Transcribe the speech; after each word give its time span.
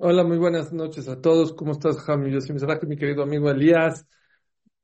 Hola, 0.00 0.22
muy 0.22 0.38
buenas 0.38 0.72
noches 0.72 1.08
a 1.08 1.20
todos. 1.20 1.52
¿Cómo 1.54 1.72
estás, 1.72 1.98
Jami? 1.98 2.30
Yo 2.30 2.40
soy 2.40 2.54
mi 2.86 2.96
querido 2.96 3.24
amigo 3.24 3.50
Elías. 3.50 4.06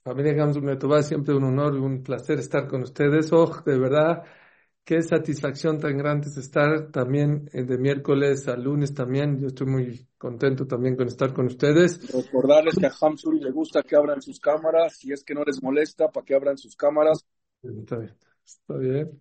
Familia 0.02 0.32
Gamsun 0.32 0.64
Metová, 0.64 1.04
siempre 1.04 1.36
un 1.36 1.44
honor 1.44 1.76
y 1.76 1.78
un 1.78 2.02
placer 2.02 2.40
estar 2.40 2.66
con 2.66 2.82
ustedes. 2.82 3.32
Oh, 3.32 3.62
de 3.64 3.78
verdad, 3.78 4.24
qué 4.84 5.02
satisfacción 5.02 5.78
tan 5.78 5.96
grande 5.96 6.26
es 6.26 6.36
estar 6.36 6.90
también 6.90 7.48
eh, 7.52 7.62
de 7.62 7.78
miércoles 7.78 8.48
a 8.48 8.56
lunes 8.56 8.92
también. 8.92 9.38
Yo 9.38 9.46
estoy 9.46 9.68
muy 9.68 10.08
contento 10.18 10.66
también 10.66 10.96
con 10.96 11.06
estar 11.06 11.32
con 11.32 11.46
ustedes. 11.46 12.00
Recordarles 12.12 12.74
que 12.74 12.86
a 12.86 12.92
Hamsul 13.00 13.38
le 13.40 13.52
gusta 13.52 13.84
que 13.84 13.94
abran 13.94 14.20
sus 14.20 14.40
cámaras. 14.40 14.96
Si 14.96 15.12
es 15.12 15.22
que 15.22 15.34
no 15.34 15.44
les 15.44 15.62
molesta, 15.62 16.08
para 16.08 16.26
que 16.26 16.34
abran 16.34 16.58
sus 16.58 16.74
cámaras. 16.74 17.24
Está 17.62 17.98
bien. 17.98 18.16
Está 18.44 18.76
bien. 18.78 19.20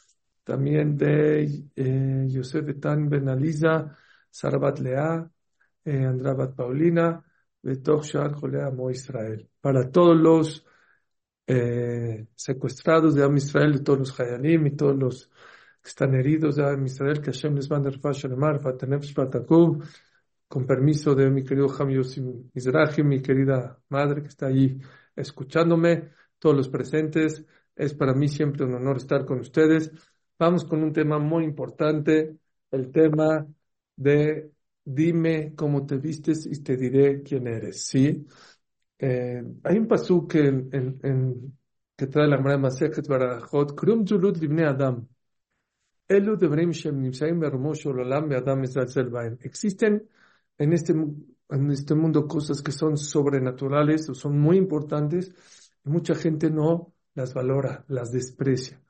también 0.43 0.97
de 0.97 1.43
eh, 1.75 2.25
Yosef 2.29 2.67
Etan 2.69 3.09
Ben 3.09 3.29
Aliza, 3.29 3.95
Sarbat 4.29 4.79
Lea, 4.79 5.29
eh, 5.85 6.05
Andrabat 6.05 6.55
Paulina, 6.55 7.23
Betoch 7.61 8.03
Shar 8.03 8.33
Jolea 8.33 8.71
Mo 8.71 8.89
Israel. 8.89 9.49
Para 9.59 9.89
todos 9.89 10.17
los 10.17 10.65
eh, 11.47 12.27
secuestrados 12.35 13.15
de 13.15 13.23
Am 13.23 13.35
Israel, 13.37 13.73
de 13.73 13.79
todos 13.81 13.99
los 13.99 14.19
Hayalim 14.19 14.67
y 14.67 14.75
todos 14.75 14.95
los 14.95 15.27
que 15.81 15.89
están 15.89 16.13
heridos 16.15 16.55
de 16.55 16.65
Am 16.65 16.85
Israel, 16.85 17.21
que 17.21 17.31
Hashem 17.31 17.55
les 17.55 17.69
manda 17.69 17.89
Rafash 17.89 18.25
Alemar, 18.25 18.61
Fatanef 18.61 19.13
Patakub, 19.13 19.83
con 20.47 20.65
permiso 20.65 21.15
de 21.15 21.29
mi 21.29 21.43
querido 21.43 21.67
Ham 21.77 21.89
Yosim 21.89 22.49
Mizrahi, 22.53 23.03
mi 23.03 23.21
querida 23.21 23.79
madre 23.89 24.21
que 24.21 24.27
está 24.29 24.47
ahí 24.47 24.79
escuchándome, 25.15 26.11
todos 26.39 26.55
los 26.55 26.69
presentes. 26.69 27.45
Es 27.75 27.93
para 27.93 28.13
mí 28.13 28.27
siempre 28.27 28.65
un 28.65 28.75
honor 28.75 28.97
estar 28.97 29.25
con 29.25 29.39
ustedes. 29.39 29.91
Vamos 30.41 30.65
con 30.65 30.81
un 30.81 30.91
tema 30.91 31.19
muy 31.19 31.43
importante, 31.43 32.35
el 32.71 32.91
tema 32.91 33.45
de 33.95 34.51
dime 34.83 35.53
cómo 35.55 35.85
te 35.85 35.97
vistes 35.97 36.47
y 36.47 36.63
te 36.63 36.75
diré 36.77 37.21
quién 37.21 37.45
eres, 37.45 37.85
¿sí? 37.85 38.25
Eh, 38.97 39.43
hay 39.63 39.77
un 39.77 39.87
pasú 39.87 40.27
que, 40.27 40.47
en, 40.47 41.59
que 41.95 42.07
trae 42.07 42.27
la 42.27 42.39
Mara 42.39 42.57
Masejet 42.57 43.07
Barajot, 43.07 43.75
Krum 43.75 44.03
Adam. 44.65 45.07
Elu 46.07 46.35
Devrim 46.35 46.71
Shem 46.71 46.99
Nimsaim 46.99 47.39
Bermosh 47.39 47.85
Olam 47.85 48.31
Adam 48.31 48.63
Existen 49.41 50.09
en 50.57 50.73
este, 50.73 50.93
en 50.93 51.69
este 51.69 51.93
mundo 51.93 52.27
cosas 52.27 52.63
que 52.63 52.71
son 52.71 52.97
sobrenaturales 52.97 54.09
o 54.09 54.15
son 54.15 54.39
muy 54.39 54.57
importantes 54.57 55.31
y 55.85 55.89
mucha 55.91 56.15
gente 56.15 56.49
no 56.49 56.95
las 57.13 57.31
valora, 57.35 57.85
las 57.89 58.11
desprecia. 58.11 58.81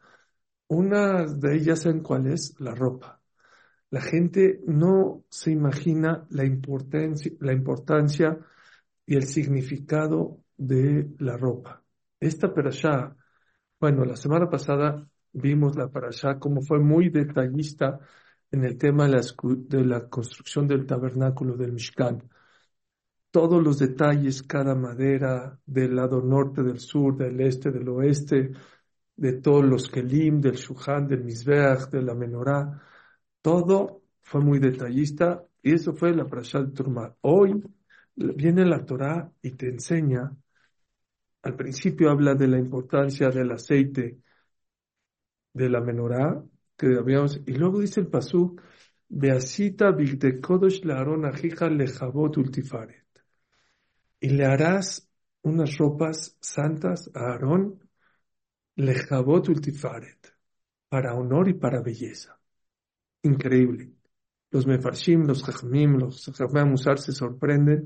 Una 0.72 1.25
de 1.25 1.55
ellas, 1.58 1.81
¿saben 1.81 2.00
cuál 2.02 2.27
es? 2.27 2.55
La 2.59 2.73
ropa. 2.73 3.22
La 3.89 4.00
gente 4.00 4.61
no 4.66 5.25
se 5.30 5.52
imagina 5.52 6.25
la 6.30 6.45
importancia, 6.45 7.30
la 7.41 7.52
importancia 7.52 8.39
y 9.05 9.16
el 9.17 9.23
significado 9.23 10.46
de 10.56 11.09
la 11.19 11.35
ropa. 11.35 11.84
Esta 12.22 12.53
perashá, 12.53 13.18
bueno, 13.81 14.06
la 14.06 14.16
semana 14.16 14.50
pasada 14.50 15.06
vimos 15.34 15.75
la 15.75 15.90
perashá 15.90 16.40
como 16.40 16.62
fue 16.62 16.79
muy 16.79 17.09
detallista 17.09 18.00
en 18.50 18.63
el 18.63 18.78
tema 18.78 19.07
de 19.07 19.12
la, 19.12 19.22
de 19.44 19.85
la 19.85 20.07
construcción 20.07 20.67
del 20.69 20.85
tabernáculo 20.85 21.57
del 21.57 21.73
Mishkan. 21.73 22.29
Todos 23.29 23.62
los 23.62 23.78
detalles, 23.78 24.41
cada 24.44 24.73
madera, 24.75 25.59
del 25.66 25.97
lado 25.97 26.22
norte, 26.22 26.63
del 26.63 26.79
sur, 26.79 27.17
del 27.17 27.41
este, 27.41 27.72
del 27.72 27.90
oeste, 27.90 28.51
de 29.22 29.34
todos 29.34 29.64
los 29.64 29.88
Kelim, 29.88 30.42
del 30.42 30.56
Shuhan, 30.56 31.08
del 31.08 31.24
Mizbeach, 31.24 31.92
de 31.92 32.02
la 32.02 32.16
Menorá, 32.16 32.82
todo 33.40 34.02
fue 34.20 34.42
muy 34.42 34.58
detallista 34.58 35.46
y 35.62 35.74
eso 35.76 35.94
fue 35.94 36.16
la 36.16 36.26
Parashat 36.26 36.66
de 36.66 36.74
Turma. 36.74 37.16
Hoy 37.22 37.64
viene 38.16 38.66
la 38.66 38.84
Torah 38.84 39.32
y 39.44 39.52
te 39.52 39.70
enseña, 39.70 40.36
al 41.44 41.56
principio 41.56 42.09
habla 42.09 42.34
de 42.34 42.48
la 42.48 42.58
importancia 42.58 43.30
del 43.30 43.52
aceite 43.52 44.18
de 45.53 45.70
la 45.70 45.82
Menorá, 45.82 46.44
que 46.76 46.88
habíamos, 46.98 47.40
y 47.46 47.53
luego 47.53 47.80
dice 47.80 48.00
el 48.00 48.08
Pasuk, 48.08 48.59
Beasita 49.08 49.96
Kodosh 50.42 50.84
Laaron 50.84 51.26
Ajija 51.26 51.70
Lejabot 51.70 52.38
Ultifaret. 52.38 53.06
Y 54.20 54.30
le 54.30 54.46
harás 54.46 55.08
unas 55.44 55.78
ropas 55.78 56.36
santas 56.40 57.12
a 57.14 57.34
Aarón 57.34 57.91
Lejabot 58.81 59.47
Ultifaret, 59.47 60.34
para 60.90 61.14
honor 61.14 61.50
y 61.50 61.53
para 61.53 61.81
belleza. 61.81 62.40
Increíble. 63.22 63.94
Los 64.50 64.66
Mefarshim, 64.66 65.28
los 65.28 65.44
Jajamim, 65.44 65.97
los 66.00 66.25
Jajamim 66.25 66.72
Musar 66.72 66.97
se 66.97 67.12
sorprenden 67.12 67.84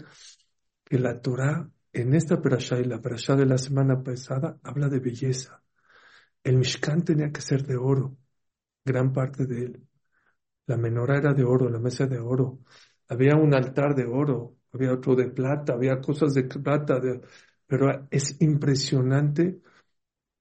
que 0.85 0.97
la 0.97 1.19
Torah 1.19 1.69
en 1.91 2.13
esta 2.13 2.41
perashá 2.41 2.79
y 2.79 2.85
la 2.85 3.01
perashá 3.01 3.35
de 3.35 3.45
la 3.45 3.57
semana 3.57 4.01
pasada 4.01 4.57
habla 4.63 4.87
de 4.87 4.99
belleza. 4.99 5.61
El 6.41 6.57
Mishkan 6.57 7.03
tenía 7.03 7.29
que 7.29 7.41
ser 7.41 7.63
de 7.63 7.75
oro, 7.75 8.17
gran 8.85 9.11
parte 9.11 9.45
de 9.45 9.65
él. 9.65 9.87
La 10.65 10.77
menorá 10.77 11.17
era 11.17 11.33
de 11.33 11.43
oro, 11.43 11.69
la 11.69 11.79
mesa 11.79 12.07
de 12.07 12.19
oro. 12.19 12.59
Había 13.09 13.35
un 13.35 13.53
altar 13.53 13.95
de 13.95 14.05
oro, 14.05 14.57
había 14.71 14.93
otro 14.93 15.13
de 15.15 15.29
plata, 15.29 15.73
había 15.73 15.99
cosas 15.99 16.33
de 16.33 16.43
plata, 16.43 17.01
pero 17.67 18.07
es 18.09 18.41
impresionante 18.41 19.61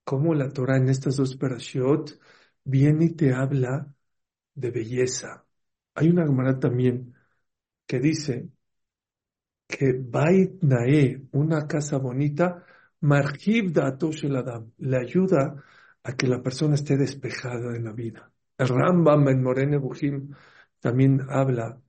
cómo 0.05 0.35
la 0.35 0.51
Torah 0.51 0.77
en 0.77 0.89
estas 0.89 1.17
dos 1.17 1.37
parashiot 1.37 2.19
viene 2.65 3.07
y 3.07 3.11
te 3.15 3.35
habla 3.35 3.93
de 4.55 4.71
belleza. 4.71 5.47
Hay 5.95 6.09
una 6.11 6.27
Gemara 6.27 6.59
también 6.59 7.15
que 7.87 8.01
dice 8.01 8.51
que 9.67 9.93
Bait 9.93 10.63
Nae, 10.63 11.29
una 11.33 11.67
casa 11.67 11.99
bonita, 11.99 12.65
Marhib 13.01 13.73
Datosh 13.73 14.25
el 14.25 14.37
Adam, 14.37 14.73
le 14.79 14.97
ayuda 14.99 15.63
a 16.03 16.17
que 16.17 16.27
la 16.27 16.43
persona 16.43 16.75
esté 16.75 16.97
despejada 16.97 17.77
en 17.77 17.85
la 17.85 17.93
vida. 17.93 18.31
El 18.59 18.69
Rambam 18.69 19.29
en 19.29 19.43
Morene 19.43 19.79
Bujim 19.79 20.35
también 20.81 21.21
habla 21.29 21.81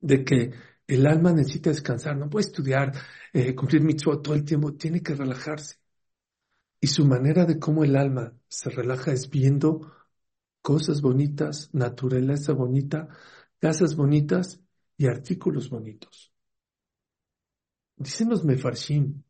de 0.00 0.24
que 0.24 0.52
el 0.86 1.06
alma 1.06 1.32
necesita 1.32 1.70
descansar, 1.70 2.16
no 2.16 2.30
puede 2.30 2.46
estudiar, 2.46 2.92
eh, 3.32 3.54
cumplir 3.54 3.82
mitzvot 3.82 4.22
todo 4.22 4.34
el 4.34 4.44
tiempo, 4.44 4.74
tiene 4.74 5.02
que 5.02 5.14
relajarse. 5.14 5.76
Y 6.86 6.88
su 6.88 7.04
manera 7.04 7.44
de 7.46 7.58
cómo 7.58 7.82
el 7.82 7.96
alma 7.96 8.32
se 8.46 8.70
relaja 8.70 9.10
es 9.10 9.28
viendo 9.28 9.92
cosas 10.62 11.02
bonitas, 11.02 11.68
naturaleza 11.72 12.52
bonita, 12.52 13.08
casas 13.58 13.96
bonitas 13.96 14.60
y 14.96 15.08
artículos 15.08 15.68
bonitos. 15.68 16.32
Dicen 17.96 18.28
los 18.28 18.44
mefarshim 18.44 19.24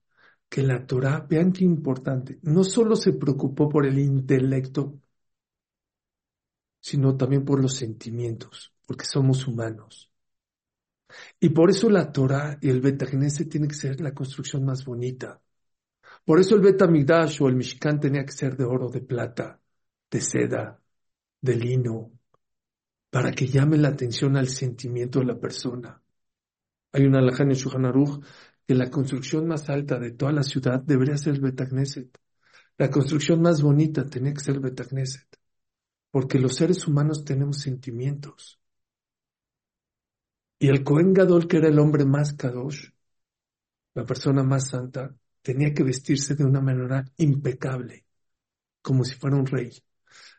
que 0.50 0.62
la 0.62 0.86
Torah, 0.86 1.26
vean 1.26 1.50
qué 1.50 1.64
importante, 1.64 2.38
no 2.42 2.62
solo 2.62 2.94
se 2.94 3.14
preocupó 3.14 3.70
por 3.70 3.86
el 3.86 4.00
intelecto, 4.00 5.00
sino 6.78 7.16
también 7.16 7.46
por 7.46 7.62
los 7.62 7.74
sentimientos, 7.74 8.74
porque 8.84 9.06
somos 9.06 9.46
humanos. 9.48 10.10
Y 11.40 11.48
por 11.48 11.70
eso 11.70 11.88
la 11.88 12.12
Torah 12.12 12.58
y 12.60 12.68
el 12.68 12.82
Betagneset 12.82 13.48
tiene 13.48 13.66
que 13.66 13.74
ser 13.74 14.02
la 14.02 14.12
construcción 14.12 14.62
más 14.62 14.84
bonita, 14.84 15.40
por 16.26 16.40
eso 16.40 16.56
el 16.56 16.60
Betamigdash 16.60 17.40
o 17.40 17.48
el 17.48 17.54
Mishkan 17.54 18.00
tenía 18.00 18.24
que 18.24 18.32
ser 18.32 18.56
de 18.56 18.64
oro, 18.64 18.88
de 18.90 19.00
plata, 19.00 19.60
de 20.10 20.20
seda, 20.20 20.82
de 21.40 21.56
lino, 21.56 22.10
para 23.10 23.30
que 23.32 23.46
llame 23.46 23.78
la 23.78 23.88
atención 23.88 24.36
al 24.36 24.48
sentimiento 24.48 25.20
de 25.20 25.26
la 25.26 25.38
persona. 25.38 26.02
Hay 26.92 27.04
una 27.04 27.20
alhaja 27.20 27.44
en 27.44 27.50
Shulchan 27.50 27.92
que 28.66 28.74
la 28.74 28.90
construcción 28.90 29.46
más 29.46 29.68
alta 29.70 29.98
de 30.00 30.10
toda 30.12 30.32
la 30.32 30.42
ciudad 30.42 30.82
debería 30.82 31.16
ser 31.16 31.34
el 31.34 31.42
Betagneset. 31.42 32.18
La 32.76 32.90
construcción 32.90 33.40
más 33.40 33.62
bonita 33.62 34.04
tenía 34.04 34.34
que 34.34 34.40
ser 34.40 34.58
Betagneset. 34.58 35.28
Porque 36.10 36.40
los 36.40 36.56
seres 36.56 36.86
humanos 36.88 37.24
tenemos 37.24 37.60
sentimientos. 37.60 38.60
Y 40.58 40.68
el 40.68 40.82
Kohen 40.82 41.12
Gadol, 41.12 41.46
que 41.46 41.58
era 41.58 41.68
el 41.68 41.78
hombre 41.78 42.04
más 42.04 42.32
kadosh, 42.32 42.90
la 43.94 44.04
persona 44.04 44.42
más 44.42 44.68
santa, 44.68 45.14
tenía 45.46 45.72
que 45.72 45.84
vestirse 45.84 46.34
de 46.34 46.44
una 46.44 46.60
manera 46.60 47.04
impecable, 47.18 48.04
como 48.82 49.04
si 49.04 49.14
fuera 49.14 49.36
un 49.36 49.46
rey. 49.46 49.70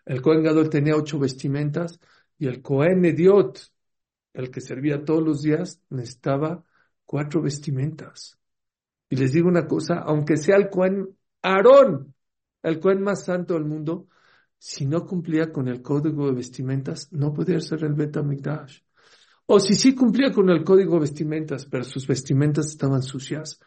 El 0.06 0.22
Cohen 0.22 0.44
Gadol 0.44 0.70
tenía 0.70 0.98
ocho 0.98 1.18
vestimentas 1.18 1.98
y 2.38 2.46
el 2.48 2.62
Cohen 2.62 3.06
Ediot, 3.06 3.58
el 4.34 4.52
que 4.52 4.60
servía 4.60 5.06
todos 5.06 5.24
los 5.24 5.42
días, 5.44 5.82
necesitaba 5.90 6.62
cuatro 7.06 7.42
vestimentas. 7.42 8.38
Y 9.10 9.16
les 9.16 9.32
digo 9.32 9.48
una 9.48 9.66
cosa, 9.66 10.00
aunque 10.00 10.36
sea 10.36 10.58
el 10.58 10.70
Cohen 10.70 11.18
Aarón, 11.42 12.14
el 12.62 12.78
Cohen 12.82 13.02
más 13.02 13.24
santo 13.24 13.54
del 13.54 13.64
mundo, 13.64 14.10
si 14.58 14.86
no 14.86 15.06
cumplía 15.06 15.54
con 15.54 15.70
el 15.70 15.82
código 15.82 16.28
de 16.28 16.34
vestimentas, 16.34 17.14
no 17.14 17.34
podía 17.34 17.62
ser 17.62 17.86
el 17.86 17.94
Bet 17.94 18.18
O 19.46 19.58
si 19.62 19.74
sí 19.74 19.96
cumplía 19.96 20.34
con 20.34 20.50
el 20.50 20.66
código 20.66 20.96
de 20.96 21.00
vestimentas, 21.00 21.66
pero 21.66 21.86
sus 21.86 22.06
vestimentas 22.06 22.66
estaban 22.68 23.04
sucias, 23.04 23.62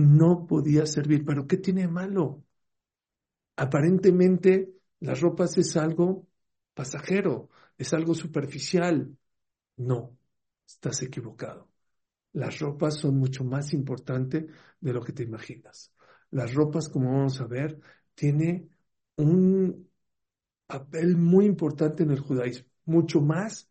no 0.00 0.46
podía 0.46 0.86
servir. 0.86 1.24
¿Pero 1.24 1.46
qué 1.46 1.56
tiene 1.58 1.82
de 1.82 1.88
malo? 1.88 2.44
Aparentemente, 3.56 4.72
las 5.00 5.20
ropas 5.20 5.58
es 5.58 5.76
algo 5.76 6.26
pasajero, 6.74 7.50
es 7.76 7.92
algo 7.92 8.14
superficial. 8.14 9.16
No, 9.76 10.16
estás 10.66 11.02
equivocado. 11.02 11.68
Las 12.32 12.58
ropas 12.60 12.96
son 12.96 13.18
mucho 13.18 13.44
más 13.44 13.72
importantes 13.74 14.46
de 14.80 14.92
lo 14.92 15.02
que 15.02 15.12
te 15.12 15.24
imaginas. 15.24 15.92
Las 16.30 16.54
ropas, 16.54 16.88
como 16.88 17.12
vamos 17.12 17.40
a 17.40 17.46
ver, 17.46 17.80
tiene 18.14 18.68
un 19.16 19.90
papel 20.66 21.16
muy 21.16 21.46
importante 21.46 22.04
en 22.04 22.12
el 22.12 22.20
judaísmo, 22.20 22.68
mucho 22.84 23.20
más 23.20 23.68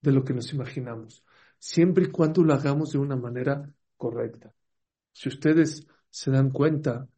de 0.00 0.12
lo 0.12 0.24
que 0.24 0.34
nos 0.34 0.52
imaginamos, 0.52 1.24
siempre 1.58 2.06
y 2.06 2.10
cuando 2.10 2.42
lo 2.42 2.54
hagamos 2.54 2.92
de 2.92 2.98
una 2.98 3.16
manera 3.16 3.72
correcta. 3.96 4.52
Si 5.12 5.28
ustedes 5.28 5.86
se 6.08 6.30
dan 6.30 6.50
cuenta, 6.50 7.08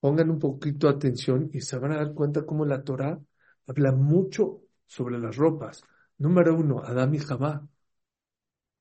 pongan 0.00 0.30
un 0.30 0.38
poquito 0.38 0.88
atención 0.88 1.50
y 1.52 1.60
se 1.60 1.78
van 1.78 1.92
a 1.92 1.96
dar 1.96 2.14
cuenta 2.14 2.44
cómo 2.44 2.64
la 2.64 2.82
Torah 2.82 3.18
habla 3.66 3.92
mucho 3.92 4.62
sobre 4.86 5.18
las 5.18 5.36
ropas. 5.36 5.82
Número 6.18 6.56
uno, 6.56 6.82
Adán 6.82 7.14
y 7.14 7.18
Jabá. 7.18 7.66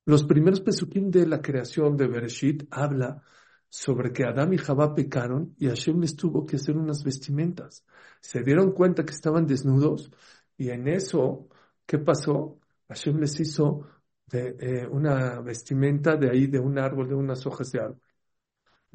Los 0.06 0.24
primeros 0.24 0.62
pesukim 0.62 1.10
de 1.10 1.26
la 1.26 1.42
creación 1.42 1.98
de 1.98 2.08
Bereshit 2.08 2.68
habla 2.70 3.24
sobre 3.70 4.14
que 4.14 4.24
Adán 4.24 4.54
y 4.54 4.58
Jabá 4.58 4.94
pecaron 4.94 5.56
y 5.58 5.68
Hashem 5.68 6.00
les 6.00 6.16
tuvo 6.16 6.46
que 6.46 6.58
hacer 6.58 6.78
unas 6.78 7.04
vestimentas. 7.04 7.84
Se 8.22 8.44
dieron 8.44 8.72
cuenta 8.72 9.04
que 9.04 9.14
estaban 9.14 9.48
desnudos 9.48 10.12
y 10.58 10.70
en 10.70 10.88
eso, 10.88 11.50
¿qué 11.86 11.98
pasó? 11.98 12.60
Hashem 12.88 13.20
les 13.20 13.40
hizo 13.40 13.88
eh, 14.32 14.88
una 14.90 15.42
vestimenta 15.42 16.16
de 16.16 16.30
ahí, 16.30 16.48
de 16.48 16.60
un 16.60 16.78
árbol, 16.78 17.10
de 17.10 17.16
unas 17.16 17.46
hojas 17.46 17.72
de 17.72 17.80
árbol. 17.80 18.02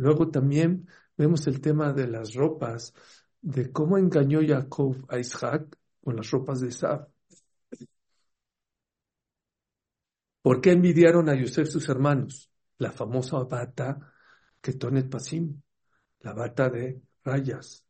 Luego 0.00 0.30
también 0.30 0.88
vemos 1.14 1.46
el 1.46 1.60
tema 1.60 1.92
de 1.92 2.08
las 2.08 2.32
ropas, 2.32 2.94
de 3.42 3.70
cómo 3.70 3.98
engañó 3.98 4.40
Jacob 4.40 4.96
a 5.10 5.18
Isaac 5.18 5.76
con 6.02 6.16
las 6.16 6.30
ropas 6.30 6.60
de 6.62 6.68
Isaac. 6.68 7.06
¿Por 10.40 10.62
qué 10.62 10.72
envidiaron 10.72 11.28
a 11.28 11.34
Yosef 11.34 11.68
sus 11.68 11.86
hermanos? 11.90 12.50
La 12.78 12.90
famosa 12.90 13.40
bata 13.40 14.14
Ketonet 14.62 15.10
Pasim, 15.10 15.60
la 16.20 16.32
bata 16.32 16.70
de 16.70 17.02
rayas. 17.22 17.84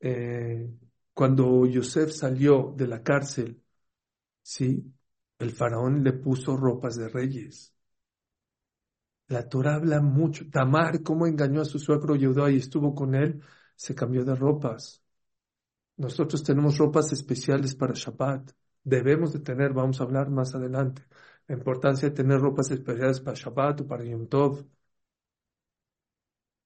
Eh, 0.00 0.66
cuando 1.12 1.66
Yosef 1.66 2.10
salió 2.10 2.72
de 2.74 2.86
la 2.86 3.02
cárcel, 3.02 3.62
sí, 4.40 4.82
el 5.38 5.50
faraón 5.52 6.02
le 6.02 6.14
puso 6.14 6.56
ropas 6.56 6.96
de 6.96 7.08
reyes. 7.10 7.74
La 9.28 9.48
Torah 9.48 9.76
habla 9.76 10.00
mucho. 10.00 10.48
Tamar, 10.50 11.02
cómo 11.02 11.26
engañó 11.26 11.60
a 11.62 11.64
su 11.64 11.78
suegro 11.78 12.16
Yehudá 12.16 12.50
y 12.50 12.56
estuvo 12.56 12.94
con 12.94 13.14
él, 13.14 13.42
se 13.76 13.94
cambió 13.94 14.24
de 14.24 14.34
ropas. 14.34 15.02
Nosotros 15.96 16.42
tenemos 16.42 16.78
ropas 16.78 17.12
especiales 17.12 17.74
para 17.74 17.94
Shabbat. 17.94 18.52
Debemos 18.84 19.32
de 19.32 19.40
tener, 19.40 19.72
vamos 19.72 20.00
a 20.00 20.04
hablar 20.04 20.30
más 20.30 20.54
adelante 20.54 21.02
la 21.48 21.54
importancia 21.56 22.08
de 22.10 22.14
tener 22.14 22.40
ropas 22.40 22.70
especiales 22.70 23.20
para 23.20 23.36
Shabbat 23.36 23.80
o 23.80 23.86
para 23.86 24.04
Yom 24.04 24.28
Tov. 24.28 24.64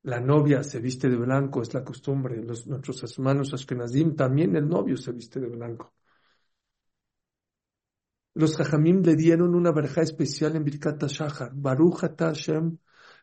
La 0.05 0.21
novia 0.21 0.63
se 0.63 0.79
viste 0.81 1.09
de 1.09 1.17
blanco, 1.17 1.63
es 1.63 1.75
la 1.75 1.85
costumbre. 1.85 2.43
Los, 2.43 2.67
nuestros 2.67 3.03
hermanos 3.05 3.53
Ashkenazim, 3.55 4.15
también 4.17 4.55
el 4.57 4.69
novio 4.69 4.97
se 4.97 5.13
viste 5.13 5.41
de 5.41 5.49
blanco. 5.49 5.93
Los 8.35 8.57
Jajamim 8.57 9.03
le 9.03 9.15
dieron 9.15 9.55
una 9.55 9.73
verja 9.73 10.01
especial 10.03 10.57
en 10.57 10.65
Birkat 10.65 11.05
Shahar. 11.05 11.53
Baruch 11.55 12.01
Hashem, 12.19 12.79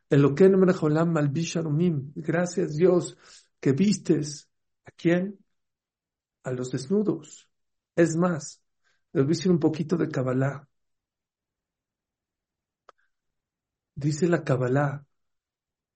Eloken 0.10 0.60
Merecholam 0.60 1.12
Malbisharumim. 1.12 2.14
Gracias 2.16 2.76
Dios 2.76 3.18
que 3.60 3.72
vistes. 3.74 4.50
¿A 4.86 4.92
quién? 4.92 5.40
A 6.44 6.52
los 6.52 6.72
desnudos. 6.72 7.50
Es 7.96 8.16
más, 8.16 8.62
les 9.14 9.26
voy 9.26 9.52
un 9.52 9.60
poquito 9.60 9.98
de 9.98 10.10
Kabbalah. 10.10 10.68
Dice 13.96 14.28
la 14.28 14.44
Kabbalah 14.44 15.06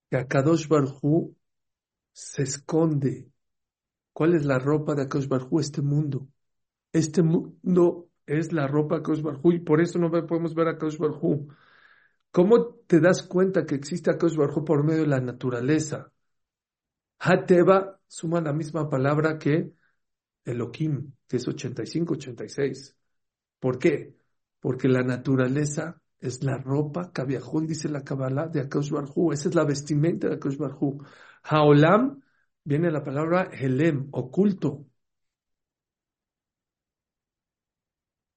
que 0.10 0.18
Akadosh 0.18 0.68
Barhu 0.68 1.36
se 2.12 2.44
esconde. 2.44 3.32
¿Cuál 4.12 4.36
es 4.36 4.46
la 4.46 4.60
ropa 4.60 4.96
de 4.96 5.04
Akadosh 5.04 5.28
Barhu? 5.28 5.60
Este 5.60 5.82
mundo. 5.82 6.28
Este 6.92 7.24
mundo 7.24 8.10
es 8.26 8.54
la 8.54 8.68
ropa 8.68 8.98
Akadosh 8.98 9.22
Barhu 9.22 9.52
y 9.54 9.60
por 9.60 9.82
eso 9.82 10.00
no 10.00 10.10
podemos 10.12 10.54
ver 10.56 10.68
a 10.68 10.72
Akadosh 10.72 10.98
Barhu. 10.98 11.48
¿Cómo 12.32 12.76
te 12.88 13.00
das 13.00 13.24
cuenta 13.24 13.66
que 13.66 13.76
existe 13.76 14.12
Akadosh 14.12 14.38
Barhu 14.38 14.66
por 14.66 14.84
medio 14.84 15.02
de 15.02 15.08
la 15.08 15.20
naturaleza? 15.22 16.12
Hateba 17.20 18.00
suma 18.08 18.42
la 18.42 18.54
misma 18.54 18.90
palabra 18.90 19.38
que 19.40 19.74
Elohim, 20.46 21.14
que 21.28 21.38
es 21.38 21.48
85, 21.48 22.14
86. 22.16 22.96
¿Por 23.60 23.80
qué? 23.80 24.16
Porque 24.60 24.88
la 24.88 25.04
naturaleza 25.04 26.02
es 26.20 26.44
la 26.44 26.58
ropa, 26.58 27.12
Kaviahul, 27.12 27.68
dice 27.68 27.90
la 27.90 28.04
Kabbalah 28.04 28.48
de 28.48 28.62
Akash 28.62 28.90
Barhu, 28.92 29.32
esa 29.34 29.50
es 29.50 29.56
la 29.56 29.66
vestimenta 29.66 30.28
de 30.28 30.36
Akash 30.36 30.58
Barhu. 30.58 31.04
Haolam, 31.44 32.22
viene 32.64 32.92
la 32.92 33.04
palabra 33.04 33.50
Helem, 33.52 34.10
oculto. 34.12 34.86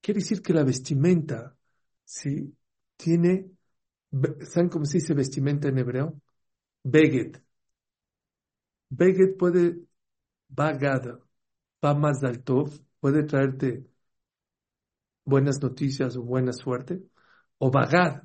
Quiere 0.06 0.20
decir 0.20 0.40
que 0.40 0.52
la 0.54 0.62
vestimenta, 0.62 1.56
¿sí? 2.04 2.56
Tiene, 2.96 3.50
¿saben 4.42 4.68
cómo 4.68 4.84
se 4.84 4.98
dice 4.98 5.14
vestimenta 5.14 5.66
en 5.66 5.78
hebreo? 5.78 6.22
Beget. 6.84 7.42
Beget 8.88 9.36
puede, 9.36 9.80
bagad, 10.46 11.18
va 11.84 11.94
más 11.94 12.20
tov, 12.44 12.70
puede 13.00 13.24
traerte 13.24 13.84
buenas 15.24 15.60
noticias 15.60 16.16
o 16.16 16.22
buena 16.22 16.52
suerte 16.52 17.02
o 17.58 17.72
Bagad 17.72 18.22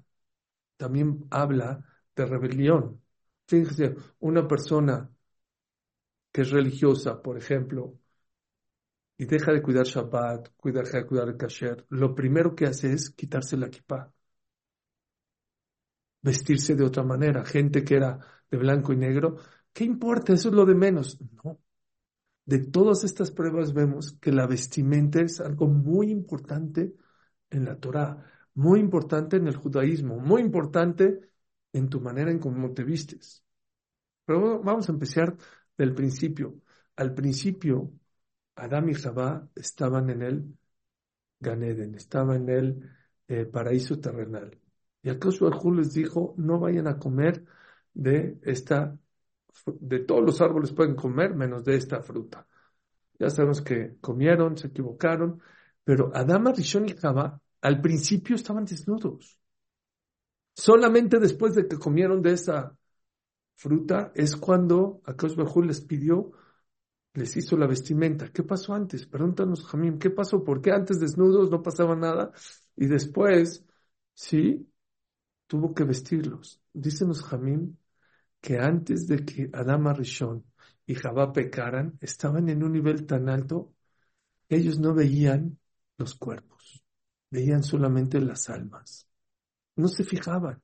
también 0.78 1.26
habla 1.32 1.84
de 2.16 2.26
rebelión. 2.28 3.02
Fíjense, 3.48 3.96
una 4.20 4.48
persona 4.48 5.10
que 6.32 6.42
es 6.44 6.52
religiosa, 6.52 7.24
por 7.24 7.40
ejemplo, 7.40 8.01
y 9.22 9.26
deja 9.28 9.52
de 9.54 9.62
cuidar 9.62 9.86
Shabbat, 9.86 10.50
deja 10.64 10.98
de 10.98 11.06
cuidar 11.06 11.30
el 11.30 11.38
kasher, 11.38 11.86
lo 11.90 12.16
primero 12.16 12.56
que 12.56 12.66
hace 12.66 12.92
es 12.92 13.12
quitarse 13.12 13.56
la 13.56 13.70
kippah, 13.70 14.12
vestirse 16.24 16.76
de 16.76 16.84
otra 16.84 17.04
manera. 17.04 17.46
Gente 17.46 17.84
que 17.84 17.98
era 17.98 18.18
de 18.50 18.58
blanco 18.58 18.94
y 18.94 18.98
negro, 18.98 19.38
¿qué 19.74 19.84
importa? 19.84 20.34
Eso 20.34 20.50
es 20.50 20.56
lo 20.56 20.66
de 20.66 20.74
menos. 20.74 21.20
No. 21.44 21.60
De 22.46 22.60
todas 22.66 23.04
estas 23.04 23.30
pruebas 23.30 23.74
vemos 23.74 24.18
que 24.20 24.32
la 24.32 24.48
vestimenta 24.48 25.22
es 25.22 25.40
algo 25.40 25.68
muy 25.68 26.10
importante 26.10 26.96
en 27.52 27.66
la 27.66 27.76
Torah 27.80 28.26
muy 28.56 28.80
importante 28.80 29.38
en 29.38 29.48
el 29.48 29.56
judaísmo, 29.56 30.18
muy 30.20 30.42
importante 30.42 31.20
en 31.74 31.90
tu 31.90 32.02
manera 32.02 32.32
en 32.32 32.40
cómo 32.40 32.74
te 32.74 32.84
vistes. 32.84 33.44
Pero 34.26 34.62
vamos 34.64 34.90
a 34.90 34.94
empezar 34.94 35.38
del 35.78 35.94
principio. 35.94 36.62
Al 36.96 37.14
principio, 37.14 37.94
Adán 38.56 38.90
y 38.90 38.94
Jabá 38.94 39.48
estaban 39.56 40.10
en 40.10 40.22
el 40.22 40.58
Ganeden, 41.40 41.96
estaban 41.96 42.44
en 42.44 42.50
el 42.50 42.90
eh, 43.28 43.46
paraíso 43.46 44.00
terrenal. 44.00 44.60
Y 45.04 45.10
acaso 45.10 45.50
les 45.72 45.94
dijo, 45.94 46.36
no 46.38 46.60
vayan 46.60 46.88
a 46.88 47.00
comer 47.00 47.44
de 47.94 48.38
esta, 48.44 48.96
de 49.66 50.00
todos 50.00 50.24
los 50.24 50.42
árboles 50.42 50.72
pueden 50.72 50.96
comer 50.96 51.36
menos 51.36 51.64
de 51.64 51.76
esta 51.76 52.02
fruta. 52.02 52.48
Ya 53.18 53.30
sabemos 53.30 53.62
que 53.62 53.98
comieron, 54.00 54.58
se 54.58 54.68
equivocaron, 54.68 55.42
pero 55.84 56.12
Adán, 56.16 56.46
Rishon 56.56 56.88
y 56.88 56.94
Jabá 56.94 57.40
al 57.62 57.82
principio 57.82 58.36
estaban 58.36 58.66
desnudos. 58.66 59.40
Solamente 60.54 61.20
después 61.20 61.56
de 61.56 61.68
que 61.68 61.78
comieron 61.78 62.22
de 62.22 62.34
esa 62.34 62.76
fruta 63.56 64.12
es 64.16 64.36
cuando 64.36 65.02
Akash 65.06 65.36
les 65.66 65.82
pidió, 65.82 66.32
les 67.14 67.36
hizo 67.38 67.58
la 67.58 67.68
vestimenta. 67.68 68.30
¿Qué 68.32 68.44
pasó 68.44 68.74
antes? 68.74 69.06
Pregúntanos, 69.06 69.66
Jamín, 69.66 70.00
¿qué 70.00 70.10
pasó? 70.10 70.44
¿Por 70.44 70.62
qué 70.62 70.72
antes 70.72 71.00
desnudos 71.00 71.50
no 71.50 71.62
pasaba 71.62 71.96
nada? 71.96 72.32
Y 72.76 72.88
después, 72.88 73.66
sí, 74.14 74.68
tuvo 75.48 75.74
que 75.74 75.84
vestirlos. 75.84 76.62
Dícenos, 76.74 77.24
Jamín, 77.24 77.78
que 78.40 78.58
antes 78.60 79.08
de 79.08 79.26
que 79.26 79.50
Adama 79.54 79.94
Rishon 79.94 80.46
y 80.86 80.96
Jabá 80.96 81.32
pecaran, 81.34 81.98
estaban 82.02 82.50
en 82.50 82.64
un 82.64 82.74
nivel 82.74 83.06
tan 83.06 83.30
alto, 83.30 83.74
ellos 84.50 84.80
no 84.80 84.94
veían 84.94 85.60
los 85.98 86.16
cuerpos 86.16 86.82
veían 87.32 87.64
solamente 87.64 88.20
las 88.20 88.50
almas. 88.50 89.08
No 89.76 89.88
se 89.88 90.04
fijaban. 90.04 90.62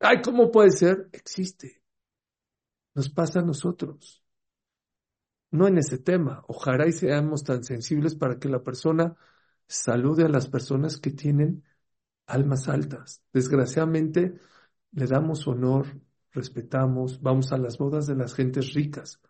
Ay, 0.00 0.20
¿cómo 0.22 0.50
puede 0.50 0.70
ser? 0.70 1.08
Existe. 1.12 1.82
Nos 2.94 3.10
pasa 3.10 3.40
a 3.40 3.44
nosotros. 3.44 4.24
No 5.50 5.66
en 5.68 5.78
ese 5.78 5.98
tema. 5.98 6.42
Ojalá 6.48 6.86
y 6.86 6.92
seamos 6.92 7.44
tan 7.44 7.64
sensibles 7.64 8.14
para 8.14 8.38
que 8.38 8.48
la 8.48 8.62
persona 8.62 9.16
salude 9.66 10.24
a 10.24 10.28
las 10.28 10.48
personas 10.48 10.98
que 10.98 11.10
tienen 11.10 11.64
almas 12.26 12.68
altas. 12.68 13.22
Desgraciadamente, 13.32 14.38
le 14.92 15.06
damos 15.06 15.46
honor, 15.48 15.86
respetamos, 16.32 17.20
vamos 17.22 17.52
a 17.52 17.58
las 17.58 17.78
bodas 17.78 18.06
de 18.06 18.16
las 18.16 18.34
gentes 18.34 18.74
ricas, 18.74 19.20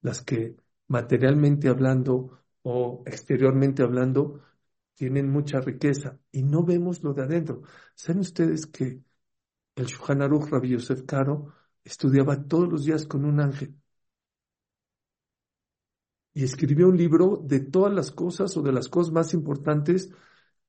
las 0.00 0.22
que 0.22 0.56
materialmente 0.88 1.68
hablando 1.68 2.42
o 2.62 3.02
exteriormente 3.06 3.82
hablando 3.82 4.40
tienen 4.94 5.30
mucha 5.30 5.60
riqueza 5.60 6.18
y 6.32 6.42
no 6.42 6.64
vemos 6.64 7.02
lo 7.02 7.12
de 7.14 7.22
adentro. 7.22 7.62
¿Saben 7.94 8.20
ustedes 8.20 8.66
que 8.66 9.02
el 9.76 9.86
Shuhan 9.86 10.22
Aruch 10.22 10.48
Rabbi 10.50 10.70
Yosef 10.70 11.02
Karo 11.04 11.52
estudiaba 11.84 12.42
todos 12.44 12.68
los 12.68 12.84
días 12.84 13.06
con 13.06 13.24
un 13.24 13.40
ángel? 13.40 13.76
Y 16.36 16.44
escribió 16.44 16.88
un 16.88 16.98
libro 16.98 17.40
de 17.44 17.60
todas 17.60 17.94
las 17.94 18.10
cosas 18.12 18.56
o 18.58 18.62
de 18.62 18.70
las 18.72 18.90
cosas 18.90 19.10
más 19.12 19.32
importantes 19.34 20.10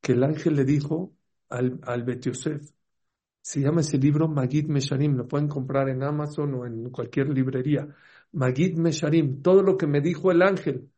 que 0.01 0.13
el 0.13 0.23
ángel 0.23 0.55
le 0.55 0.65
dijo 0.65 1.13
al, 1.49 1.79
al 1.83 2.03
Bet 2.05 2.23
Yosef. 2.25 2.71
Se 3.41 3.61
llama 3.61 3.81
ese 3.81 3.97
libro 3.99 4.27
Magid 4.29 4.67
Mesharim, 4.69 5.17
lo 5.17 5.27
pueden 5.27 5.49
comprar 5.49 5.89
en 5.89 6.03
Amazon 6.03 6.53
o 6.55 6.65
en 6.67 6.89
cualquier 6.91 7.29
librería. 7.29 7.87
Magid 8.33 8.77
Mesharim, 8.77 9.41
todo 9.43 9.63
lo 9.63 9.77
que 9.77 9.87
me 9.87 10.01
dijo 10.01 10.31
el 10.31 10.41
ángel. 10.43 10.91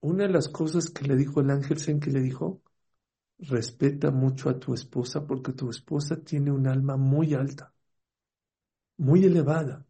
Una 0.00 0.24
de 0.26 0.32
las 0.32 0.48
cosas 0.48 0.90
que 0.90 1.06
le 1.06 1.16
dijo 1.16 1.40
el 1.40 1.50
ángel, 1.50 1.78
¿saben 1.78 2.00
qué 2.00 2.10
le 2.12 2.20
dijo? 2.22 2.62
Respeta 3.38 4.10
mucho 4.12 4.50
a 4.50 4.58
tu 4.60 4.74
esposa 4.74 5.26
porque 5.26 5.52
tu 5.54 5.70
esposa 5.70 6.16
tiene 6.24 6.52
un 6.52 6.68
alma 6.68 6.96
muy 6.96 7.34
alta, 7.34 7.74
muy 8.96 9.24
elevada. 9.24 9.86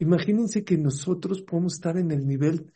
Imagínense 0.00 0.64
que 0.64 0.76
nosotros 0.76 1.42
podemos 1.42 1.74
estar 1.74 1.96
en 1.96 2.10
el 2.10 2.26
nivel 2.26 2.72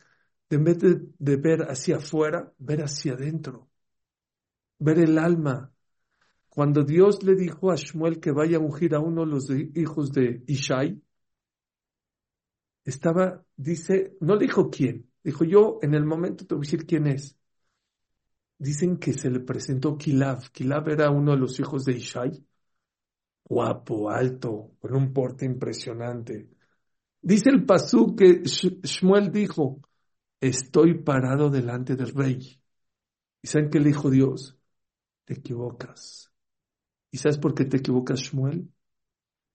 de 0.49 0.57
en 0.57 0.65
vez 0.65 0.79
de, 0.79 1.37
ver 1.37 1.63
hacia 1.63 1.97
afuera, 1.97 2.53
ver 2.59 2.83
hacia 2.83 3.15
adentro, 3.15 3.69
ver 4.79 4.99
el 4.99 5.19
alma, 5.19 5.73
cuando 6.49 6.85
Dios 6.85 7.23
le 7.25 7.35
dijo 7.35 7.71
a 7.71 7.77
Shmuel 7.77 8.21
que 8.21 8.31
vaya 8.31 8.59
a 8.59 8.61
ungir 8.61 8.95
a 8.95 9.01
uno 9.01 9.25
de 9.25 9.31
los 9.31 9.51
hijos 9.51 10.13
de 10.13 10.45
Ishai, 10.47 11.03
estaba, 12.85 13.45
dice, 13.57 14.17
no 14.21 14.37
le 14.37 14.47
dijo 14.47 14.71
quién, 14.71 15.11
dijo 15.23 15.45
yo 15.45 15.79
en 15.83 15.95
el 15.95 16.05
momento 16.05 16.47
te 16.47 16.55
voy 16.55 16.65
a 16.65 16.67
decir 16.67 16.87
quién 16.87 17.07
es. 17.07 17.37
Dicen 18.59 18.99
que 18.99 19.13
se 19.13 19.31
le 19.31 19.41
presentó 19.41 19.99
Kilab. 19.99 20.51
Kilab 20.53 20.89
era 20.89 21.11
uno 21.11 21.33
de 21.33 21.39
los 21.39 21.59
hijos 21.59 21.85
de 21.85 21.95
Ishai, 21.95 22.47
guapo, 23.45 24.11
alto, 24.11 24.73
con 24.81 24.95
un 24.95 25.13
porte 25.13 25.45
impresionante. 25.45 26.54
Dice 27.25 27.49
el 27.49 27.65
pasú 27.65 28.15
que 28.15 28.43
Shmuel 28.45 29.33
dijo, 29.33 29.81
estoy 30.41 31.03
parado 31.03 31.49
delante 31.49 31.97
del 31.97 32.15
rey. 32.15 32.61
¿Y 33.41 33.47
saben 33.49 33.71
qué 33.71 33.81
le 33.81 33.87
dijo 33.87 34.11
Dios? 34.11 34.59
Te 35.25 35.33
equivocas. 35.33 36.31
¿Y 37.11 37.17
sabes 37.17 37.39
por 37.39 37.55
qué 37.55 37.65
te 37.65 37.79
equivocas, 37.79 38.21
Shmuel? 38.21 38.71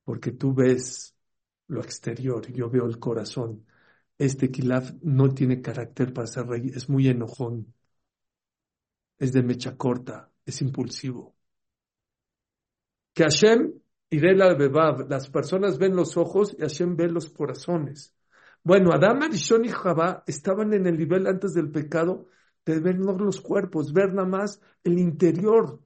Porque 0.03 0.31
tú 0.31 0.51
ves 0.51 1.15
lo 1.67 1.81
exterior, 1.81 2.51
yo 2.51 2.71
veo 2.71 2.87
el 2.87 2.97
corazón. 2.97 3.67
Este 4.17 4.49
Kilaf 4.49 4.91
no 5.03 5.29
tiene 5.29 5.61
carácter 5.61 6.11
para 6.11 6.25
ser 6.25 6.47
rey, 6.47 6.71
es 6.73 6.89
muy 6.89 7.07
enojón, 7.07 7.71
es 9.19 9.31
de 9.31 9.43
mecha 9.43 9.77
corta, 9.77 10.31
es 10.43 10.59
impulsivo. 10.63 11.35
Que 13.13 13.25
Hashem 13.25 13.73
la 14.11 14.53
bebab, 14.55 15.09
las 15.09 15.29
personas 15.29 15.77
ven 15.77 15.95
los 15.95 16.17
ojos 16.17 16.55
y 16.57 16.61
Hashem 16.61 16.95
ve 16.95 17.07
los 17.09 17.29
corazones. 17.29 18.15
Bueno, 18.63 18.91
Adán, 18.91 19.23
Arishon 19.23 19.65
y 19.65 19.69
Jabá 19.69 20.23
estaban 20.27 20.73
en 20.73 20.87
el 20.87 20.97
nivel 20.97 21.27
antes 21.27 21.53
del 21.53 21.71
pecado 21.71 22.27
de 22.65 22.79
ver 22.79 22.99
no 22.99 23.13
los 23.13 23.41
cuerpos, 23.41 23.93
ver 23.93 24.13
nada 24.13 24.27
más 24.27 24.61
el 24.83 24.99
interior 24.99 25.79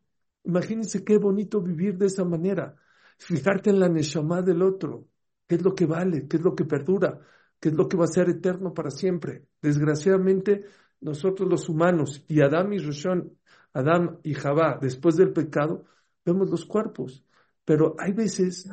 Imagínense 0.44 1.04
qué 1.04 1.18
bonito 1.18 1.62
vivir 1.62 1.98
de 1.98 2.08
esa 2.08 2.26
manera. 2.26 2.76
Fijarte 3.18 3.70
en 3.70 3.80
la 3.80 3.88
Neshama 3.88 4.42
del 4.42 4.62
otro. 4.62 5.08
¿Qué 5.48 5.56
es 5.56 5.64
lo 5.64 5.74
que 5.74 5.86
vale? 5.86 6.28
¿Qué 6.28 6.38
es 6.38 6.44
lo 6.44 6.56
que 6.56 6.66
perdura? 6.66 7.20
¿Qué 7.60 7.70
es 7.70 7.76
lo 7.76 7.88
que 7.88 7.98
va 7.98 8.06
a 8.06 8.08
ser 8.08 8.30
eterno 8.30 8.74
para 8.74 8.92
siempre? 8.92 9.46
Desgraciadamente, 9.62 10.66
nosotros 11.00 11.50
los 11.50 11.70
humanos 11.70 12.26
y 12.28 12.42
Adán 12.42 12.74
y 12.74 12.80
Roshon, 12.80 13.38
Adán 13.74 14.20
y 14.24 14.34
Javá, 14.34 14.78
después 14.82 15.16
del 15.16 15.32
pecado, 15.32 15.86
vemos 16.26 16.50
los 16.50 16.66
cuerpos. 16.66 17.24
Pero 17.66 17.96
hay 18.00 18.12
veces 18.14 18.68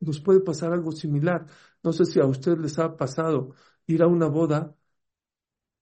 nos 0.00 0.20
puede 0.20 0.40
pasar 0.40 0.72
algo 0.72 0.92
similar. 0.92 1.46
No 1.82 1.92
sé 1.92 2.04
si 2.04 2.20
a 2.20 2.26
ustedes 2.26 2.58
les 2.58 2.78
ha 2.78 2.96
pasado 2.96 3.54
ir 3.86 4.02
a 4.02 4.06
una 4.08 4.26
boda 4.28 4.74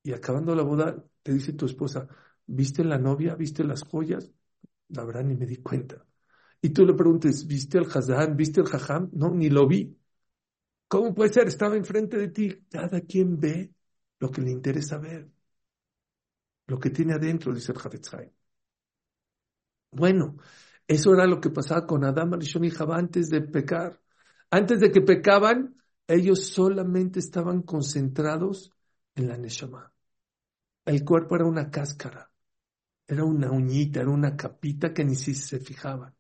y 0.03 0.13
acabando 0.13 0.55
la 0.55 0.63
boda 0.63 1.05
te 1.23 1.33
dice 1.33 1.53
tu 1.53 1.67
esposa, 1.67 2.07
¿viste 2.47 2.85
la 2.85 2.99
novia? 2.99 3.35
¿Viste 3.35 3.65
las 3.65 3.83
joyas? 3.85 4.31
La 4.89 5.05
verdad 5.05 5.25
ni 5.25 5.35
me 5.37 5.47
di 5.47 5.59
cuenta. 5.59 6.05
Y 6.63 6.71
tú 6.71 6.87
le 6.87 6.95
preguntes, 6.95 7.47
¿viste 7.47 7.79
el 7.79 7.87
Hazán? 7.87 8.37
¿Viste 8.37 8.61
el 8.61 8.67
Jajam? 8.69 9.11
No, 9.15 9.31
ni 9.31 9.51
lo 9.51 9.67
vi. 9.67 9.97
¿Cómo 10.89 11.15
puede 11.15 11.33
ser? 11.33 11.49
Estaba 11.49 11.77
enfrente 11.77 12.19
de 12.19 12.29
ti. 12.29 12.67
Cada 12.71 13.01
quien 13.03 13.39
ve 13.41 13.73
lo 14.21 14.31
que 14.31 14.43
le 14.43 14.51
interesa 14.53 14.99
ver. 14.99 15.31
Lo 16.69 16.79
que 16.79 16.89
tiene 16.89 17.13
adentro, 17.13 17.53
dice 17.53 17.73
el 17.73 17.79
Havetzai. 17.85 18.33
Bueno, 19.93 20.37
eso 20.91 21.15
era 21.15 21.25
lo 21.25 21.41
que 21.41 21.51
pasaba 21.51 21.87
con 21.87 22.03
Adán, 22.03 22.35
Arishon 22.35 22.65
y 22.65 22.71
Jabá 22.71 22.97
antes 22.99 23.31
de 23.31 23.43
pecar. 23.43 24.01
Antes 24.51 24.81
de 24.81 24.91
que 24.91 25.01
pecaban, 25.01 25.77
ellos 26.09 26.49
solamente 26.49 27.21
estaban 27.21 27.63
concentrados 27.63 28.73
en 29.15 29.29
la 29.29 29.39
Neshama. 29.39 29.93
El 30.85 31.05
cuerpo 31.05 31.37
era 31.37 31.45
una 31.45 31.71
cáscara. 31.71 32.33
Era 33.07 33.25
una 33.25 33.53
uñita, 33.53 34.01
era 34.01 34.11
una 34.11 34.37
capita 34.37 34.93
que 34.93 35.05
ni 35.05 35.15
si 35.15 35.37
se 35.37 35.61
fijaban. 35.61 36.13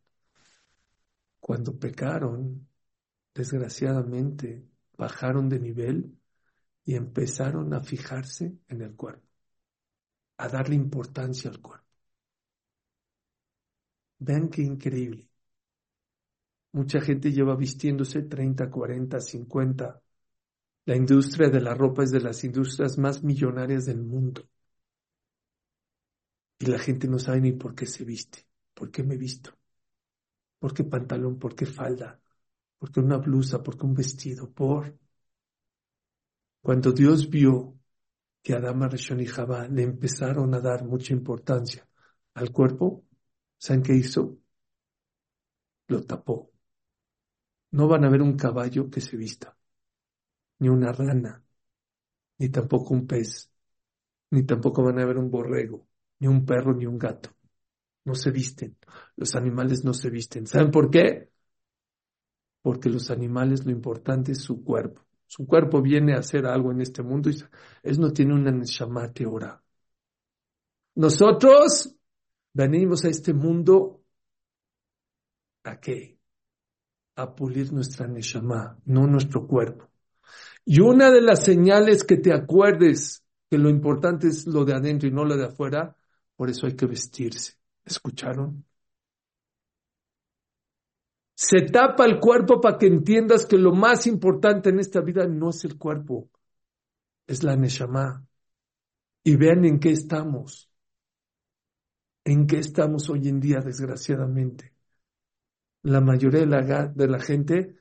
Cuando 1.40 1.76
pecaron, 1.76 2.68
desgraciadamente, 3.34 4.68
bajaron 4.96 5.48
de 5.48 5.58
nivel 5.58 6.16
y 6.84 6.94
empezaron 6.94 7.74
a 7.74 7.80
fijarse 7.80 8.56
en 8.68 8.82
el 8.82 8.94
cuerpo, 8.94 9.26
a 10.36 10.48
darle 10.48 10.76
importancia 10.76 11.50
al 11.50 11.60
cuerpo. 11.60 11.79
Vean 14.20 14.48
qué 14.48 14.62
increíble. 14.62 15.28
Mucha 16.72 17.00
gente 17.00 17.32
lleva 17.32 17.56
vistiéndose 17.56 18.22
30, 18.22 18.70
40, 18.70 19.20
50. 19.20 20.02
La 20.86 20.96
industria 20.96 21.48
de 21.48 21.60
la 21.60 21.74
ropa 21.74 22.04
es 22.04 22.10
de 22.10 22.20
las 22.20 22.44
industrias 22.44 22.98
más 22.98 23.22
millonarias 23.22 23.86
del 23.86 24.02
mundo. 24.02 24.48
Y 26.58 26.66
la 26.66 26.78
gente 26.78 27.08
no 27.08 27.18
sabe 27.18 27.40
ni 27.40 27.52
por 27.52 27.74
qué 27.74 27.86
se 27.86 28.04
viste, 28.04 28.46
por 28.74 28.90
qué 28.90 29.02
me 29.02 29.16
visto, 29.16 29.56
por 30.58 30.74
qué 30.74 30.84
pantalón, 30.84 31.38
por 31.38 31.54
qué 31.54 31.64
falda, 31.64 32.20
por 32.78 32.92
qué 32.92 33.00
una 33.00 33.16
blusa, 33.16 33.62
por 33.62 33.76
qué 33.78 33.86
un 33.86 33.94
vestido, 33.94 34.50
por... 34.52 34.98
Cuando 36.62 36.92
Dios 36.92 37.30
vio 37.30 37.78
que 38.42 38.52
Adama, 38.54 38.88
Reshon 38.88 39.20
y 39.20 39.26
Jabá 39.26 39.66
le 39.68 39.82
empezaron 39.82 40.54
a 40.54 40.60
dar 40.60 40.84
mucha 40.84 41.14
importancia 41.14 41.88
al 42.34 42.52
cuerpo, 42.52 43.04
¿saben 43.60 43.82
qué 43.82 43.94
hizo? 43.94 44.38
Lo 45.88 46.02
tapó. 46.04 46.50
No 47.72 47.86
van 47.88 48.04
a 48.04 48.10
ver 48.10 48.22
un 48.22 48.36
caballo 48.36 48.90
que 48.90 49.00
se 49.00 49.16
vista, 49.16 49.56
ni 50.58 50.68
una 50.68 50.92
rana, 50.92 51.44
ni 52.38 52.48
tampoco 52.48 52.94
un 52.94 53.06
pez, 53.06 53.50
ni 54.30 54.44
tampoco 54.44 54.82
van 54.82 54.98
a 54.98 55.04
ver 55.06 55.18
un 55.18 55.30
borrego, 55.30 55.86
ni 56.18 56.28
un 56.28 56.44
perro, 56.44 56.74
ni 56.74 56.86
un 56.86 56.98
gato. 56.98 57.30
No 58.04 58.14
se 58.14 58.30
visten. 58.30 58.76
Los 59.16 59.34
animales 59.36 59.84
no 59.84 59.92
se 59.94 60.10
visten. 60.10 60.46
¿Saben 60.46 60.70
por 60.70 60.90
qué? 60.90 61.30
Porque 62.62 62.88
los 62.88 63.10
animales 63.10 63.64
lo 63.66 63.72
importante 63.72 64.32
es 64.32 64.40
su 64.40 64.64
cuerpo. 64.64 65.02
Su 65.26 65.46
cuerpo 65.46 65.82
viene 65.82 66.14
a 66.14 66.20
hacer 66.20 66.46
algo 66.46 66.72
en 66.72 66.80
este 66.80 67.02
mundo 67.02 67.30
y 67.30 67.34
eso 67.82 68.00
no 68.00 68.12
tiene 68.12 68.34
una 68.34 68.50
neshama 68.50 69.12
ora. 69.28 69.62
Nosotros 70.94 71.99
venimos 72.52 73.04
a 73.04 73.08
este 73.08 73.32
mundo 73.32 74.00
¿a 75.64 75.80
qué? 75.80 76.18
A 77.16 77.34
pulir 77.34 77.72
nuestra 77.72 78.06
neshama, 78.06 78.78
no 78.86 79.06
nuestro 79.06 79.46
cuerpo. 79.46 79.88
Y 80.64 80.80
una 80.80 81.10
de 81.10 81.20
las 81.20 81.44
señales 81.44 82.04
que 82.04 82.16
te 82.16 82.32
acuerdes 82.32 83.24
que 83.50 83.58
lo 83.58 83.68
importante 83.68 84.28
es 84.28 84.46
lo 84.46 84.64
de 84.64 84.74
adentro 84.74 85.08
y 85.08 85.12
no 85.12 85.24
lo 85.24 85.36
de 85.36 85.46
afuera, 85.46 85.96
por 86.36 86.48
eso 86.48 86.66
hay 86.66 86.76
que 86.76 86.86
vestirse. 86.86 87.54
¿Escucharon? 87.84 88.64
Se 91.34 91.62
tapa 91.62 92.04
el 92.04 92.20
cuerpo 92.20 92.60
para 92.60 92.78
que 92.78 92.86
entiendas 92.86 93.46
que 93.46 93.56
lo 93.56 93.72
más 93.72 94.06
importante 94.06 94.70
en 94.70 94.78
esta 94.78 95.00
vida 95.00 95.26
no 95.26 95.50
es 95.50 95.64
el 95.64 95.78
cuerpo, 95.78 96.30
es 97.26 97.42
la 97.42 97.56
Neshama. 97.56 98.26
Y 99.24 99.36
vean 99.36 99.64
en 99.64 99.80
qué 99.80 99.90
estamos. 99.90 100.69
En 102.24 102.46
qué 102.46 102.58
estamos 102.60 103.10
hoy 103.10 103.28
en 103.28 103.40
día, 103.40 103.60
desgraciadamente. 103.60 104.72
la 105.82 106.00
mayoría 106.00 106.40
de 106.40 106.46
la, 106.46 106.86
de 106.88 107.06
la 107.08 107.20
gente 107.20 107.76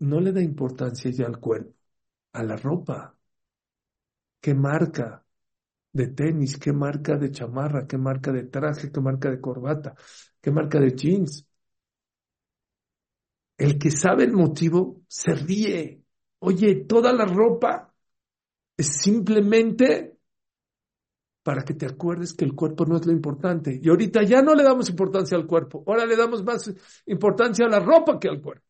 no 0.00 0.20
le 0.20 0.32
da 0.32 0.42
importancia 0.42 1.10
ya 1.12 1.26
al 1.26 1.40
cuerpo, 1.40 1.74
a 2.32 2.42
la 2.44 2.56
ropa. 2.56 3.16
¿Qué 4.40 4.54
marca 4.54 5.24
de 5.92 6.08
tenis? 6.08 6.58
¿Qué 6.58 6.72
marca 6.72 7.16
de 7.18 7.30
chamarra? 7.32 7.86
¿Qué 7.86 7.98
marca 7.98 8.32
de 8.32 8.44
traje? 8.44 8.92
¿Qué 8.92 9.00
marca 9.00 9.30
de 9.30 9.40
corbata? 9.40 9.94
¿Qué 10.40 10.50
marca 10.52 10.80
de 10.80 10.92
jeans? 10.96 11.46
El 13.56 13.78
que 13.78 13.90
sabe 13.90 14.24
el 14.24 14.32
motivo 14.32 15.02
se 15.08 15.34
ríe. 15.34 16.02
Oye, 16.40 16.84
toda 16.86 17.12
la 17.12 17.24
ropa 17.26 17.92
es 18.76 18.88
simplemente 18.88 20.17
para 21.48 21.64
que 21.64 21.72
te 21.72 21.86
acuerdes 21.86 22.34
que 22.34 22.44
el 22.44 22.54
cuerpo 22.54 22.84
no 22.84 22.98
es 22.98 23.06
lo 23.06 23.12
importante. 23.12 23.80
Y 23.82 23.88
ahorita 23.88 24.22
ya 24.22 24.42
no 24.42 24.54
le 24.54 24.62
damos 24.62 24.90
importancia 24.90 25.34
al 25.34 25.46
cuerpo, 25.46 25.82
ahora 25.86 26.04
le 26.04 26.14
damos 26.14 26.44
más 26.44 26.70
importancia 27.06 27.64
a 27.64 27.70
la 27.70 27.80
ropa 27.80 28.20
que 28.20 28.28
al 28.28 28.42
cuerpo. 28.42 28.66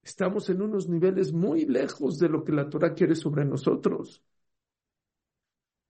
Estamos 0.00 0.48
en 0.50 0.62
unos 0.62 0.88
niveles 0.88 1.32
muy 1.32 1.66
lejos 1.66 2.16
de 2.18 2.28
lo 2.28 2.44
que 2.44 2.52
la 2.52 2.68
Torah 2.68 2.94
quiere 2.94 3.16
sobre 3.16 3.44
nosotros. 3.44 4.22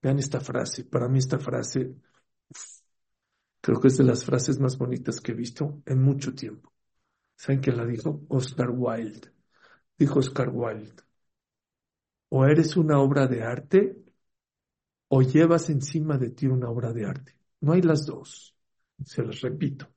Vean 0.01 0.17
esta 0.17 0.39
frase, 0.39 0.85
para 0.85 1.07
mí 1.07 1.19
esta 1.19 1.37
frase 1.37 1.95
creo 3.61 3.79
que 3.79 3.89
es 3.89 3.97
de 3.99 4.03
las 4.03 4.25
frases 4.25 4.59
más 4.59 4.79
bonitas 4.79 5.21
que 5.21 5.33
he 5.33 5.35
visto 5.35 5.83
en 5.85 6.01
mucho 6.01 6.33
tiempo. 6.33 6.73
¿Saben 7.35 7.59
quién 7.59 7.77
la 7.77 7.85
dijo? 7.85 8.23
Oscar 8.27 8.71
Wilde. 8.71 9.31
Dijo 9.99 10.17
Oscar 10.17 10.49
Wilde, 10.51 11.03
o 12.29 12.43
eres 12.45 12.75
una 12.75 12.99
obra 12.99 13.27
de 13.27 13.43
arte 13.43 14.00
o 15.13 15.21
llevas 15.21 15.69
encima 15.69 16.17
de 16.17 16.29
ti 16.29 16.47
una 16.47 16.69
obra 16.69 16.93
de 16.93 17.05
arte. 17.05 17.35
No 17.59 17.73
hay 17.73 17.81
las 17.81 18.05
dos. 18.05 18.55
Se 19.03 19.21
las 19.23 19.41
repito. 19.41 19.87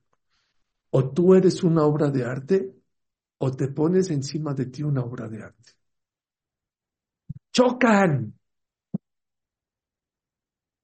O 0.91 1.11
tú 1.11 1.33
eres 1.35 1.63
una 1.63 1.83
obra 1.85 2.09
de 2.11 2.25
arte 2.25 2.75
o 3.37 3.51
te 3.51 3.69
pones 3.69 4.09
encima 4.11 4.53
de 4.53 4.65
ti 4.65 4.83
una 4.83 5.03
obra 5.03 5.29
de 5.29 5.43
arte. 5.43 5.71
Chocan. 7.55 8.13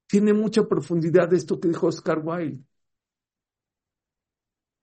Tiene 0.08 0.32
mucha 0.34 0.68
profundidad 0.68 1.34
esto 1.34 1.60
que 1.60 1.70
dijo 1.70 1.88
Oscar 1.88 2.20
Wilde. 2.24 2.64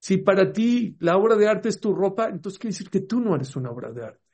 Si 0.01 0.17
para 0.17 0.51
ti 0.51 0.97
la 0.99 1.17
obra 1.17 1.35
de 1.35 1.47
arte 1.47 1.69
es 1.69 1.79
tu 1.79 1.93
ropa, 1.93 2.29
entonces 2.29 2.59
quiere 2.59 2.73
decir 2.73 2.89
que 2.89 3.01
tú 3.01 3.19
no 3.19 3.35
eres 3.35 3.55
una 3.55 3.71
obra 3.71 3.91
de 3.91 4.03
arte. 4.05 4.28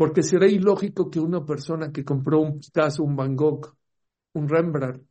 Porque 0.00 0.22
será 0.22 0.46
ilógico 0.48 1.10
que 1.10 1.20
una 1.20 1.44
persona 1.44 1.92
que 1.92 2.06
compró 2.06 2.40
un 2.40 2.58
Picasso, 2.58 3.02
un 3.02 3.14
Van 3.14 3.36
Gogh, 3.36 3.76
un 4.32 4.48
Rembrandt, 4.48 5.06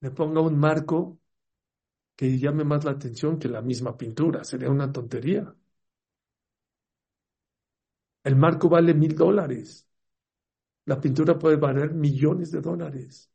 le 0.00 0.10
ponga 0.10 0.42
un 0.42 0.58
marco 0.58 1.18
que 2.14 2.38
llame 2.38 2.64
más 2.64 2.84
la 2.84 2.90
atención 2.90 3.38
que 3.38 3.48
la 3.48 3.62
misma 3.62 3.96
pintura. 3.96 4.44
Sería 4.44 4.68
una 4.68 4.92
tontería. 4.92 5.56
El 8.24 8.36
marco 8.36 8.68
vale 8.68 8.92
mil 8.92 9.16
dólares. 9.16 9.88
La 10.84 11.00
pintura 11.00 11.38
puede 11.38 11.56
valer 11.56 11.94
millones 11.94 12.50
de 12.50 12.60
dólares. 12.60 13.30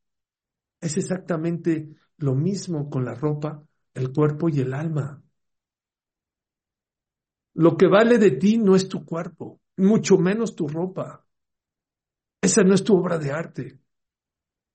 Es 0.79 0.98
exactamente 0.98 1.96
lo 2.17 2.36
mismo 2.36 2.91
con 2.91 3.06
la 3.06 3.15
ropa, 3.15 3.63
el 3.91 4.13
cuerpo 4.13 4.50
y 4.50 4.60
el 4.60 4.75
alma. 4.75 5.20
Lo 7.56 7.75
que 7.75 7.88
vale 7.88 8.20
de 8.20 8.29
ti 8.29 8.60
no 8.60 8.75
es 8.75 8.88
tu 8.88 9.03
cuerpo 9.03 9.60
mucho 9.77 10.17
menos 10.17 10.55
tu 10.55 10.67
ropa. 10.67 11.25
Esa 12.41 12.63
no 12.63 12.74
es 12.74 12.84
tu 12.84 12.96
obra 12.96 13.17
de 13.17 13.31
arte. 13.31 13.79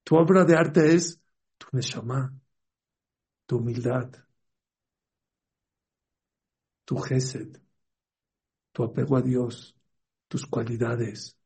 Tu 0.04 0.16
obra 0.16 0.44
de 0.44 0.56
arte 0.56 0.94
es 0.94 1.20
tu 1.58 1.66
neshama, 1.72 2.34
tu 3.46 3.58
humildad, 3.58 4.10
tu 6.84 6.96
gesed, 6.96 7.60
tu 8.72 8.82
apego 8.82 9.16
a 9.16 9.22
Dios, 9.22 9.76
tus 10.28 10.46
cualidades. 10.46 11.36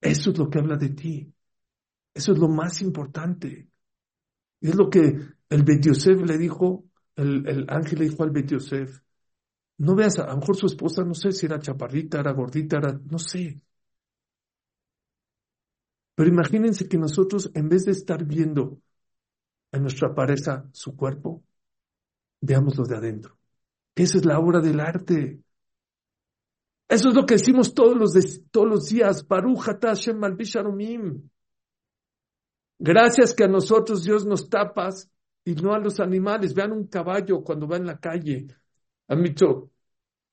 Eso 0.00 0.30
es 0.30 0.38
lo 0.38 0.48
que 0.48 0.58
habla 0.58 0.76
de 0.76 0.90
ti. 0.90 1.34
Eso 2.14 2.32
es 2.32 2.38
lo 2.38 2.48
más 2.48 2.82
importante. 2.82 3.68
Es 4.60 4.74
lo 4.74 4.88
que 4.88 5.00
el 5.48 5.62
Bet 5.64 5.84
le 5.84 6.38
dijo, 6.38 6.84
el, 7.16 7.46
el 7.48 7.66
ángel 7.68 8.00
le 8.00 8.08
dijo 8.08 8.22
al 8.22 8.30
Bet 8.30 8.50
no 9.82 9.96
veas, 9.96 10.16
a, 10.20 10.26
lo 10.28 10.36
mejor 10.36 10.56
su 10.56 10.66
esposa, 10.66 11.02
no 11.02 11.12
sé 11.12 11.32
si 11.32 11.46
era 11.46 11.58
chaparrita, 11.58 12.20
era 12.20 12.32
gordita, 12.32 12.76
era, 12.76 12.92
no 12.92 13.18
sé. 13.18 13.60
Pero 16.14 16.28
imagínense 16.28 16.88
que 16.88 16.98
nosotros, 16.98 17.50
en 17.54 17.68
vez 17.68 17.84
de 17.84 17.90
estar 17.90 18.24
viendo 18.24 18.80
en 19.72 19.82
nuestra 19.82 20.14
pareja 20.14 20.68
su 20.72 20.94
cuerpo, 20.94 21.42
veámoslo 22.40 22.84
de 22.84 22.96
adentro. 22.96 23.36
Esa 23.96 24.18
es 24.18 24.24
la 24.24 24.38
obra 24.38 24.60
del 24.60 24.78
arte. 24.78 25.40
Eso 26.88 27.08
es 27.08 27.14
lo 27.16 27.26
que 27.26 27.34
decimos 27.34 27.74
todos 27.74 27.96
los, 27.96 28.12
todos 28.52 28.68
los 28.68 28.86
días. 28.86 29.26
Gracias 32.78 33.34
que 33.34 33.44
a 33.44 33.48
nosotros 33.48 34.04
Dios 34.04 34.26
nos 34.26 34.48
tapas 34.48 35.10
y 35.44 35.54
no 35.56 35.74
a 35.74 35.80
los 35.80 35.98
animales. 35.98 36.54
Vean 36.54 36.70
un 36.70 36.86
caballo 36.86 37.42
cuando 37.42 37.66
va 37.66 37.78
en 37.78 37.86
la 37.86 37.98
calle. 37.98 38.46
Han 39.08 39.22
visto 39.22 39.71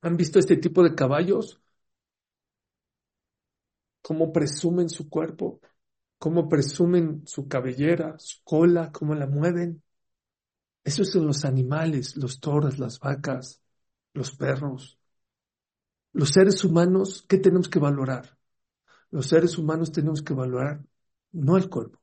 ¿Han 0.01 0.17
visto 0.17 0.39
este 0.39 0.57
tipo 0.57 0.83
de 0.83 0.95
caballos? 0.95 1.61
¿Cómo 4.01 4.31
presumen 4.31 4.89
su 4.89 5.09
cuerpo? 5.09 5.59
¿Cómo 6.17 6.49
presumen 6.49 7.23
su 7.25 7.47
cabellera, 7.47 8.15
su 8.17 8.43
cola? 8.43 8.91
¿Cómo 8.91 9.15
la 9.15 9.27
mueven? 9.27 9.83
Esos 10.83 11.11
son 11.11 11.27
los 11.27 11.45
animales, 11.45 12.15
los 12.17 12.39
toros, 12.39 12.79
las 12.79 12.99
vacas, 12.99 13.61
los 14.13 14.35
perros. 14.35 14.97
Los 16.13 16.29
seres 16.29 16.63
humanos, 16.63 17.25
¿qué 17.27 17.37
tenemos 17.37 17.69
que 17.69 17.79
valorar? 17.79 18.37
Los 19.11 19.27
seres 19.27 19.57
humanos 19.57 19.91
tenemos 19.91 20.21
que 20.21 20.33
valorar 20.33 20.83
no 21.31 21.57
el 21.57 21.69
cuerpo, 21.69 21.99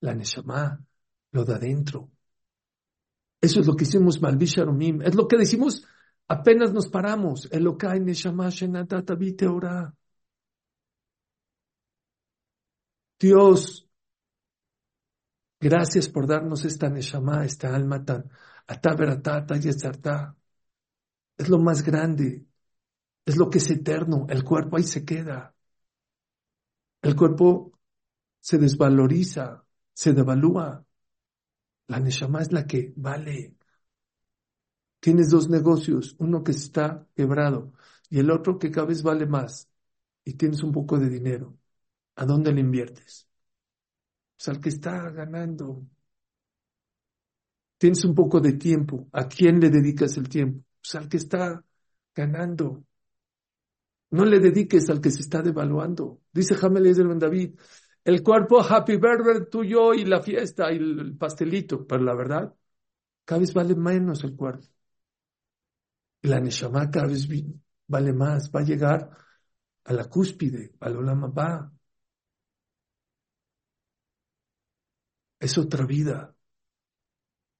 la 0.00 0.14
neshama, 0.14 0.84
lo 1.32 1.44
de 1.44 1.54
adentro. 1.54 2.10
Eso 3.40 3.60
es 3.60 3.66
lo 3.66 3.76
que 3.76 3.84
hicimos 3.84 4.20
Malvisharumim. 4.20 5.02
Es 5.02 5.14
lo 5.14 5.28
que 5.28 5.36
decimos 5.36 5.84
Apenas 6.28 6.72
nos 6.72 6.88
paramos. 6.88 7.48
Elokai 7.50 8.00
Neshama 8.00 8.50
Shenatata 8.50 9.14
ora. 9.50 9.94
Dios, 13.18 13.88
gracias 15.60 16.08
por 16.08 16.26
darnos 16.28 16.64
esta 16.64 16.88
Neshama, 16.88 17.44
esta 17.44 17.74
alma 17.74 18.04
tan 18.04 18.30
ataveratata 18.66 19.56
y 19.56 19.68
Es 21.38 21.48
lo 21.48 21.58
más 21.58 21.82
grande. 21.82 22.46
Es 23.24 23.36
lo 23.36 23.48
que 23.50 23.58
es 23.58 23.70
eterno. 23.70 24.26
El 24.28 24.44
cuerpo 24.44 24.76
ahí 24.76 24.84
se 24.84 25.04
queda. 25.04 25.54
El 27.02 27.16
cuerpo 27.16 27.72
se 28.40 28.58
desvaloriza, 28.58 29.64
se 29.92 30.12
devalúa. 30.12 30.84
La 31.88 32.00
Neshama 32.00 32.42
es 32.42 32.52
la 32.52 32.66
que 32.66 32.92
vale. 32.96 33.57
Tienes 35.00 35.30
dos 35.30 35.48
negocios, 35.48 36.16
uno 36.18 36.42
que 36.42 36.52
está 36.52 37.06
quebrado 37.14 37.72
y 38.10 38.18
el 38.18 38.30
otro 38.30 38.58
que 38.58 38.70
cada 38.70 38.86
vez 38.88 39.02
vale 39.02 39.26
más 39.26 39.68
y 40.24 40.34
tienes 40.34 40.62
un 40.62 40.72
poco 40.72 40.98
de 40.98 41.08
dinero. 41.08 41.56
¿A 42.16 42.24
dónde 42.26 42.52
le 42.52 42.60
inviertes? 42.60 43.28
Pues 44.36 44.48
al 44.48 44.60
que 44.60 44.70
está 44.70 45.10
ganando. 45.10 45.86
Tienes 47.78 48.04
un 48.04 48.14
poco 48.14 48.40
de 48.40 48.54
tiempo. 48.54 49.08
¿A 49.12 49.28
quién 49.28 49.60
le 49.60 49.70
dedicas 49.70 50.16
el 50.16 50.28
tiempo? 50.28 50.64
Pues 50.80 50.94
al 50.96 51.08
que 51.08 51.18
está 51.18 51.64
ganando. 52.14 52.84
No 54.10 54.24
le 54.24 54.40
dediques 54.40 54.88
al 54.90 55.00
que 55.00 55.10
se 55.10 55.20
está 55.20 55.42
devaluando. 55.42 56.22
Dice 56.32 56.54
Jamel 56.56 56.92
Ben 56.94 57.18
David, 57.18 57.58
el 58.04 58.22
cuerpo 58.22 58.60
happy 58.60 58.96
birthday 58.96 59.48
tuyo 59.50 59.94
y 59.94 60.04
la 60.04 60.22
fiesta 60.22 60.72
y 60.72 60.76
el 60.76 61.16
pastelito, 61.16 61.86
pero 61.86 62.02
la 62.02 62.14
verdad, 62.14 62.54
cada 63.24 63.40
vez 63.40 63.54
vale 63.54 63.74
menos 63.76 64.24
el 64.24 64.34
cuerpo 64.36 64.66
la 66.28 66.40
Neshama 66.40 66.90
cada 66.90 67.06
vez 67.06 67.26
vale 67.86 68.12
más, 68.12 68.50
va 68.54 68.60
a 68.60 68.64
llegar 68.64 69.10
a 69.84 69.92
la 69.92 70.04
cúspide, 70.08 70.74
al 70.80 70.96
Olama 70.96 71.28
va. 71.28 71.72
Es 75.40 75.56
otra 75.58 75.86
vida, 75.86 76.34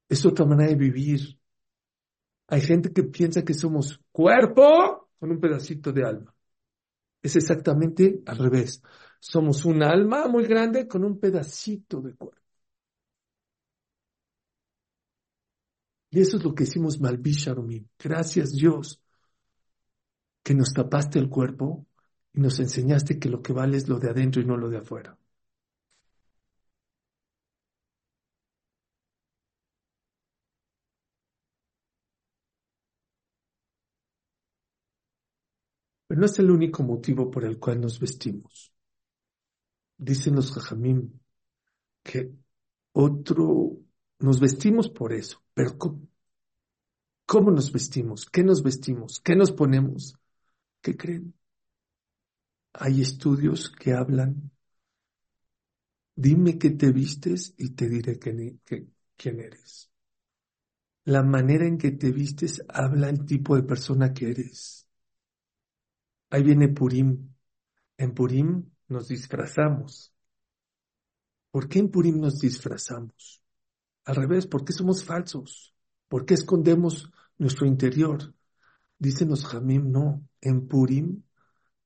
es 0.08 0.24
otra 0.26 0.44
manera 0.46 0.70
de 0.70 0.76
vivir. 0.76 1.38
Hay 2.48 2.60
gente 2.62 2.92
que 2.92 3.04
piensa 3.04 3.44
que 3.44 3.54
somos 3.54 4.00
cuerpo 4.10 5.10
con 5.18 5.30
un 5.30 5.40
pedacito 5.40 5.92
de 5.92 6.04
alma. 6.04 6.34
Es 7.22 7.36
exactamente 7.36 8.22
al 8.26 8.38
revés. 8.38 8.82
Somos 9.20 9.64
un 9.64 9.82
alma 9.82 10.28
muy 10.28 10.46
grande 10.46 10.86
con 10.88 11.04
un 11.04 11.18
pedacito 11.18 12.00
de 12.00 12.14
cuerpo. 12.14 12.47
Y 16.10 16.20
eso 16.20 16.38
es 16.38 16.44
lo 16.44 16.54
que 16.54 16.64
hicimos 16.64 17.00
mal, 17.00 17.18
Bisharomim. 17.18 17.86
Gracias 17.98 18.52
Dios 18.52 19.00
que 20.42 20.54
nos 20.54 20.72
tapaste 20.72 21.18
el 21.18 21.28
cuerpo 21.28 21.86
y 22.32 22.40
nos 22.40 22.58
enseñaste 22.60 23.18
que 23.18 23.28
lo 23.28 23.42
que 23.42 23.52
vale 23.52 23.76
es 23.76 23.88
lo 23.88 23.98
de 23.98 24.10
adentro 24.10 24.40
y 24.40 24.46
no 24.46 24.56
lo 24.56 24.70
de 24.70 24.78
afuera. 24.78 25.18
Pero 36.06 36.20
no 36.20 36.26
es 36.26 36.38
el 36.38 36.50
único 36.50 36.82
motivo 36.82 37.30
por 37.30 37.44
el 37.44 37.58
cual 37.58 37.80
nos 37.80 38.00
vestimos. 38.00 38.72
Dicen 39.98 40.34
los 40.36 40.52
jajamim 40.52 41.12
que 42.02 42.32
otro, 42.92 43.78
nos 44.20 44.40
vestimos 44.40 44.88
por 44.88 45.12
eso 45.12 45.42
pero 45.58 45.76
¿cómo, 45.76 46.08
¿cómo 47.26 47.50
nos 47.50 47.72
vestimos? 47.72 48.26
¿Qué 48.30 48.44
nos 48.44 48.62
vestimos? 48.62 49.18
¿Qué 49.18 49.34
nos 49.34 49.50
ponemos? 49.50 50.16
¿Qué 50.80 50.96
creen? 50.96 51.34
Hay 52.74 53.00
estudios 53.00 53.68
que 53.68 53.92
hablan, 53.92 54.52
dime 56.14 56.60
qué 56.60 56.70
te 56.70 56.92
vistes 56.92 57.54
y 57.58 57.70
te 57.70 57.88
diré 57.88 58.20
quién 58.20 59.40
eres. 59.40 59.90
La 61.02 61.24
manera 61.24 61.66
en 61.66 61.76
que 61.76 61.90
te 61.90 62.12
vistes 62.12 62.64
habla 62.68 63.08
el 63.08 63.26
tipo 63.26 63.56
de 63.56 63.64
persona 63.64 64.14
que 64.14 64.30
eres. 64.30 64.86
Ahí 66.30 66.44
viene 66.44 66.68
Purim. 66.68 67.34
En 67.96 68.14
Purim 68.14 68.64
nos 68.86 69.08
disfrazamos. 69.08 70.14
¿Por 71.50 71.68
qué 71.68 71.80
en 71.80 71.90
Purim 71.90 72.20
nos 72.20 72.38
disfrazamos? 72.38 73.37
Al 74.08 74.16
revés, 74.16 74.46
¿por 74.46 74.64
qué 74.64 74.72
somos 74.72 75.04
falsos? 75.04 75.74
¿Por 76.08 76.24
qué 76.24 76.32
escondemos 76.32 77.12
nuestro 77.36 77.66
interior? 77.66 78.34
Dicen 78.98 79.28
los 79.28 79.44
Jamim, 79.44 79.92
no. 79.92 80.26
En 80.40 80.66
Purim 80.66 81.24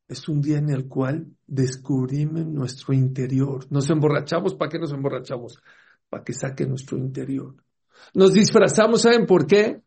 es 0.07 0.29
un 0.29 0.41
día 0.41 0.59
en 0.59 0.71
el 0.71 0.87
cual 0.87 1.27
descubrimos 1.49 2.47
nuestro 2.47 2.95
interior. 2.95 3.67
Nos 3.71 3.91
emborrachamos, 3.91 4.55
¿para 4.55 4.71
qué 4.71 4.79
nos 4.79 4.93
emborrachamos? 4.93 5.61
Para 6.09 6.23
que 6.23 6.33
saque 6.33 6.65
nuestro 6.65 6.97
interior. 6.97 7.57
Nos 8.15 8.33
disfrazamos, 8.33 9.03
¿saben 9.03 9.27
por 9.27 9.45
qué? 9.45 9.83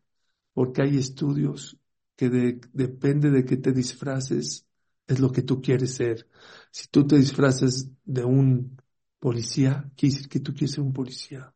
Porque 0.52 0.82
hay 0.82 0.98
estudios 0.98 1.78
que 2.16 2.28
depende 2.28 3.30
de 3.30 3.46
que 3.46 3.56
te 3.56 3.72
disfraces, 3.72 4.66
es 5.06 5.20
lo 5.20 5.32
que 5.32 5.40
tú 5.40 5.62
quieres 5.62 5.94
ser. 5.94 6.28
Si 6.70 6.86
tú 6.88 7.06
te 7.06 7.16
disfraces 7.16 7.88
de 8.04 8.24
un 8.24 8.76
policía, 9.18 9.90
quiere 9.96 10.14
decir 10.14 10.28
que 10.28 10.40
tú 10.40 10.52
quieres 10.52 10.72
ser 10.72 10.84
un 10.84 10.92
policía. 10.92 11.55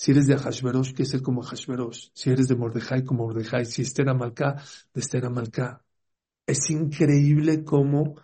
Si 0.00 0.12
eres 0.12 0.26
de 0.28 0.36
Hashverosh, 0.36 0.92
quieres 0.94 1.10
ser 1.10 1.22
como 1.22 1.42
Hashverosh. 1.42 2.10
Si 2.14 2.30
eres 2.30 2.46
de 2.48 2.54
Mordejai, 2.56 3.04
como 3.04 3.24
Mordejai. 3.26 3.64
Si 3.66 3.82
Esther 3.82 4.08
Amalcá, 4.08 4.54
de 4.94 5.00
Esther 5.00 5.24
Amalcá. 5.26 5.84
Es 6.46 6.70
increíble 6.70 7.64
cómo 7.64 8.16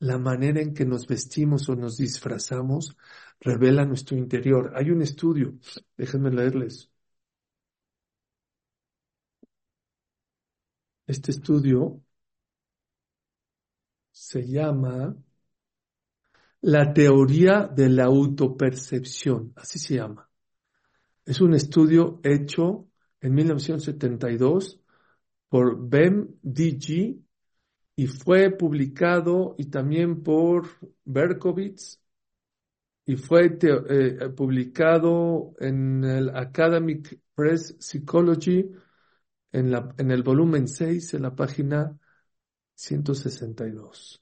la 0.00 0.18
manera 0.18 0.60
en 0.60 0.74
que 0.74 0.84
nos 0.86 1.06
vestimos 1.06 1.68
o 1.68 1.76
nos 1.76 1.96
disfrazamos 1.98 2.96
revela 3.40 3.84
nuestro 3.84 4.16
interior. 4.18 4.72
Hay 4.76 4.90
un 4.90 5.02
estudio, 5.02 5.54
déjenme 5.96 6.30
leerles. 6.30 6.90
Este 11.06 11.30
estudio 11.32 12.00
se 14.12 14.46
llama 14.46 15.16
la 16.62 16.92
teoría 16.94 17.66
de 17.66 17.88
la 17.90 18.04
autopercepción, 18.04 19.52
así 19.56 19.78
se 19.78 19.96
llama. 19.96 20.29
Es 21.30 21.40
un 21.40 21.54
estudio 21.54 22.18
hecho 22.24 22.88
en 23.20 23.34
1972 23.34 24.80
por 25.48 25.88
Bem 25.88 26.26
DG 26.42 27.20
y 27.94 28.06
fue 28.08 28.50
publicado 28.50 29.54
y 29.56 29.66
también 29.66 30.24
por 30.24 30.66
Berkowitz 31.04 32.00
y 33.06 33.14
fue 33.14 33.56
eh, 33.62 34.28
publicado 34.30 35.54
en 35.60 36.02
el 36.02 36.36
Academic 36.36 37.20
Press 37.32 37.76
Psychology 37.78 38.68
en, 39.52 39.70
la, 39.70 39.94
en 39.98 40.10
el 40.10 40.24
volumen 40.24 40.66
6, 40.66 41.14
en 41.14 41.22
la 41.22 41.36
página 41.36 41.96
162. 42.74 44.20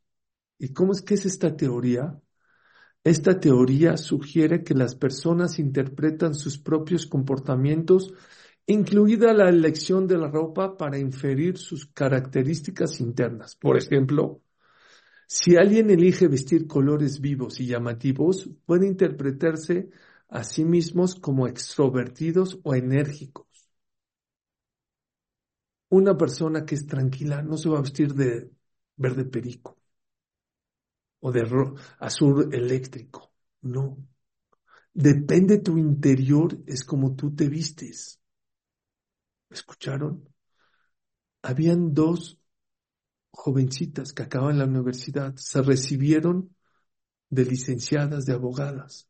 ¿Y 0.59 0.75
cómo 0.75 0.93
es 0.93 1.01
que 1.01 1.15
es 1.15 1.25
esta 1.25 1.57
teoría? 1.57 2.21
Esta 3.05 3.39
teoría 3.41 3.97
sugiere 3.97 4.63
que 4.65 4.75
las 4.75 4.95
personas 4.95 5.59
interpretan 5.59 6.35
sus 6.35 6.59
propios 6.59 7.07
comportamientos, 7.07 8.13
incluida 8.67 9.33
la 9.33 9.49
elección 9.49 10.07
de 10.07 10.19
la 10.19 10.29
ropa, 10.29 10.77
para 10.77 10.99
inferir 10.99 11.57
sus 11.59 11.87
características 11.87 13.01
internas. 13.01 13.57
Por 13.57 13.79
ejemplo, 13.79 14.43
si 15.27 15.57
alguien 15.57 15.91
elige 15.91 16.29
vestir 16.29 16.67
colores 16.67 17.21
vivos 17.21 17.61
y 17.61 17.67
llamativos, 17.67 18.51
puede 18.67 18.87
interpretarse 18.87 19.91
a 20.29 20.45
sí 20.45 20.65
mismos 20.65 21.15
como 21.15 21.47
extrovertidos 21.47 22.59
o 22.63 22.75
enérgicos. 22.75 23.47
Una 25.91 26.17
persona 26.17 26.65
que 26.67 26.75
es 26.75 26.87
tranquila 26.87 27.43
no 27.43 27.57
se 27.57 27.69
va 27.69 27.79
a 27.79 27.83
vestir 27.83 28.15
de 28.15 28.51
verde 28.97 29.25
perico 29.25 29.78
o 31.21 31.33
de 31.33 31.43
azul 31.99 32.53
eléctrico. 32.53 33.33
No. 33.63 33.99
Depende 34.93 35.59
tu 35.59 35.79
interior, 35.79 36.59
es 36.67 36.85
como 36.85 37.15
tú 37.15 37.35
te 37.35 37.49
vistes. 37.49 38.21
¿Escucharon? 39.51 40.29
Habían 41.43 41.95
dos 41.95 42.39
jovencitas 43.31 44.13
que 44.13 44.25
acaban 44.25 44.59
la 44.59 44.65
universidad, 44.65 45.35
se 45.37 45.63
recibieron 45.63 46.55
de 47.31 47.45
licenciadas, 47.45 48.25
de 48.27 48.35
abogadas. 48.35 49.09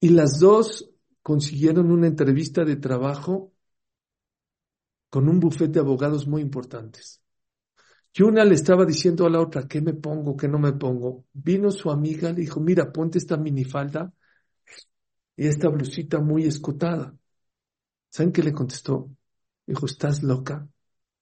Y 0.00 0.10
las 0.10 0.38
dos 0.38 0.90
consiguieron 1.22 1.90
una 1.90 2.06
entrevista 2.06 2.64
de 2.64 2.76
trabajo 2.76 3.52
con 5.10 5.28
un 5.28 5.40
bufete 5.40 5.72
de 5.74 5.80
abogados 5.80 6.26
muy 6.26 6.40
importantes. 6.40 7.19
Y 8.12 8.22
una 8.22 8.44
le 8.44 8.54
estaba 8.54 8.84
diciendo 8.84 9.26
a 9.26 9.30
la 9.30 9.40
otra, 9.40 9.66
¿qué 9.68 9.80
me 9.80 9.94
pongo, 9.94 10.36
qué 10.36 10.48
no 10.48 10.58
me 10.58 10.72
pongo? 10.72 11.26
Vino 11.32 11.70
su 11.70 11.90
amiga, 11.90 12.30
le 12.30 12.40
dijo, 12.42 12.60
mira, 12.60 12.92
ponte 12.92 13.18
esta 13.18 13.36
minifalda 13.36 14.12
y 15.36 15.46
esta 15.46 15.68
blusita 15.68 16.20
muy 16.20 16.44
escotada. 16.44 17.16
¿Saben 18.10 18.32
qué 18.32 18.42
le 18.42 18.52
contestó? 18.52 19.10
Dijo, 19.66 19.86
¿estás 19.86 20.22
loca? 20.22 20.68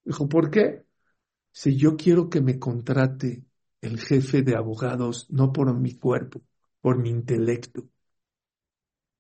Dijo, 0.05 0.29
¿por 0.29 0.51
qué? 0.51 0.85
Si 1.53 1.77
yo 1.77 1.97
quiero 1.97 2.31
que 2.31 2.41
me 2.41 2.59
contrate 2.59 3.45
el 3.81 4.01
jefe 4.01 4.43
de 4.43 4.57
abogados, 4.57 5.29
no 5.31 5.53
por 5.53 5.75
mi 5.79 5.97
cuerpo, 5.97 6.43
por 6.81 6.99
mi 6.99 7.11
intelecto. 7.11 7.89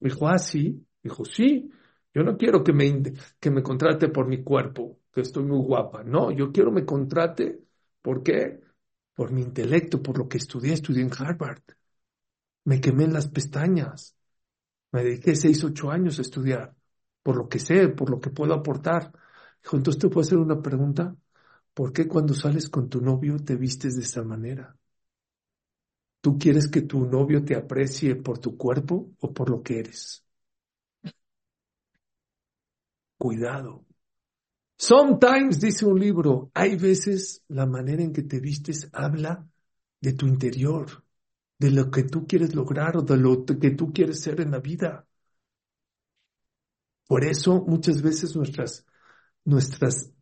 Dijo, 0.01 0.29
ah, 0.29 0.39
sí. 0.39 0.85
Dijo, 1.03 1.25
sí, 1.25 1.71
yo 2.15 2.23
no 2.23 2.37
quiero 2.37 2.63
que 2.65 2.73
me, 2.73 3.03
que 3.41 3.51
me 3.51 3.63
contrate 3.63 4.09
por 4.09 4.27
mi 4.27 4.43
cuerpo, 4.43 4.99
estoy 5.23 5.45
muy 5.45 5.59
guapa. 5.65 6.03
No, 6.05 6.31
yo 6.31 6.53
quiero 6.53 6.71
me 6.73 6.85
contrate. 6.85 7.61
¿Por 8.03 8.23
qué? 8.23 8.61
Por 9.15 9.33
mi 9.33 9.43
intelecto, 9.43 10.03
por 10.03 10.19
lo 10.19 10.29
que 10.29 10.39
estudié. 10.39 10.75
Estudié 10.75 11.03
en 11.03 11.11
Harvard. 11.19 11.61
Me 12.65 12.81
quemé 12.81 13.05
en 13.05 13.13
las 13.15 13.29
pestañas. 13.29 14.17
Me 14.93 15.05
dediqué 15.05 15.37
seis, 15.37 15.65
ocho 15.65 15.91
años 15.93 16.19
a 16.19 16.23
estudiar. 16.23 16.75
Por 17.23 17.37
lo 17.37 17.49
que 17.49 17.59
sé, 17.61 17.89
por 17.91 18.11
lo 18.11 18.21
que 18.21 18.31
puedo 18.31 18.55
aportar. 18.55 19.13
Entonces 19.73 20.01
te 20.01 20.09
puedo 20.09 20.23
hacer 20.27 20.39
una 20.39 20.63
pregunta. 20.63 21.17
¿Por 21.75 21.93
qué 21.93 22.09
cuando 22.09 22.35
sales 22.35 22.69
con 22.71 22.89
tu 22.91 23.01
novio 23.03 23.39
te 23.39 23.57
vistes 23.57 23.97
de 23.97 24.03
esa 24.03 24.25
manera? 24.25 24.77
¿Tú 26.21 26.39
quieres 26.39 26.69
que 26.69 26.83
tu 26.83 27.05
novio 27.07 27.45
te 27.45 27.57
aprecie 27.57 28.15
por 28.15 28.39
tu 28.39 28.57
cuerpo 28.57 29.11
o 29.19 29.33
por 29.35 29.51
lo 29.51 29.63
que 29.65 29.81
eres? 29.81 30.25
Cuidado. 33.17 33.85
Sometimes, 34.79 35.61
dice 35.61 35.85
un 35.87 35.99
libro, 35.99 36.51
hay 36.55 36.77
veces 36.77 37.43
la 37.49 37.67
manera 37.67 38.03
en 38.03 38.13
que 38.13 38.23
te 38.23 38.39
vistes 38.41 38.89
habla 38.93 39.47
de 40.01 40.13
tu 40.13 40.27
interior, 40.27 41.05
de 41.59 41.71
lo 41.73 41.91
que 41.91 42.05
tú 42.05 42.27
quieres 42.27 42.55
lograr 42.55 42.97
o 42.97 43.03
de 43.03 43.17
lo 43.17 43.45
que 43.45 43.73
tú 43.73 43.93
quieres 43.93 44.21
ser 44.21 44.41
en 44.41 44.53
la 44.53 44.61
vida. 44.61 45.05
Por 47.09 47.25
eso 47.25 47.65
muchas 47.67 48.03
veces 48.03 48.37
nuestras, 48.37 48.87
nuestras 49.45 50.13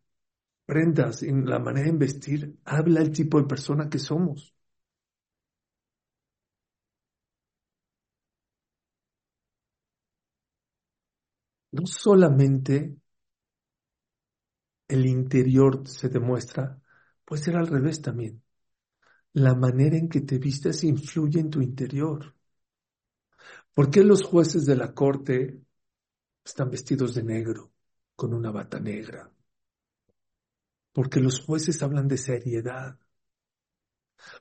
prendas, 0.67 1.23
en 1.23 1.47
la 1.47 1.59
manera 1.59 1.89
en 1.91 1.99
vestir, 1.99 2.59
habla 2.65 3.01
el 3.03 3.13
tipo 3.13 3.41
de 3.41 3.47
persona 3.47 3.89
que 3.91 3.99
somos. 3.99 4.55
no 11.73 11.87
solamente 11.87 12.97
el 14.89 15.07
interior 15.07 15.87
se 15.89 16.09
demuestra, 16.09 16.81
puede 17.25 17.43
ser 17.43 17.57
al 17.57 17.67
revés 17.67 18.01
también. 18.01 18.43
La 19.33 19.55
manera 19.55 19.97
en 19.97 20.09
que 20.09 20.23
te 20.23 20.39
vistes 20.39 20.85
influye 20.85 21.41
en 21.41 21.51
tu 21.51 21.61
interior. 21.61 22.35
¿Por 23.75 23.91
qué 23.91 24.03
los 24.03 24.23
jueces 24.23 24.65
de 24.65 24.77
la 24.77 24.95
corte 24.95 25.61
están 26.45 26.71
vestidos 26.71 27.15
de 27.15 27.23
negro, 27.23 27.73
con 28.15 28.33
una 28.33 28.51
bata 28.51 28.81
negra? 28.81 29.31
Porque 30.93 31.21
los 31.21 31.41
jueces 31.41 31.83
hablan 31.83 32.09
de 32.09 32.17
seriedad. 32.17 32.99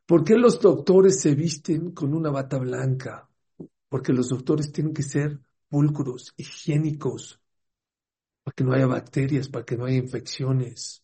¿Por 0.05 0.23
qué 0.23 0.35
los 0.35 0.61
doctores 0.61 1.19
se 1.19 1.35
visten 1.35 1.91
con 1.91 2.13
una 2.13 2.29
bata 2.29 2.57
blanca? 2.57 3.29
Porque 3.89 4.13
los 4.13 4.29
doctores 4.29 4.71
tienen 4.71 4.93
que 4.93 5.03
ser 5.03 5.39
pulcros, 5.67 6.33
higiénicos, 6.37 7.41
para 8.45 8.53
que 8.53 8.63
no 8.63 8.73
haya 8.73 8.85
bacterias, 8.85 9.49
para 9.49 9.65
que 9.65 9.75
no 9.75 9.85
haya 9.85 9.97
infecciones. 9.97 11.03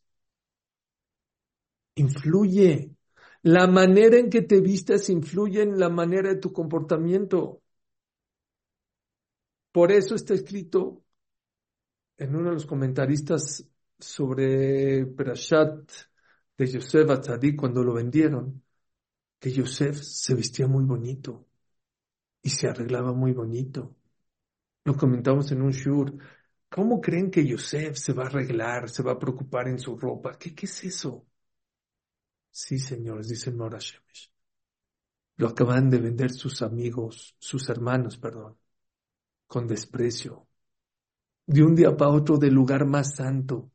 Influye. 1.95 2.95
La 3.43 3.65
manera 3.67 4.17
en 4.19 4.29
que 4.29 4.43
te 4.43 4.61
vistes 4.61 5.09
influye 5.09 5.63
en 5.63 5.79
la 5.79 5.89
manera 5.89 6.29
de 6.29 6.35
tu 6.35 6.53
comportamiento. 6.53 7.63
Por 9.71 9.91
eso 9.91 10.13
está 10.13 10.35
escrito 10.35 11.03
en 12.17 12.35
uno 12.35 12.49
de 12.49 12.53
los 12.55 12.67
comentaristas 12.67 13.65
sobre 13.97 15.07
Perashat 15.07 15.91
de 16.57 16.67
Yosef 16.67 17.09
Atzadik 17.09 17.59
cuando 17.59 17.83
lo 17.83 17.93
vendieron, 17.93 18.63
que 19.39 19.51
Yosef 19.51 19.97
se 19.97 20.35
vestía 20.35 20.67
muy 20.67 20.85
bonito 20.85 21.47
y 22.43 22.49
se 22.51 22.67
arreglaba 22.67 23.13
muy 23.13 23.33
bonito. 23.33 23.95
Lo 24.85 24.95
comentamos 24.95 25.51
en 25.51 25.63
un 25.63 25.71
shur. 25.71 26.15
¿Cómo 26.71 26.99
creen 27.01 27.29
que 27.29 27.45
Yosef 27.45 27.97
se 27.97 28.13
va 28.13 28.23
a 28.23 28.25
arreglar, 28.27 28.89
se 28.89 29.03
va 29.03 29.11
a 29.11 29.19
preocupar 29.19 29.67
en 29.67 29.77
su 29.77 29.95
ropa? 29.95 30.37
¿Qué, 30.39 30.55
qué 30.55 30.65
es 30.65 30.83
eso? 30.83 31.27
Sí, 32.49 32.79
señores, 32.79 33.27
dice 33.27 33.51
Mora 33.51 33.77
Shemesh. 33.79 34.31
Lo 35.35 35.49
acaban 35.49 35.89
de 35.89 35.97
vender 35.99 36.31
sus 36.31 36.61
amigos, 36.61 37.35
sus 37.37 37.67
hermanos, 37.69 38.17
perdón, 38.17 38.57
con 39.47 39.67
desprecio. 39.67 40.47
De 41.45 41.61
un 41.63 41.75
día 41.75 41.95
para 41.95 42.09
otro 42.11 42.37
del 42.37 42.55
lugar 42.55 42.85
más 42.87 43.15
santo, 43.15 43.69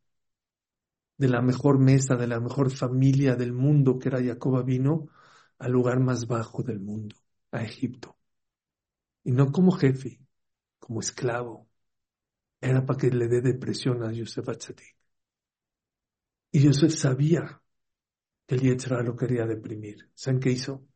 de 1.19 1.29
la 1.29 1.43
mejor 1.43 1.79
mesa, 1.79 2.17
de 2.17 2.27
la 2.27 2.41
mejor 2.41 2.71
familia 2.71 3.37
del 3.37 3.53
mundo 3.53 3.99
que 3.99 4.09
era 4.09 4.23
Jacoba 4.25 4.63
vino 4.63 5.09
al 5.59 5.73
lugar 5.73 6.01
más 6.01 6.27
bajo 6.27 6.63
del 6.63 6.81
mundo, 6.81 7.17
a 7.51 7.63
Egipto. 7.63 8.17
Y 9.25 9.33
no 9.33 9.53
como 9.53 9.73
jefe, 9.73 10.19
como 10.79 11.01
esclavo. 11.01 11.66
Era 12.61 12.85
para 12.85 12.99
que 12.99 13.11
le 13.11 13.29
dé 13.29 13.41
depresión 13.41 14.03
a 14.03 14.13
Yosef 14.13 14.49
Atzadik. 14.49 14.97
Y 16.53 16.61
Yosef 16.65 16.93
sabía 16.95 17.63
que 18.47 18.55
el 18.55 18.63
Yetzirah 18.63 19.03
lo 19.03 19.17
quería 19.17 19.47
deprimir. 19.47 20.11
¿Saben 20.15 20.41
qué 20.41 20.51
hizo? 20.51 20.87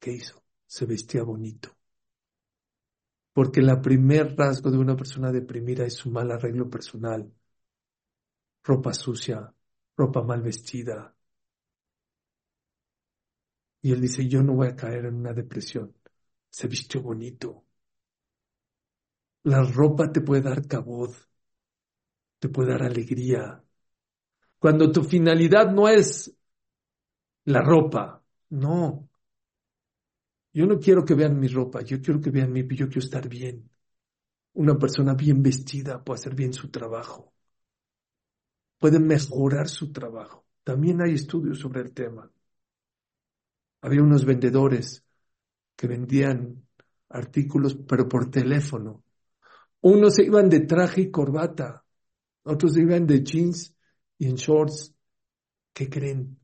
¿Qué 0.00 0.12
hizo? 0.12 0.42
Se 0.66 0.86
vestía 0.86 1.22
bonito. 1.22 1.76
Porque 3.32 3.60
el 3.60 3.80
primer 3.80 4.36
rasgo 4.36 4.70
de 4.70 4.78
una 4.78 4.96
persona 4.96 5.30
deprimida 5.32 5.84
es 5.86 5.94
su 5.94 6.10
mal 6.10 6.30
arreglo 6.32 6.68
personal. 6.68 7.32
Ropa 8.62 8.92
sucia, 8.92 9.52
ropa 9.96 10.22
mal 10.22 10.42
vestida. 10.42 11.14
Y 13.82 13.92
él 13.92 14.00
dice, 14.00 14.28
yo 14.28 14.42
no 14.42 14.54
voy 14.54 14.68
a 14.68 14.76
caer 14.76 15.06
en 15.06 15.14
una 15.16 15.32
depresión. 15.32 15.94
Se 16.50 16.68
vistió 16.68 17.02
bonito. 17.02 17.64
La 19.42 19.62
ropa 19.64 20.12
te 20.12 20.20
puede 20.20 20.42
dar 20.42 20.64
cabod, 20.68 21.12
te 22.38 22.48
puede 22.48 22.70
dar 22.72 22.82
alegría. 22.82 23.62
Cuando 24.58 24.92
tu 24.92 25.02
finalidad 25.04 25.70
no 25.72 25.88
es 25.88 26.32
la 27.46 27.62
ropa. 27.62 28.22
No. 28.50 29.08
Yo 30.52 30.66
no 30.66 30.78
quiero 30.78 31.04
que 31.04 31.14
vean 31.14 31.38
mi 31.40 31.48
ropa, 31.48 31.80
yo 31.82 32.00
quiero 32.02 32.20
que 32.20 32.30
vean 32.30 32.52
mi, 32.52 32.62
yo 32.62 32.86
quiero 32.88 33.00
estar 33.00 33.28
bien. 33.28 33.70
Una 34.54 34.78
persona 34.78 35.14
bien 35.14 35.42
vestida 35.42 36.02
puede 36.04 36.20
hacer 36.20 36.34
bien 36.34 36.52
su 36.52 36.70
trabajo. 36.70 37.32
Puede 38.78 38.98
mejorar 38.98 39.68
su 39.68 39.92
trabajo. 39.92 40.44
También 40.64 41.00
hay 41.00 41.14
estudios 41.14 41.60
sobre 41.60 41.80
el 41.82 41.92
tema. 41.92 42.28
Había 43.80 44.02
unos 44.02 44.24
vendedores 44.24 45.04
que 45.76 45.86
vendían 45.88 46.66
artículos, 47.08 47.76
pero 47.88 48.08
por 48.08 48.30
teléfono. 48.30 49.04
Unos 49.80 50.14
se 50.14 50.24
iban 50.24 50.48
de 50.48 50.60
traje 50.60 51.02
y 51.02 51.10
corbata, 51.10 51.84
otros 52.42 52.74
se 52.74 52.82
iban 52.82 53.06
de 53.06 53.22
jeans 53.22 53.74
y 54.18 54.26
en 54.28 54.36
shorts. 54.36 54.94
¿Qué 55.72 55.88
creen? 55.88 56.38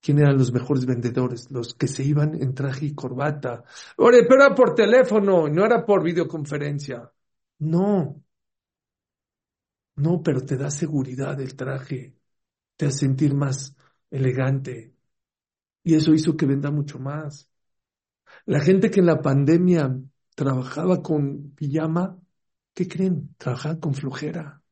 ¿Quién 0.00 0.18
eran 0.18 0.38
los 0.38 0.52
mejores 0.52 0.86
vendedores? 0.86 1.50
Los 1.50 1.74
que 1.74 1.88
se 1.88 2.04
iban 2.04 2.34
en 2.40 2.54
traje 2.54 2.86
y 2.86 2.94
corbata. 2.94 3.64
Oye, 3.96 4.24
pero 4.24 4.44
era 4.44 4.54
por 4.54 4.74
teléfono, 4.74 5.48
no 5.48 5.64
era 5.64 5.84
por 5.84 6.02
videoconferencia. 6.02 7.12
No. 7.58 8.22
No, 9.96 10.22
pero 10.22 10.40
te 10.44 10.56
da 10.56 10.70
seguridad 10.70 11.40
el 11.40 11.56
traje. 11.56 12.16
Te 12.76 12.86
hace 12.86 12.98
sentir 12.98 13.34
más 13.34 13.76
elegante. 14.10 14.94
Y 15.82 15.94
eso 15.94 16.14
hizo 16.14 16.36
que 16.36 16.46
venda 16.46 16.70
mucho 16.70 16.98
más. 16.98 17.50
La 18.46 18.60
gente 18.60 18.90
que 18.90 19.00
en 19.00 19.06
la 19.06 19.20
pandemia 19.20 19.98
trabajaba 20.34 21.02
con 21.02 21.50
pijama, 21.52 22.18
¿qué 22.78 22.86
creen? 22.86 23.34
Trabajaba 23.36 23.80
con 23.80 23.92
flujera. 23.92 24.62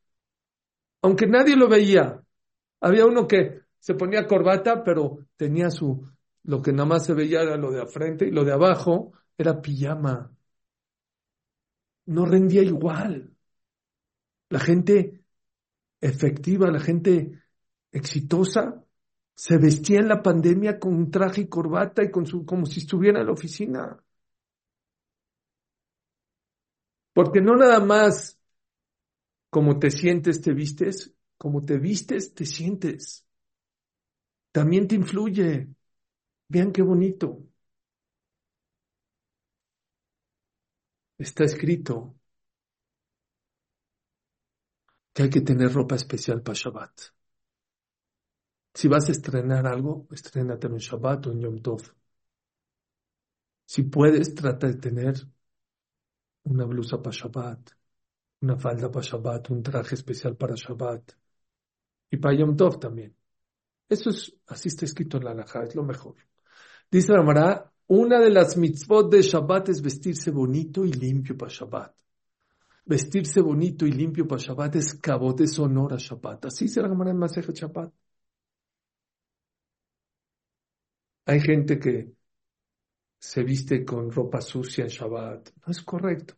Aunque 1.03 1.27
nadie 1.27 1.57
lo 1.57 1.69
veía. 1.69 2.23
Había 2.81 3.05
uno 3.05 3.27
que 3.27 3.63
se 3.81 3.95
ponía 3.95 4.29
corbata, 4.29 4.85
pero 4.85 5.27
tenía 5.37 5.71
su, 5.71 6.09
lo 6.45 6.63
que 6.63 6.71
nada 6.71 6.85
más 6.85 7.05
se 7.05 7.15
veía 7.15 7.43
era 7.43 7.57
lo 7.57 7.73
de 7.73 7.85
frente 7.89 8.29
y 8.29 8.31
lo 8.31 8.45
de 8.45 8.53
abajo 8.53 9.13
era 9.37 9.61
pijama. 9.61 10.31
No 12.07 12.27
rendía 12.27 12.63
igual. 12.63 13.35
La 14.51 14.61
gente 14.61 15.25
efectiva, 16.01 16.71
la 16.71 16.79
gente 16.79 17.43
exitosa, 17.91 18.85
se 19.35 19.59
vestía 19.59 19.99
en 19.99 20.07
la 20.07 20.23
pandemia 20.23 20.79
con 20.79 20.95
un 20.95 21.11
traje 21.11 21.41
y 21.41 21.49
corbata 21.49 22.05
y 22.05 22.11
con 22.13 22.25
su, 22.25 22.47
como 22.47 22.67
si 22.67 22.79
estuviera 22.79 23.19
en 23.19 23.27
la 23.27 23.33
oficina. 23.33 24.01
Porque 27.17 27.41
no 27.41 27.57
nada 27.57 27.81
más 27.81 28.39
como 29.51 29.79
te 29.79 29.91
sientes, 29.91 30.43
te 30.43 30.53
vistes, 30.53 31.15
como 31.39 31.65
te 31.65 31.79
vistes, 31.79 32.35
te 32.35 32.45
sientes 32.45 33.27
también 34.57 34.89
te 34.89 34.95
influye. 34.95 35.69
Vean 36.49 36.73
qué 36.73 36.81
bonito. 36.83 37.45
Está 41.19 41.45
escrito 41.45 42.15
que 45.13 45.25
hay 45.25 45.31
que 45.31 45.43
tener 45.43 45.73
ropa 45.73 45.97
especial 45.97 46.41
para 46.43 46.59
Shabbat. 46.59 46.93
Si 48.75 48.87
vas 48.89 49.09
a 49.09 49.13
estrenar 49.13 49.67
algo, 49.67 50.07
estrénate 50.11 50.69
en 50.69 50.77
Shabbat 50.79 51.27
o 51.27 51.33
en 51.33 51.41
Yom 51.41 51.61
Tov. 51.61 51.83
Si 53.67 53.83
puedes, 53.83 54.35
trata 54.35 54.67
de 54.69 54.75
tener 54.77 55.15
una 56.47 56.65
blusa 56.65 57.03
para 57.03 57.17
Shabbat, 57.17 57.71
una 58.41 58.57
falda 58.57 58.91
para 58.91 59.05
Shabbat, 59.05 59.51
un 59.51 59.63
traje 59.63 59.95
especial 59.95 60.37
para 60.37 60.55
Shabbat. 60.55 61.13
Y 62.11 62.17
para 62.19 62.37
Yom 62.37 62.57
Tov 62.57 62.79
también. 62.79 63.15
Eso 63.89 64.11
es, 64.11 64.33
así 64.47 64.69
está 64.69 64.85
escrito 64.85 65.17
en 65.17 65.25
la 65.25 65.33
Alajá, 65.33 65.65
es 65.65 65.75
lo 65.75 65.85
mejor. 65.85 66.17
Dice 66.91 67.13
la 67.13 67.23
Mara, 67.23 67.73
una 67.89 68.21
de 68.21 68.31
las 68.31 68.57
mitzvot 68.57 69.11
de 69.11 69.23
Shabbat 69.23 69.71
es 69.71 69.83
vestirse 69.83 70.31
bonito 70.31 70.85
y 70.85 70.93
limpio 70.93 71.37
para 71.37 71.53
Shabbat. 71.53 71.95
Vestirse 72.85 73.41
bonito 73.41 73.87
y 73.87 73.93
limpio 73.93 74.27
para 74.29 74.43
Shabbat 74.43 74.77
es 74.77 74.95
cabot, 74.95 75.41
es 75.41 75.59
honor 75.59 75.95
a 75.95 75.97
Shabbat. 75.99 76.47
Así 76.47 76.69
se 76.69 76.81
la 76.81 76.89
Mara 76.89 77.11
en 77.11 77.19
Maseja 77.19 77.53
Shabbat. 77.53 77.93
Hay 81.27 81.41
gente 81.41 81.79
que 81.79 82.16
se 83.19 83.43
viste 83.43 83.85
con 83.85 84.11
ropa 84.11 84.41
sucia 84.41 84.85
en 84.85 84.91
Shabbat. 84.91 85.51
No 85.67 85.71
es 85.71 85.83
correcto. 85.83 86.35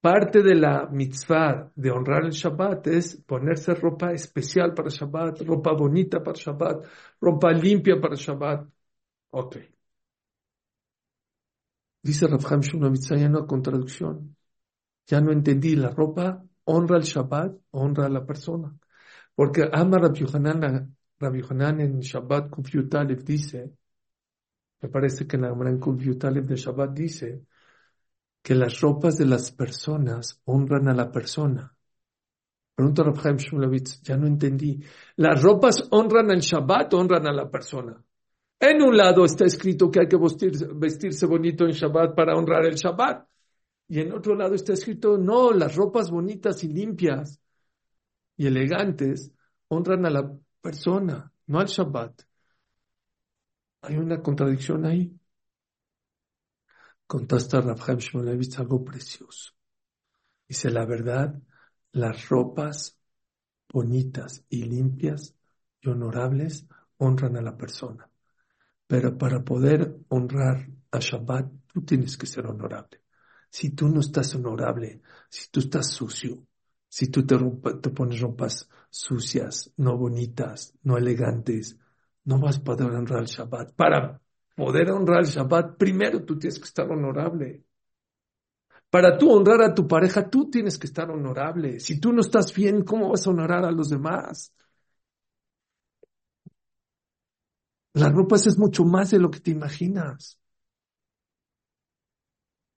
Parte 0.00 0.42
de 0.42 0.54
la 0.54 0.86
mitzvah 0.90 1.72
de 1.74 1.90
honrar 1.90 2.24
el 2.24 2.30
Shabbat 2.32 2.86
es 2.86 3.16
ponerse 3.16 3.74
ropa 3.74 4.12
especial 4.12 4.72
para 4.74 4.88
Shabbat, 4.88 5.42
ropa 5.42 5.72
bonita 5.72 6.22
para 6.22 6.38
Shabbat, 6.38 6.86
ropa 7.20 7.52
limpia 7.52 8.00
para 8.00 8.14
Shabbat. 8.16 8.66
Ok. 9.32 9.56
Dice 12.02 12.26
Rav 12.26 12.40
Shunavitza, 12.62 13.16
ya 13.16 13.28
no 13.28 13.46
con 13.46 13.62
traducción. 13.62 14.36
Ya 15.06 15.20
no 15.20 15.32
entendí. 15.32 15.76
La 15.76 15.90
ropa 15.90 16.42
honra 16.64 16.96
el 16.96 17.04
Shabbat, 17.04 17.56
honra 17.72 18.06
a 18.06 18.08
la 18.08 18.24
persona. 18.24 18.74
Porque 19.34 19.68
ama 19.72 19.98
Rabbi 19.98 20.20
Yohanan, 20.20 20.96
Rabbi 21.18 21.40
Yohanan 21.40 21.80
en 21.80 22.00
Shabbat 22.00 22.50
Kufyutalef 22.50 23.24
dice, 23.24 23.72
me 24.80 24.88
parece 24.88 25.26
que 25.26 25.36
en 25.36 25.42
la 25.42 25.48
en 25.50 25.78
Kufyutalef 25.78 26.46
de 26.46 26.56
Shabbat 26.56 26.92
dice, 26.92 27.44
que 28.42 28.54
las 28.54 28.80
ropas 28.80 29.18
de 29.18 29.26
las 29.26 29.52
personas 29.52 30.40
honran 30.44 30.88
a 30.88 30.94
la 30.94 31.10
persona. 31.10 31.74
Pregunta 32.74 33.02
a 33.02 33.12
Chaim 33.12 33.36
ya 34.02 34.16
no 34.16 34.26
entendí. 34.26 34.82
¿Las 35.16 35.42
ropas 35.42 35.86
honran 35.90 36.30
al 36.30 36.40
Shabbat 36.40 36.94
honran 36.94 37.26
a 37.26 37.32
la 37.32 37.50
persona? 37.50 38.02
En 38.58 38.82
un 38.82 38.96
lado 38.96 39.24
está 39.24 39.44
escrito 39.44 39.90
que 39.90 40.00
hay 40.00 40.08
que 40.08 40.16
vestirse, 40.16 40.66
vestirse 40.74 41.26
bonito 41.26 41.64
en 41.64 41.72
Shabbat 41.72 42.14
para 42.14 42.36
honrar 42.36 42.64
el 42.66 42.74
Shabbat. 42.74 43.26
Y 43.88 44.00
en 44.00 44.12
otro 44.12 44.34
lado 44.34 44.54
está 44.54 44.72
escrito, 44.72 45.18
no, 45.18 45.50
las 45.52 45.74
ropas 45.76 46.10
bonitas 46.10 46.62
y 46.64 46.68
limpias 46.68 47.40
y 48.36 48.46
elegantes 48.46 49.32
honran 49.68 50.06
a 50.06 50.10
la 50.10 50.32
persona, 50.62 51.30
no 51.46 51.58
al 51.60 51.66
Shabbat. 51.66 52.22
Hay 53.82 53.96
una 53.96 54.22
contradicción 54.22 54.84
ahí. 54.86 55.18
Contesta 57.06 57.60
Rabhaim 57.60 57.98
Shmulevitz 57.98 58.58
algo 58.58 58.84
precioso. 58.84 59.52
Dice, 60.48 60.70
la 60.70 60.84
verdad, 60.84 61.40
las 61.92 62.28
ropas 62.28 62.98
bonitas 63.72 64.44
y 64.48 64.64
limpias 64.64 65.34
y 65.80 65.88
honorables 65.88 66.66
honran 66.98 67.36
a 67.36 67.42
la 67.42 67.56
persona. 67.56 68.10
Pero 68.86 69.16
para 69.16 69.44
poder 69.44 69.98
honrar 70.08 70.68
a 70.90 70.98
Shabbat, 70.98 71.50
tú 71.72 71.82
tienes 71.82 72.16
que 72.16 72.26
ser 72.26 72.46
honorable. 72.46 73.02
Si 73.48 73.70
tú 73.70 73.88
no 73.88 74.00
estás 74.00 74.34
honorable, 74.34 75.02
si 75.28 75.50
tú 75.50 75.60
estás 75.60 75.90
sucio, 75.90 76.46
si 76.88 77.08
tú 77.08 77.24
te, 77.24 77.36
te 77.80 77.90
pones 77.90 78.20
ropas 78.20 78.68
sucias, 78.90 79.72
no 79.76 79.96
bonitas, 79.96 80.74
no 80.82 80.96
elegantes, 80.98 81.78
no 82.24 82.38
vas 82.40 82.58
a 82.58 82.64
poder 82.64 82.90
honrar 82.90 83.20
el 83.20 83.26
Shabbat. 83.26 83.74
Para 83.74 84.20
poder 84.56 84.90
honrar 84.90 85.20
el 85.20 85.26
Shabbat, 85.26 85.76
primero 85.76 86.24
tú 86.24 86.38
tienes 86.38 86.58
que 86.58 86.64
estar 86.66 86.90
honorable. 86.90 87.64
Para 88.90 89.16
tú 89.18 89.30
honrar 89.30 89.62
a 89.62 89.74
tu 89.74 89.86
pareja, 89.86 90.28
tú 90.28 90.50
tienes 90.50 90.78
que 90.78 90.86
estar 90.86 91.10
honorable. 91.10 91.80
Si 91.80 91.98
tú 92.00 92.12
no 92.12 92.20
estás 92.20 92.52
bien, 92.54 92.82
¿cómo 92.82 93.10
vas 93.10 93.26
a 93.26 93.30
honorar 93.30 93.64
a 93.64 93.70
los 93.72 93.88
demás? 93.88 94.52
La 97.94 98.08
ropa 98.08 98.34
es 98.34 98.58
mucho 98.58 98.84
más 98.84 99.12
de 99.12 99.20
lo 99.20 99.30
que 99.30 99.38
te 99.38 99.52
imaginas. 99.52 100.40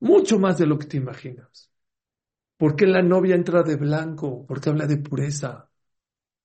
Mucho 0.02 0.38
más 0.40 0.58
de 0.60 0.68
lo 0.68 0.78
que 0.78 0.86
te 0.88 0.98
imaginas. 0.98 1.72
¿Por 2.58 2.76
qué 2.76 2.88
la 2.88 3.04
novia 3.04 3.36
entra 3.36 3.64
de 3.64 3.78
blanco? 3.78 4.46
Porque 4.48 4.70
habla 4.72 4.88
de 4.88 4.98
pureza, 4.98 5.70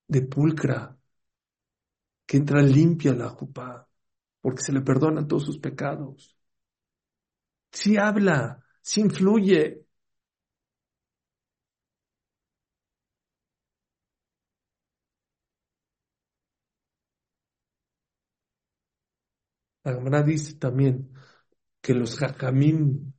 de 0.09 0.23
pulcra, 0.23 0.98
que 2.29 2.37
entra 2.37 2.61
limpia 2.63 3.15
la 3.15 3.31
jupá, 3.31 3.89
porque 4.43 4.63
se 4.63 4.73
le 4.73 4.83
perdonan 4.83 5.27
todos 5.29 5.45
sus 5.47 5.59
pecados. 5.59 6.37
Si 7.73 7.97
habla, 7.97 8.63
si 8.83 9.01
influye. 9.01 9.85
La 19.85 19.95
Gemara 19.95 20.23
dice 20.23 20.55
también 20.57 21.11
que 21.81 21.95
los 21.95 22.17
jacamín 22.19 23.15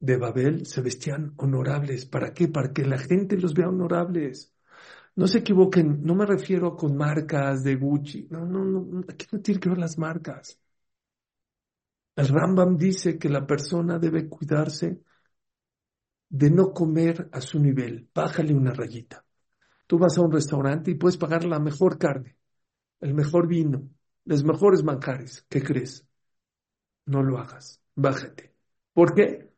de 0.00 0.16
Babel 0.18 0.66
se 0.66 0.82
vestían 0.82 1.32
honorables. 1.38 2.04
¿Para 2.06 2.34
qué? 2.34 2.48
Para 2.48 2.72
que 2.74 2.84
la 2.84 2.98
gente 2.98 3.36
los 3.38 3.54
vea 3.54 3.68
honorables. 3.68 4.52
No 5.16 5.26
se 5.26 5.38
equivoquen, 5.38 6.02
no 6.02 6.14
me 6.14 6.26
refiero 6.26 6.76
con 6.76 6.96
marcas 6.96 7.62
de 7.64 7.76
Gucci. 7.76 8.28
No, 8.30 8.44
no, 8.46 8.64
no, 8.64 9.00
aquí 9.08 9.26
no 9.32 9.40
tiene 9.40 9.60
que 9.60 9.68
ver 9.68 9.78
las 9.78 9.98
marcas. 9.98 10.58
El 12.16 12.28
Rambam 12.28 12.76
dice 12.78 13.18
que 13.18 13.28
la 13.28 13.46
persona 13.46 13.98
debe 13.98 14.28
cuidarse 14.28 15.02
de 16.28 16.50
no 16.50 16.72
comer 16.72 17.28
a 17.32 17.40
su 17.40 17.58
nivel. 17.58 18.08
Bájale 18.14 18.54
una 18.54 18.72
rayita. 18.72 19.24
Tú 19.86 19.98
vas 19.98 20.16
a 20.16 20.22
un 20.22 20.32
restaurante 20.32 20.90
y 20.90 20.94
puedes 20.94 21.18
pagar 21.18 21.44
la 21.44 21.58
mejor 21.58 21.98
carne, 21.98 22.36
el 23.00 23.14
mejor 23.14 23.46
vino, 23.48 23.90
los 24.24 24.44
mejores 24.44 24.82
manjares. 24.82 25.46
¿Qué 25.48 25.62
crees? 25.62 26.06
No 27.06 27.22
lo 27.22 27.38
hagas. 27.38 27.80
Bájate. 27.94 28.54
¿Por 28.92 29.14
qué? 29.14 29.52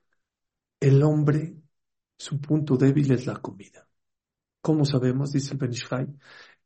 El 0.81 1.03
hombre, 1.03 1.57
su 2.19 2.41
punto 2.41 2.77
débil 2.77 3.13
es 3.13 3.27
la 3.27 3.37
comida. 3.37 3.89
¿Cómo 4.65 4.87
sabemos? 4.87 5.33
Dice 5.33 5.53
el 5.53 5.59
Benishai. 5.59 6.07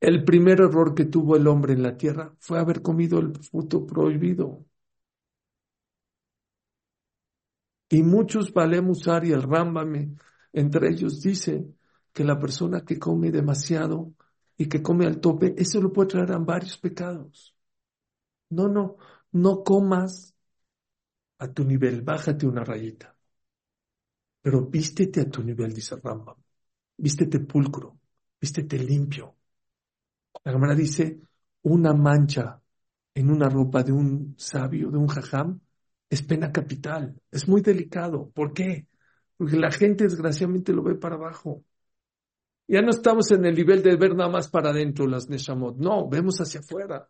El 0.00 0.24
primer 0.24 0.60
error 0.60 0.94
que 0.94 1.06
tuvo 1.06 1.36
el 1.36 1.48
hombre 1.48 1.72
en 1.72 1.82
la 1.82 1.96
tierra 1.96 2.32
fue 2.38 2.60
haber 2.60 2.80
comido 2.80 3.18
el 3.18 3.34
fruto 3.34 3.84
prohibido. 3.86 4.64
Y 7.88 8.02
muchos 8.04 8.52
Balemusar 8.52 9.24
y 9.24 9.32
el 9.32 9.42
Rambam, 9.42 10.16
entre 10.52 10.90
ellos, 10.90 11.20
dice 11.22 11.66
que 12.12 12.22
la 12.22 12.38
persona 12.38 12.82
que 12.84 13.00
come 13.00 13.32
demasiado 13.32 14.12
y 14.56 14.68
que 14.68 14.80
come 14.80 15.04
al 15.06 15.20
tope, 15.20 15.54
eso 15.58 15.80
lo 15.80 15.92
puede 15.92 16.10
traer 16.10 16.30
a 16.32 16.38
varios 16.38 16.78
pecados. 16.78 17.56
No, 18.50 18.68
no, 18.68 18.96
no 19.32 19.64
comas 19.64 20.34
a 21.38 21.48
tu 21.52 21.64
nivel, 21.64 22.02
bájate 22.02 22.46
una 22.46 22.62
rayita. 22.64 23.16
Pero 24.42 24.66
vístete 24.66 25.20
a 25.20 25.30
tu 25.30 25.42
nivel, 25.44 25.72
dice 25.72 25.94
Rambam. 25.96 26.36
Vístete 26.98 27.40
pulcro, 27.40 27.98
vístete 28.40 28.78
limpio. 28.78 29.36
La 30.44 30.52
cámara 30.52 30.74
dice, 30.74 31.20
una 31.62 31.92
mancha 31.94 32.60
en 33.14 33.30
una 33.30 33.48
ropa 33.48 33.82
de 33.82 33.92
un 33.92 34.34
sabio, 34.36 34.90
de 34.90 34.98
un 34.98 35.08
jajam, 35.08 35.60
es 36.10 36.22
pena 36.22 36.52
capital. 36.52 37.20
Es 37.30 37.48
muy 37.48 37.60
delicado. 37.60 38.30
¿Por 38.30 38.52
qué? 38.52 38.86
Porque 39.36 39.56
la 39.56 39.70
gente 39.70 40.04
desgraciadamente 40.04 40.72
lo 40.72 40.82
ve 40.82 40.94
para 40.94 41.16
abajo. 41.16 41.64
Ya 42.66 42.82
no 42.82 42.90
estamos 42.90 43.30
en 43.30 43.44
el 43.46 43.54
nivel 43.54 43.82
de 43.82 43.96
ver 43.96 44.14
nada 44.14 44.30
más 44.30 44.48
para 44.48 44.70
adentro 44.70 45.06
las 45.06 45.28
Neshamot. 45.28 45.76
No, 45.78 46.08
vemos 46.08 46.38
hacia 46.38 46.60
afuera. 46.60 47.08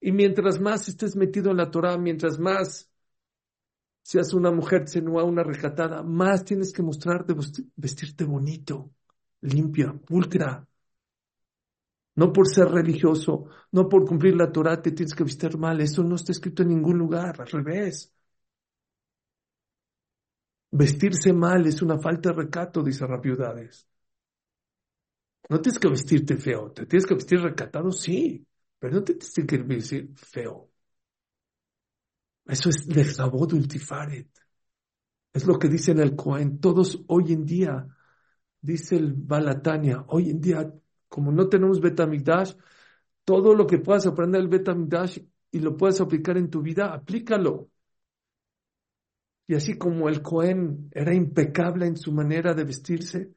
Y 0.00 0.12
mientras 0.12 0.60
más 0.60 0.88
estés 0.88 1.16
metido 1.16 1.50
en 1.50 1.58
la 1.58 1.70
Torah, 1.70 1.98
mientras 1.98 2.38
más 2.38 2.87
seas 4.08 4.32
una 4.32 4.50
mujer 4.50 4.88
senua, 4.88 5.22
una 5.22 5.42
recatada, 5.42 6.02
más 6.02 6.42
tienes 6.42 6.72
que 6.72 6.82
mostrarte, 6.82 7.34
vestirte 7.76 8.24
bonito, 8.24 8.90
limpia, 9.42 9.92
pulcra. 9.92 10.66
No 12.16 12.32
por 12.32 12.48
ser 12.48 12.68
religioso, 12.68 13.48
no 13.72 13.86
por 13.86 14.06
cumplir 14.06 14.34
la 14.34 14.50
Torah 14.50 14.80
te 14.80 14.92
tienes 14.92 15.14
que 15.14 15.24
vestir 15.24 15.58
mal. 15.58 15.78
Eso 15.82 16.02
no 16.02 16.16
está 16.16 16.32
escrito 16.32 16.62
en 16.62 16.70
ningún 16.70 16.96
lugar, 16.96 17.38
al 17.38 17.48
revés. 17.48 18.10
Vestirse 20.70 21.34
mal 21.34 21.66
es 21.66 21.82
una 21.82 21.98
falta 21.98 22.30
de 22.30 22.36
recato, 22.36 22.82
dice 22.82 23.06
Rapiudades. 23.06 23.86
No 25.50 25.60
tienes 25.60 25.78
que 25.78 25.88
vestirte 25.88 26.36
feo, 26.38 26.72
te 26.72 26.86
tienes 26.86 27.06
que 27.06 27.14
vestir 27.14 27.40
recatado, 27.40 27.92
sí, 27.92 28.46
pero 28.78 28.94
no 28.94 29.04
te 29.04 29.14
tienes 29.14 29.46
que 29.46 29.58
vestir 29.58 30.10
feo. 30.16 30.67
Eso 32.48 32.70
es 32.70 32.86
lejabod 32.86 33.52
ultifaret. 33.52 34.28
Es 35.32 35.46
lo 35.46 35.58
que 35.58 35.68
dice 35.68 35.92
en 35.92 36.00
el 36.00 36.16
Cohen. 36.16 36.58
Todos 36.58 37.04
hoy 37.06 37.32
en 37.32 37.44
día, 37.44 37.86
dice 38.60 38.96
el 38.96 39.12
Balatania, 39.12 40.04
hoy 40.08 40.30
en 40.30 40.40
día 40.40 40.72
como 41.08 41.30
no 41.32 41.48
tenemos 41.48 41.80
Betamigdash, 41.80 42.54
todo 43.24 43.54
lo 43.54 43.66
que 43.66 43.78
puedas 43.78 44.06
aprender 44.06 44.40
el 44.40 44.48
Betamigdash 44.48 45.18
y 45.50 45.58
lo 45.60 45.76
puedes 45.76 46.00
aplicar 46.00 46.36
en 46.36 46.50
tu 46.50 46.62
vida, 46.62 46.92
aplícalo. 46.92 47.70
Y 49.46 49.54
así 49.54 49.78
como 49.78 50.08
el 50.08 50.22
Cohen 50.22 50.90
era 50.92 51.14
impecable 51.14 51.86
en 51.86 51.96
su 51.96 52.12
manera 52.12 52.54
de 52.54 52.64
vestirse, 52.64 53.32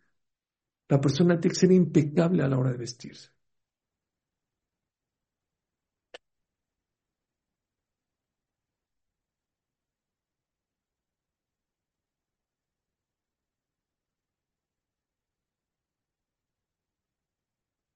la 0.89 0.99
persona 0.99 1.39
tiene 1.39 1.53
que 1.53 1.59
ser 1.59 1.71
impecable 1.71 2.43
a 2.43 2.47
la 2.47 2.57
hora 2.57 2.71
de 2.71 2.77
vestirse. 2.77 3.29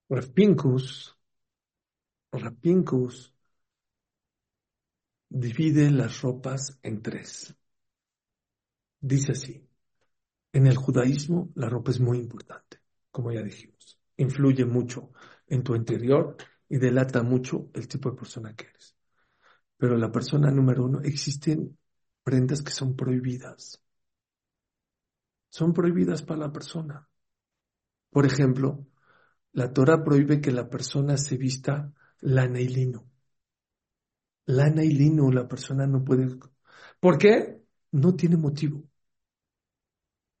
Rapincus, 0.08 1.16
Rapincus 2.30 3.34
divide 5.28 5.90
las 5.90 6.22
ropas 6.22 6.78
en 6.82 7.02
tres. 7.02 7.54
Dice 9.00 9.32
así, 9.32 9.68
en 10.52 10.66
el 10.66 10.76
judaísmo 10.76 11.50
la 11.54 11.68
ropa 11.68 11.90
es 11.90 12.00
muy 12.00 12.18
importante, 12.18 12.80
como 13.10 13.32
ya 13.32 13.42
dijimos. 13.42 13.98
Influye 14.16 14.64
mucho 14.64 15.10
en 15.48 15.62
tu 15.62 15.74
interior 15.74 16.36
y 16.68 16.78
delata 16.78 17.22
mucho 17.22 17.70
el 17.74 17.88
tipo 17.88 18.10
de 18.10 18.16
persona 18.16 18.54
que 18.54 18.66
eres. 18.66 18.96
Pero 19.76 19.96
la 19.96 20.10
persona 20.10 20.50
número 20.50 20.84
uno, 20.84 21.00
existen 21.02 21.76
prendas 22.22 22.62
que 22.62 22.72
son 22.72 22.96
prohibidas. 22.96 23.82
Son 25.48 25.72
prohibidas 25.72 26.22
para 26.22 26.40
la 26.40 26.52
persona. 26.52 27.08
Por 28.10 28.24
ejemplo, 28.24 28.86
la 29.56 29.72
Torah 29.72 30.04
prohíbe 30.04 30.40
que 30.42 30.52
la 30.52 30.68
persona 30.68 31.16
se 31.16 31.38
vista 31.38 31.90
lana 32.20 32.60
y 32.60 32.68
lino. 32.68 33.06
Lana 34.44 34.84
y 34.84 34.90
lino 34.90 35.30
la 35.30 35.48
persona 35.48 35.86
no 35.86 36.04
puede. 36.04 36.38
¿Por 37.00 37.16
qué? 37.16 37.62
No 37.90 38.14
tiene 38.14 38.36
motivo. 38.36 38.84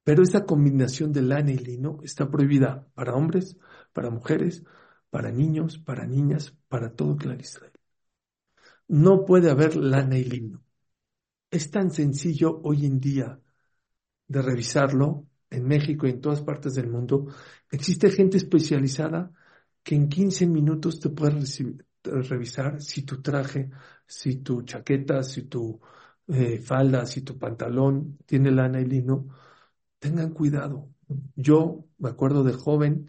Pero 0.04 0.22
esa 0.22 0.44
combinación 0.44 1.14
de 1.14 1.22
lana 1.22 1.50
y 1.50 1.56
lino 1.56 2.00
está 2.02 2.30
prohibida 2.30 2.86
para 2.92 3.14
hombres, 3.14 3.56
para 3.94 4.10
mujeres, 4.10 4.64
para 5.08 5.32
niños, 5.32 5.78
para 5.78 6.06
niñas, 6.06 6.54
para 6.68 6.92
todo 6.94 7.16
clan 7.16 7.40
Israel. 7.40 7.72
No 8.86 9.24
puede 9.24 9.50
haber 9.50 9.76
lana 9.76 10.18
y 10.18 10.24
lino. 10.24 10.62
Es 11.50 11.70
tan 11.70 11.90
sencillo 11.90 12.60
hoy 12.62 12.84
en 12.84 13.00
día 13.00 13.40
de 14.28 14.42
revisarlo 14.42 15.26
en 15.50 15.66
México 15.66 16.06
y 16.06 16.10
en 16.10 16.20
todas 16.20 16.42
partes 16.42 16.74
del 16.74 16.88
mundo, 16.88 17.26
existe 17.70 18.10
gente 18.10 18.36
especializada 18.36 19.32
que 19.82 19.94
en 19.94 20.08
15 20.08 20.46
minutos 20.46 21.00
te 21.00 21.10
puede 21.10 21.40
revisar 22.02 22.80
si 22.80 23.02
tu 23.02 23.22
traje, 23.22 23.70
si 24.06 24.36
tu 24.36 24.62
chaqueta, 24.62 25.22
si 25.22 25.42
tu 25.42 25.80
eh, 26.28 26.58
falda, 26.60 27.06
si 27.06 27.22
tu 27.22 27.38
pantalón 27.38 28.18
tiene 28.26 28.50
lana 28.50 28.80
y 28.80 28.84
lino. 28.84 29.28
Tengan 29.98 30.32
cuidado. 30.32 30.90
Yo 31.36 31.86
me 31.98 32.10
acuerdo 32.10 32.44
de 32.44 32.52
joven 32.52 33.08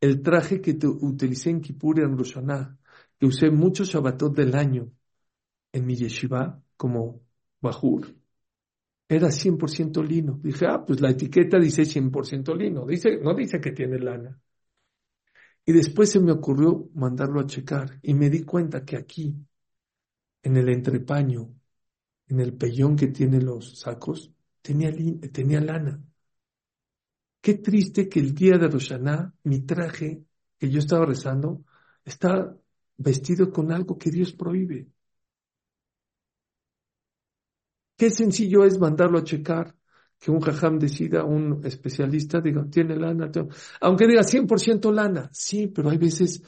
el 0.00 0.22
traje 0.22 0.60
que 0.60 0.74
te 0.74 0.86
utilicé 0.86 1.50
en 1.50 1.60
Kippur 1.60 2.00
en 2.00 2.16
Roshaná, 2.16 2.78
que 3.18 3.26
usé 3.26 3.50
muchos 3.50 3.88
Shabbatot 3.88 4.34
del 4.34 4.54
año 4.54 4.92
en 5.72 5.86
mi 5.86 5.96
yeshiva 5.96 6.62
como 6.76 7.22
Bajur, 7.60 8.14
era 9.10 9.32
100% 9.32 10.04
lino. 10.04 10.38
Dije, 10.40 10.66
ah, 10.68 10.84
pues 10.86 11.00
la 11.00 11.10
etiqueta 11.10 11.58
dice 11.58 11.84
100% 11.84 12.54
lino, 12.54 12.86
dice, 12.86 13.18
no 13.20 13.34
dice 13.34 13.60
que 13.60 13.72
tiene 13.72 13.98
lana. 13.98 14.40
Y 15.66 15.72
después 15.72 16.10
se 16.10 16.20
me 16.20 16.30
ocurrió 16.30 16.88
mandarlo 16.94 17.40
a 17.40 17.46
checar 17.46 17.98
y 18.02 18.14
me 18.14 18.30
di 18.30 18.44
cuenta 18.44 18.84
que 18.84 18.96
aquí, 18.96 19.36
en 20.42 20.56
el 20.56 20.68
entrepaño, 20.68 21.52
en 22.28 22.38
el 22.38 22.54
pellón 22.54 22.94
que 22.94 23.08
tiene 23.08 23.40
los 23.40 23.80
sacos, 23.80 24.32
tenía, 24.62 24.92
tenía 25.32 25.60
lana. 25.60 26.00
Qué 27.40 27.54
triste 27.54 28.08
que 28.08 28.20
el 28.20 28.32
día 28.32 28.58
de 28.58 28.68
Roshaná, 28.68 29.34
mi 29.42 29.60
traje 29.62 30.22
que 30.56 30.70
yo 30.70 30.78
estaba 30.78 31.04
rezando, 31.04 31.64
está 32.04 32.56
vestido 32.96 33.50
con 33.50 33.72
algo 33.72 33.98
que 33.98 34.10
Dios 34.10 34.32
prohíbe. 34.34 34.86
Qué 38.00 38.08
sencillo 38.08 38.64
es 38.64 38.78
mandarlo 38.78 39.18
a 39.18 39.24
checar, 39.24 39.76
que 40.18 40.30
un 40.30 40.40
jajam 40.40 40.78
decida, 40.78 41.22
un 41.22 41.60
especialista 41.66 42.40
diga, 42.40 42.64
tiene 42.70 42.96
lana, 42.96 43.30
aunque 43.82 44.06
diga 44.06 44.22
100% 44.22 44.90
lana, 44.90 45.28
sí, 45.34 45.66
pero 45.66 45.90
hay 45.90 45.98
veces 45.98 46.42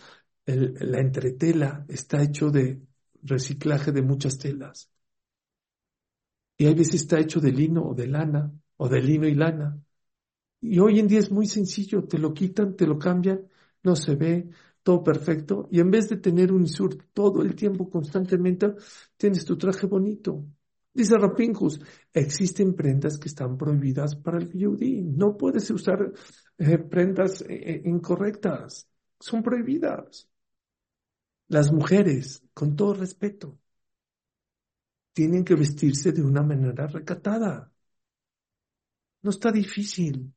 la 0.46 0.98
entretela 0.98 1.84
está 1.90 2.22
hecho 2.22 2.48
de 2.48 2.80
reciclaje 3.22 3.92
de 3.92 4.00
muchas 4.00 4.38
telas. 4.38 4.88
Y 6.56 6.64
hay 6.64 6.72
veces 6.72 7.02
está 7.02 7.20
hecho 7.20 7.38
de 7.38 7.52
lino 7.52 7.86
o 7.86 7.94
de 7.94 8.06
lana, 8.06 8.50
o 8.78 8.88
de 8.88 9.02
lino 9.02 9.28
y 9.28 9.34
lana. 9.34 9.78
Y 10.62 10.78
hoy 10.78 11.00
en 11.00 11.06
día 11.06 11.18
es 11.18 11.30
muy 11.30 11.46
sencillo, 11.46 12.04
te 12.04 12.16
lo 12.16 12.32
quitan, 12.32 12.76
te 12.76 12.86
lo 12.86 12.98
cambian, 12.98 13.46
no 13.82 13.94
se 13.94 14.16
ve, 14.16 14.48
todo 14.82 15.04
perfecto. 15.04 15.68
Y 15.70 15.80
en 15.80 15.90
vez 15.90 16.08
de 16.08 16.16
tener 16.16 16.50
un 16.50 16.66
sur 16.66 16.96
todo 17.12 17.42
el 17.42 17.54
tiempo, 17.54 17.90
constantemente, 17.90 18.74
tienes 19.18 19.44
tu 19.44 19.58
traje 19.58 19.86
bonito. 19.86 20.46
Dice 20.94 21.16
Rapinjus, 21.16 21.80
existen 22.12 22.74
prendas 22.74 23.18
que 23.18 23.28
están 23.28 23.56
prohibidas 23.56 24.14
para 24.16 24.38
el 24.38 24.52
yudí. 24.52 25.02
No 25.02 25.36
puedes 25.36 25.70
usar 25.70 26.12
eh, 26.58 26.78
prendas 26.78 27.40
eh, 27.42 27.46
eh, 27.48 27.82
incorrectas. 27.86 28.88
Son 29.18 29.42
prohibidas. 29.42 30.28
Las 31.48 31.72
mujeres, 31.72 32.42
con 32.52 32.76
todo 32.76 32.94
respeto, 32.94 33.58
tienen 35.14 35.44
que 35.44 35.54
vestirse 35.54 36.12
de 36.12 36.22
una 36.22 36.42
manera 36.42 36.86
recatada. 36.86 37.72
No 39.22 39.30
está 39.30 39.50
difícil. 39.50 40.32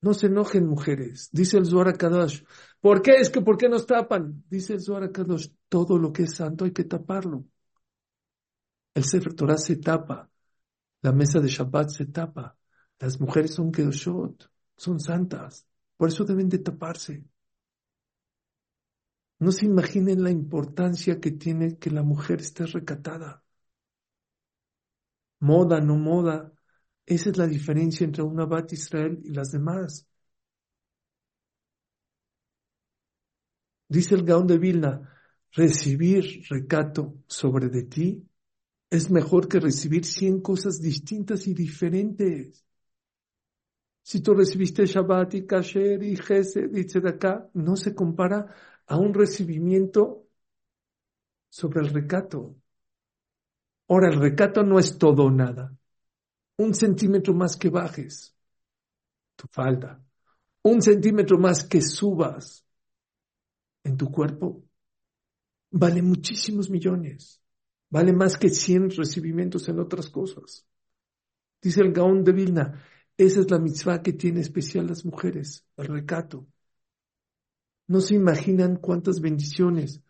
No 0.00 0.14
se 0.14 0.26
enojen 0.26 0.66
mujeres, 0.66 1.30
dice 1.32 1.56
el 1.58 1.66
Zohar 1.66 1.96
Kadosh. 1.96 2.42
¿Por 2.80 3.02
qué? 3.02 3.16
Es 3.16 3.30
que 3.30 3.40
¿por 3.40 3.56
qué 3.56 3.68
nos 3.68 3.86
tapan? 3.86 4.44
Dice 4.48 4.74
el 4.74 4.80
Zohar 4.80 5.10
Kadosh, 5.10 5.48
todo 5.68 5.98
lo 5.98 6.12
que 6.12 6.24
es 6.24 6.34
santo 6.34 6.64
hay 6.64 6.72
que 6.72 6.84
taparlo. 6.84 7.44
El 8.96 9.04
Sefer 9.04 9.34
Torah 9.34 9.58
se 9.58 9.76
tapa, 9.76 10.30
la 11.02 11.12
mesa 11.12 11.38
de 11.38 11.48
Shabbat 11.48 11.90
se 11.90 12.06
tapa, 12.06 12.56
las 12.98 13.20
mujeres 13.20 13.52
son 13.52 13.70
Kedoshot, 13.70 14.50
son 14.74 15.00
santas, 15.00 15.66
por 15.98 16.08
eso 16.08 16.24
deben 16.24 16.48
de 16.48 16.60
taparse. 16.60 17.22
No 19.38 19.52
se 19.52 19.66
imaginen 19.66 20.22
la 20.24 20.30
importancia 20.30 21.20
que 21.20 21.32
tiene 21.32 21.76
que 21.76 21.90
la 21.90 22.02
mujer 22.02 22.40
esté 22.40 22.64
recatada. 22.64 23.44
Moda, 25.40 25.78
no 25.82 25.96
moda, 25.96 26.54
esa 27.04 27.28
es 27.28 27.36
la 27.36 27.46
diferencia 27.46 28.04
entre 28.04 28.22
una 28.22 28.46
Bat 28.46 28.72
Israel 28.72 29.20
y 29.22 29.28
las 29.34 29.50
demás. 29.50 30.06
Dice 33.88 34.14
el 34.14 34.24
Gaón 34.24 34.46
de 34.46 34.56
Vilna, 34.56 35.12
recibir 35.52 36.46
recato 36.48 37.22
sobre 37.26 37.68
de 37.68 37.82
ti 37.82 38.26
es 38.90 39.10
mejor 39.10 39.48
que 39.48 39.60
recibir 39.60 40.04
cien 40.04 40.40
cosas 40.40 40.80
distintas 40.80 41.46
y 41.46 41.54
diferentes. 41.54 42.64
Si 44.02 44.20
tú 44.20 44.34
recibiste 44.34 44.86
Shabbat 44.86 45.34
y 45.34 45.46
Kasher 45.46 46.02
y 46.02 46.16
Gesed 46.16 46.70
y 46.72 47.08
acá, 47.08 47.50
no 47.54 47.76
se 47.76 47.94
compara 47.94 48.54
a 48.86 48.96
un 48.96 49.12
recibimiento 49.12 50.28
sobre 51.48 51.80
el 51.80 51.92
recato. 51.92 52.56
Ahora, 53.88 54.08
el 54.08 54.20
recato 54.20 54.62
no 54.62 54.78
es 54.78 54.98
todo 54.98 55.24
o 55.24 55.30
nada 55.30 55.76
un 56.58 56.74
centímetro 56.74 57.34
más 57.34 57.56
que 57.56 57.68
bajes 57.68 58.34
tu 59.36 59.46
falda, 59.48 60.02
un 60.62 60.80
centímetro 60.80 61.38
más 61.38 61.62
que 61.64 61.82
subas 61.82 62.64
en 63.84 63.96
tu 63.96 64.10
cuerpo, 64.10 64.64
vale 65.70 66.00
muchísimos 66.00 66.70
millones, 66.70 67.42
vale 67.90 68.12
más 68.12 68.36
que 68.36 68.48
100 68.48 68.90
recibimientos 68.90 69.68
en 69.68 69.80
otras 69.80 70.08
cosas. 70.10 70.66
Dice 71.62 71.80
el 71.80 71.92
Gaón 71.92 72.24
de 72.24 72.32
Vilna, 72.32 72.82
esa 73.16 73.40
es 73.40 73.50
la 73.50 73.58
mitzvah 73.58 74.02
que 74.02 74.12
tiene 74.12 74.40
especial 74.40 74.86
las 74.86 75.04
mujeres, 75.04 75.64
el 75.76 75.86
recato. 75.86 76.46
No 77.88 78.00
se 78.00 78.14
imaginan 78.14 78.76
cuántas 78.76 79.20
bendiciones, 79.20 80.02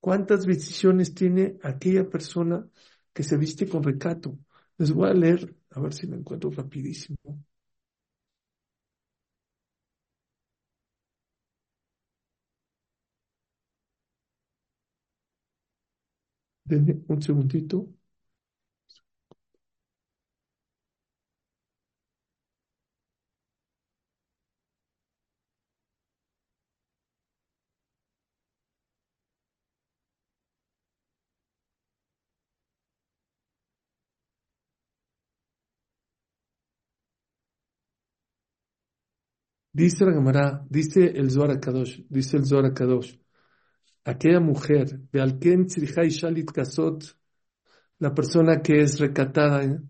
cuántas 0.00 0.46
bendiciones 0.46 1.14
tiene 1.14 1.58
aquella 1.62 2.08
persona 2.08 2.68
que 3.12 3.22
se 3.22 3.36
viste 3.36 3.68
con 3.68 3.82
recato. 3.82 4.38
Les 4.78 4.92
voy 4.92 5.08
a 5.08 5.14
leer 5.14 5.56
a 5.70 5.80
ver 5.80 5.94
si 5.94 6.06
me 6.06 6.16
encuentro 6.16 6.50
rapidísimo. 6.50 7.18
Denme 16.68 17.02
un 17.08 17.22
segundito. 17.22 17.76
Dice 39.72 40.04
la 40.04 40.12
Gemara, 40.12 40.66
dice 40.70 41.04
el 41.16 41.30
Zohar 41.30 41.60
Kadosh, 41.60 42.00
dice 42.08 42.36
el 42.38 42.46
Zohar 42.46 42.72
Kadosh, 42.74 43.14
aquella 44.06 44.40
mujer, 44.40 45.00
Shalit 46.10 46.52
Kasot, 46.52 47.04
la 47.98 48.14
persona 48.14 48.62
que 48.62 48.80
es 48.80 49.00
recatada, 49.00 49.64
¿eh? 49.64 49.80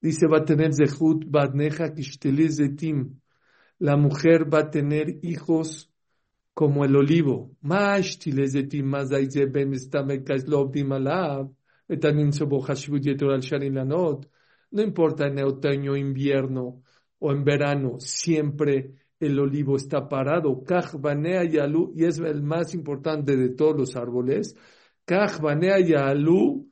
dice 0.00 0.26
va 0.26 0.38
a 0.38 0.44
tener 0.44 0.74
Zehut 0.74 1.24
Badneja 1.28 1.94
Zetim, 1.94 3.20
la 3.78 3.96
mujer 3.96 4.52
va 4.52 4.60
a 4.60 4.70
tener 4.70 5.20
hijos 5.22 5.92
como 6.54 6.84
el 6.84 6.96
olivo, 6.96 7.56
no 14.72 14.82
importa 14.82 15.26
en 15.28 15.38
otoño, 15.44 15.96
invierno 15.96 16.82
o 17.20 17.32
en 17.32 17.44
verano, 17.44 18.00
siempre 18.00 19.01
el 19.22 19.38
olivo 19.38 19.76
está 19.76 20.08
parado. 20.08 20.64
yalu, 20.66 21.92
y 21.94 22.04
es 22.04 22.18
el 22.18 22.42
más 22.42 22.74
importante 22.74 23.36
de 23.36 23.50
todos 23.50 23.78
los 23.78 23.96
árboles. 23.96 24.56
yalu 25.06 26.68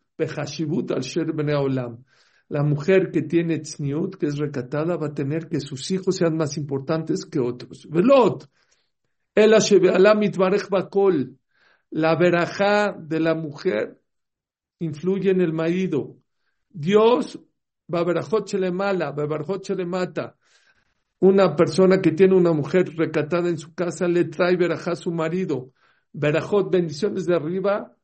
al 0.93 1.07
olam. 1.55 2.05
La 2.49 2.65
mujer 2.65 3.13
que 3.13 3.23
tiene 3.23 3.61
tzniut, 3.61 4.17
que 4.17 4.27
es 4.27 4.37
recatada, 4.39 4.97
va 4.97 5.07
a 5.09 5.15
tener 5.15 5.49
que 5.49 5.61
sus 5.61 5.89
hijos 5.93 6.17
sean 6.17 6.37
más 6.37 6.57
importantes 6.57 7.25
que 7.25 7.39
otros. 7.39 7.87
Velot. 7.89 8.51
bakol. 10.69 11.39
La 11.91 12.17
verajá 12.17 12.93
de 12.99 13.21
la 13.21 13.35
mujer 13.35 14.01
influye 14.81 15.31
en 15.31 15.41
el 15.41 15.53
marido. 15.53 16.17
Dios, 16.69 17.39
le 18.59 18.73
mala, 18.73 19.13
le 19.77 19.87
mata 19.87 20.37
una 21.21 21.55
persona 21.55 22.01
que 22.01 22.13
tiene 22.13 22.35
una 22.35 22.53
mujer 22.53 22.95
recatada 22.97 23.49
en 23.49 23.59
su 23.59 23.75
casa 23.75 24.09
le 24.09 24.25
trae 24.25 24.57
verajá 24.57 24.93
a 24.93 24.97
su 24.97 25.13
marido. 25.13 25.71
Verajot, 26.13 26.71
bendiciones 26.73 27.27
de 27.27 27.37
arriba, 27.37 27.95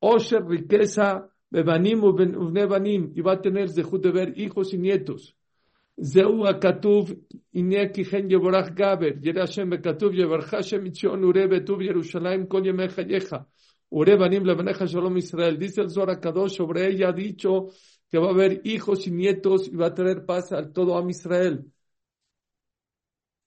Osher, 0.00 0.44
riqueza, 0.44 1.28
Bebanim, 1.50 2.02
Ubnebanim, 2.04 3.12
y 3.14 3.20
va 3.20 3.32
a 3.32 3.40
tener 3.40 3.68
zehut 3.68 4.02
de 4.02 4.10
ver 4.10 4.38
hijos 4.38 4.72
y 4.72 4.78
nietos. 4.78 5.36
Zeu 6.02 6.46
akatuv, 6.46 7.16
Ineki 7.52 8.04
gen 8.04 8.28
yeborach 8.28 8.74
gaber, 8.74 9.20
Yerashem 9.20 9.70
bekatuv, 9.70 10.12
Yebarhashem 10.14 10.86
itzion, 10.86 11.24
Ure 11.24 11.48
betuv, 11.48 11.82
Yerushalayim, 11.82 12.48
kol 12.48 12.64
yemecha 12.64 13.02
yecha. 13.02 13.46
Ure 13.90 14.16
banim 14.16 14.44
levaneja 14.44 14.86
shalom 14.86 15.16
Israel. 15.16 15.58
Dice 15.58 15.80
el 15.80 15.90
Zohar 15.90 16.20
sobre 16.50 16.88
ella 16.88 17.08
ha 17.08 17.12
dicho 17.12 17.68
que 18.10 18.18
va 18.18 18.28
a 18.28 18.30
haber 18.30 18.60
hijos 18.64 19.06
y 19.06 19.10
nietos 19.10 19.68
y 19.68 19.76
va 19.76 19.86
a 19.86 19.94
traer 19.94 20.24
paz 20.24 20.52
a 20.52 20.70
todo 20.70 20.96
Am 20.96 21.08
Israel. 21.08 21.64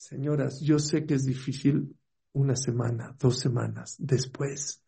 Señoras, 0.02 0.60
yo 0.62 0.80
sé 0.80 1.06
que 1.06 1.14
es 1.14 1.26
difícil 1.26 1.95
una 2.34 2.56
semana, 2.56 3.16
dos 3.20 3.38
semanas 3.38 3.97
después, 3.99 4.84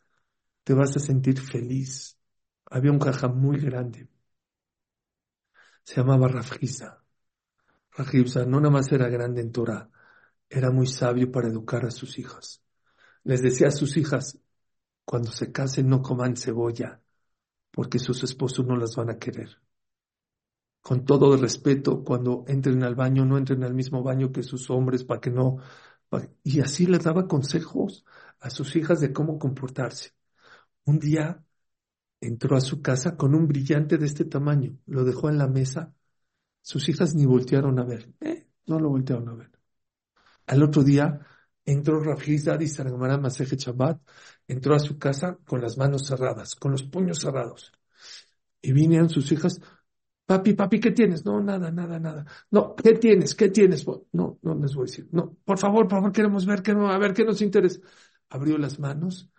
te 0.63 0.73
vas 0.73 0.97
a 0.97 0.99
sentir 0.99 1.39
feliz. 1.39 2.17
Había 2.65 2.91
un 2.91 2.97
caja 2.97 3.27
muy 3.27 3.59
grande. 3.59 4.09
Se 5.83 5.97
llamaba 5.97 6.27
Rafgiza. 6.29 7.03
Rafgiza 7.91 8.43
no 8.45 8.59
nada 8.59 8.71
más 8.71 8.91
era 8.91 9.07
grande 9.07 9.41
en 9.41 9.51
Torah, 9.51 9.87
era 10.49 10.71
muy 10.71 10.87
sabio 10.87 11.31
para 11.31 11.47
educar 11.47 11.85
a 11.85 11.91
sus 11.91 12.17
hijas. 12.17 12.63
Les 13.23 13.43
decía 13.43 13.67
a 13.67 13.71
sus 13.71 13.97
hijas, 13.97 14.39
cuando 15.05 15.31
se 15.31 15.51
casen 15.51 15.89
no 15.89 16.01
coman 16.01 16.35
cebolla, 16.35 17.03
porque 17.69 17.99
sus 17.99 18.23
esposos 18.23 18.65
no 18.65 18.75
las 18.75 18.95
van 18.95 19.11
a 19.11 19.19
querer. 19.19 19.61
Con 20.83 21.05
todo 21.05 21.33
el 21.33 21.41
respeto, 21.41 22.03
cuando 22.03 22.45
entren 22.47 22.83
al 22.83 22.95
baño, 22.95 23.25
no 23.25 23.37
entren 23.39 23.63
al 23.63 23.73
mismo 23.73 24.03
baño 24.03 24.31
que 24.31 24.43
sus 24.43 24.69
hombres 24.69 25.03
para 25.03 25.21
que 25.21 25.31
no... 25.31 25.57
Y 26.43 26.59
así 26.61 26.85
les 26.85 27.03
daba 27.03 27.27
consejos 27.27 28.05
a 28.39 28.51
sus 28.51 28.75
hijas 28.75 29.01
de 29.01 29.13
cómo 29.13 29.39
comportarse. 29.39 30.11
Un 30.85 30.99
día 30.99 31.43
entró 32.21 32.57
a 32.57 32.61
su 32.61 32.81
casa 32.81 33.17
con 33.17 33.35
un 33.35 33.47
brillante 33.47 33.97
de 33.97 34.05
este 34.05 34.25
tamaño, 34.25 34.77
lo 34.85 35.03
dejó 35.03 35.29
en 35.29 35.37
la 35.37 35.47
mesa, 35.47 35.93
sus 36.61 36.87
hijas 36.89 37.15
ni 37.15 37.25
voltearon 37.25 37.79
a 37.79 37.85
ver, 37.85 38.13
eh, 38.21 38.47
no 38.67 38.79
lo 38.79 38.89
voltearon 38.89 39.29
a 39.29 39.35
ver. 39.35 39.51
Al 40.47 40.63
otro 40.63 40.83
día 40.83 41.19
entró 41.65 41.99
Rafizad 41.99 42.59
y 42.59 42.67
Sargamara 42.67 43.17
Maseje 43.17 43.57
Chabat, 43.57 44.01
entró 44.47 44.75
a 44.75 44.79
su 44.79 44.97
casa 44.97 45.37
con 45.45 45.61
las 45.61 45.77
manos 45.77 46.07
cerradas, 46.07 46.55
con 46.55 46.71
los 46.71 46.83
puños 46.83 47.19
cerrados. 47.19 47.71
Y 48.61 48.73
vinieron 48.73 49.09
sus 49.09 49.31
hijas, 49.31 49.59
papi, 50.25 50.53
papi, 50.53 50.79
¿qué 50.79 50.91
tienes? 50.91 51.25
No, 51.25 51.41
nada, 51.41 51.71
nada, 51.71 51.99
nada. 51.99 52.25
No, 52.51 52.75
¿qué 52.75 52.93
tienes? 52.93 53.35
¿Qué 53.35 53.49
tienes? 53.49 53.85
No, 54.11 54.39
no 54.41 54.55
les 54.55 54.73
voy 54.75 54.83
a 54.83 54.89
decir. 54.89 55.07
No, 55.11 55.37
por 55.43 55.57
favor, 55.57 55.87
por 55.87 55.97
favor, 55.97 56.11
queremos 56.11 56.45
ver, 56.45 56.61
qué 56.61 56.73
no, 56.73 56.89
a 56.89 56.97
ver 56.97 57.13
qué 57.13 57.23
nos 57.23 57.41
interesa. 57.41 57.79
Abrió 58.29 58.57
las 58.57 58.79
manos 58.79 59.29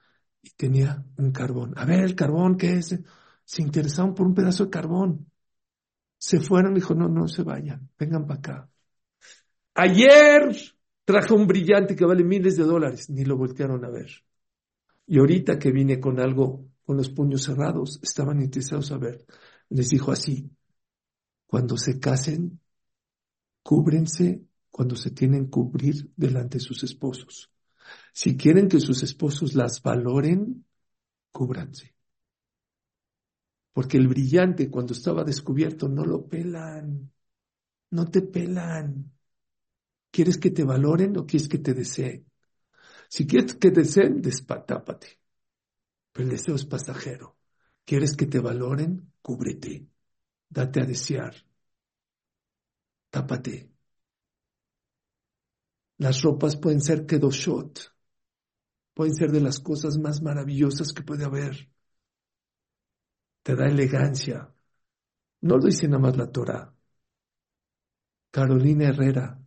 y 0.43 0.51
tenía 0.51 1.05
un 1.17 1.33
carbón. 1.33 1.75
A 1.77 1.85
ver, 1.85 2.01
el 2.01 2.15
carbón, 2.15 2.57
¿qué 2.57 2.75
es? 2.75 2.99
Se 3.45 3.63
interesaron 3.63 4.15
por 4.15 4.27
un 4.27 4.35
pedazo 4.35 4.65
de 4.65 4.71
carbón. 4.71 5.31
Se 6.19 6.41
fueron, 6.41 6.75
dijo, 6.75 6.95
no, 6.95 7.09
no 7.09 7.29
se 7.29 7.43
vayan, 7.43 7.91
vengan 7.99 8.27
para 8.27 8.39
acá. 8.39 8.71
Ayer 9.75 10.57
trajo 11.05 11.35
un 11.35 11.47
brillante 11.47 11.97
que 11.97 12.05
vale 12.05 12.25
miles 12.25 12.57
de 12.57 12.65
dólares, 12.65 13.11
ni 13.11 13.25
lo 13.25 13.37
voltearon 13.37 13.85
a 13.85 13.91
ver. 13.91 14.11
Y 15.07 15.19
ahorita 15.19 15.59
que 15.59 15.71
vine 15.71 16.01
con 16.01 16.21
algo, 16.21 16.67
con 16.85 16.97
los 16.97 17.11
puños 17.11 17.43
cerrados, 17.43 18.01
estaban 18.03 18.41
interesados 18.41 18.91
a 18.93 18.99
ver. 18.99 19.27
Les 19.69 19.91
dijo 19.91 20.13
así, 20.13 20.51
cuando 21.55 21.77
se 21.77 22.01
casen, 22.01 22.61
cúbrense 23.63 24.43
cuando 24.73 24.97
se 24.97 25.13
tienen 25.13 25.45
que 25.45 25.51
cubrir 25.51 26.11
delante 26.17 26.59
de 26.59 26.65
sus 26.65 26.83
esposos. 26.83 27.49
Si 28.13 28.37
quieren 28.37 28.67
que 28.67 28.81
sus 28.81 29.05
esposos 29.05 29.55
las 29.55 29.81
valoren, 29.81 30.67
cúbranse. 31.31 31.95
Porque 33.73 33.99
el 33.99 34.09
brillante 34.09 34.69
cuando 34.69 34.95
estaba 34.95 35.23
descúbierto 35.23 35.89
no 35.89 36.05
lo 36.05 36.27
pelan, 36.27 37.13
no 37.91 38.11
te 38.11 38.23
pelan. 38.23 39.13
¿Quieres 40.11 40.39
que 40.39 40.51
te 40.51 40.65
valoren 40.65 41.17
o 41.19 41.25
quieres 41.25 41.49
que 41.49 41.59
te 41.59 41.73
deseen? 41.73 42.27
Si 43.09 43.29
quieres 43.29 43.55
que 43.55 43.71
deseen, 43.71 44.21
despatápate. 44.21 45.21
Pero 46.11 46.25
el 46.25 46.31
deseo 46.33 46.57
es 46.57 46.67
pasajero. 46.67 47.37
¿Quieres 47.85 48.17
que 48.17 48.27
te 48.27 48.41
valoren? 48.41 49.13
Cúbrete. 49.23 49.94
Date 50.55 50.81
a 50.81 50.87
desear. 50.87 51.35
Tápate. 53.11 53.71
Las 55.99 56.23
ropas 56.23 56.57
pueden 56.57 56.81
ser 56.81 57.07
kedoshot 57.07 57.95
pueden 58.95 59.15
ser 59.15 59.33
de 59.33 59.41
las 59.41 59.59
cosas 59.59 59.99
más 59.99 60.23
maravillosas 60.23 60.93
que 60.93 61.03
puede 61.03 61.25
haber. 61.25 61.69
Te 63.43 63.55
da 63.55 63.67
elegancia. 63.67 64.55
No 65.43 65.59
lo 65.59 65.67
dice 65.67 65.89
nada 65.89 66.01
más 66.01 66.17
la 66.17 66.31
Torah. 66.31 66.73
Carolina 68.31 68.89
Herrera, 68.89 69.41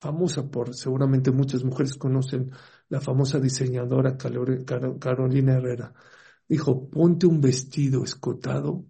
famosa 0.00 0.48
por, 0.48 0.74
seguramente 0.74 1.30
muchas 1.30 1.64
mujeres 1.64 1.94
conocen 1.96 2.50
la 2.88 3.00
famosa 3.00 3.40
diseñadora 3.40 4.16
Carolina 4.16 5.54
Herrera, 5.54 5.92
dijo, 6.46 6.88
ponte 6.88 7.26
un 7.26 7.40
vestido 7.40 8.04
escotado 8.04 8.84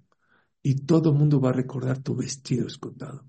y 0.62 0.86
todo 0.86 1.10
el 1.10 1.16
mundo 1.18 1.40
va 1.40 1.50
a 1.50 1.52
recordar 1.52 2.02
tu 2.02 2.14
vestido 2.14 2.66
escotado. 2.66 3.28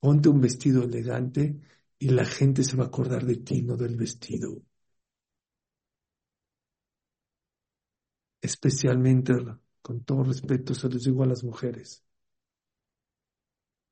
Ponte 0.00 0.28
un 0.28 0.40
vestido 0.40 0.84
elegante 0.84 1.60
y 1.98 2.10
la 2.10 2.24
gente 2.24 2.64
se 2.64 2.76
va 2.76 2.84
a 2.84 2.88
acordar 2.88 3.24
de 3.26 3.36
ti, 3.36 3.62
no 3.62 3.76
del 3.76 3.96
vestido. 3.96 4.62
especialmente, 8.42 9.32
con 9.80 10.04
todo 10.04 10.24
respeto, 10.24 10.74
se 10.74 10.88
los 10.90 11.04
digo 11.04 11.22
a 11.22 11.26
las 11.26 11.44
mujeres, 11.44 12.04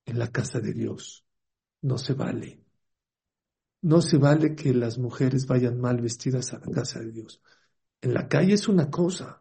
en 0.04 0.18
la 0.18 0.30
casa 0.30 0.60
de 0.60 0.74
Dios 0.74 1.24
no 1.82 1.96
se 1.98 2.14
vale. 2.14 2.62
No 3.82 4.00
se 4.02 4.18
vale 4.18 4.54
que 4.54 4.74
las 4.74 4.98
mujeres 4.98 5.46
vayan 5.46 5.80
mal 5.80 6.00
vestidas 6.00 6.52
a 6.52 6.58
la 6.58 6.70
casa 6.70 7.00
de 7.00 7.12
Dios. 7.12 7.42
En 8.02 8.14
la 8.14 8.28
calle 8.28 8.54
es 8.54 8.68
una 8.68 8.90
cosa. 8.90 9.39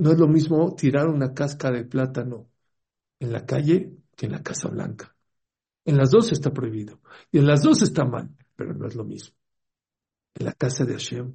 No 0.00 0.12
es 0.12 0.18
lo 0.18 0.26
mismo 0.26 0.74
tirar 0.74 1.08
una 1.08 1.34
casca 1.34 1.70
de 1.70 1.84
plátano 1.84 2.48
en 3.18 3.32
la 3.32 3.44
calle 3.44 3.98
que 4.16 4.24
en 4.24 4.32
la 4.32 4.42
Casa 4.42 4.68
Blanca. 4.68 5.14
En 5.84 5.98
las 5.98 6.10
dos 6.10 6.32
está 6.32 6.50
prohibido. 6.54 7.02
Y 7.30 7.36
en 7.36 7.46
las 7.46 7.62
dos 7.62 7.82
está 7.82 8.06
mal, 8.06 8.34
pero 8.56 8.72
no 8.72 8.86
es 8.88 8.94
lo 8.94 9.04
mismo. 9.04 9.36
En 10.36 10.46
la 10.46 10.54
casa 10.54 10.86
de 10.86 10.94
Hashem 10.94 11.34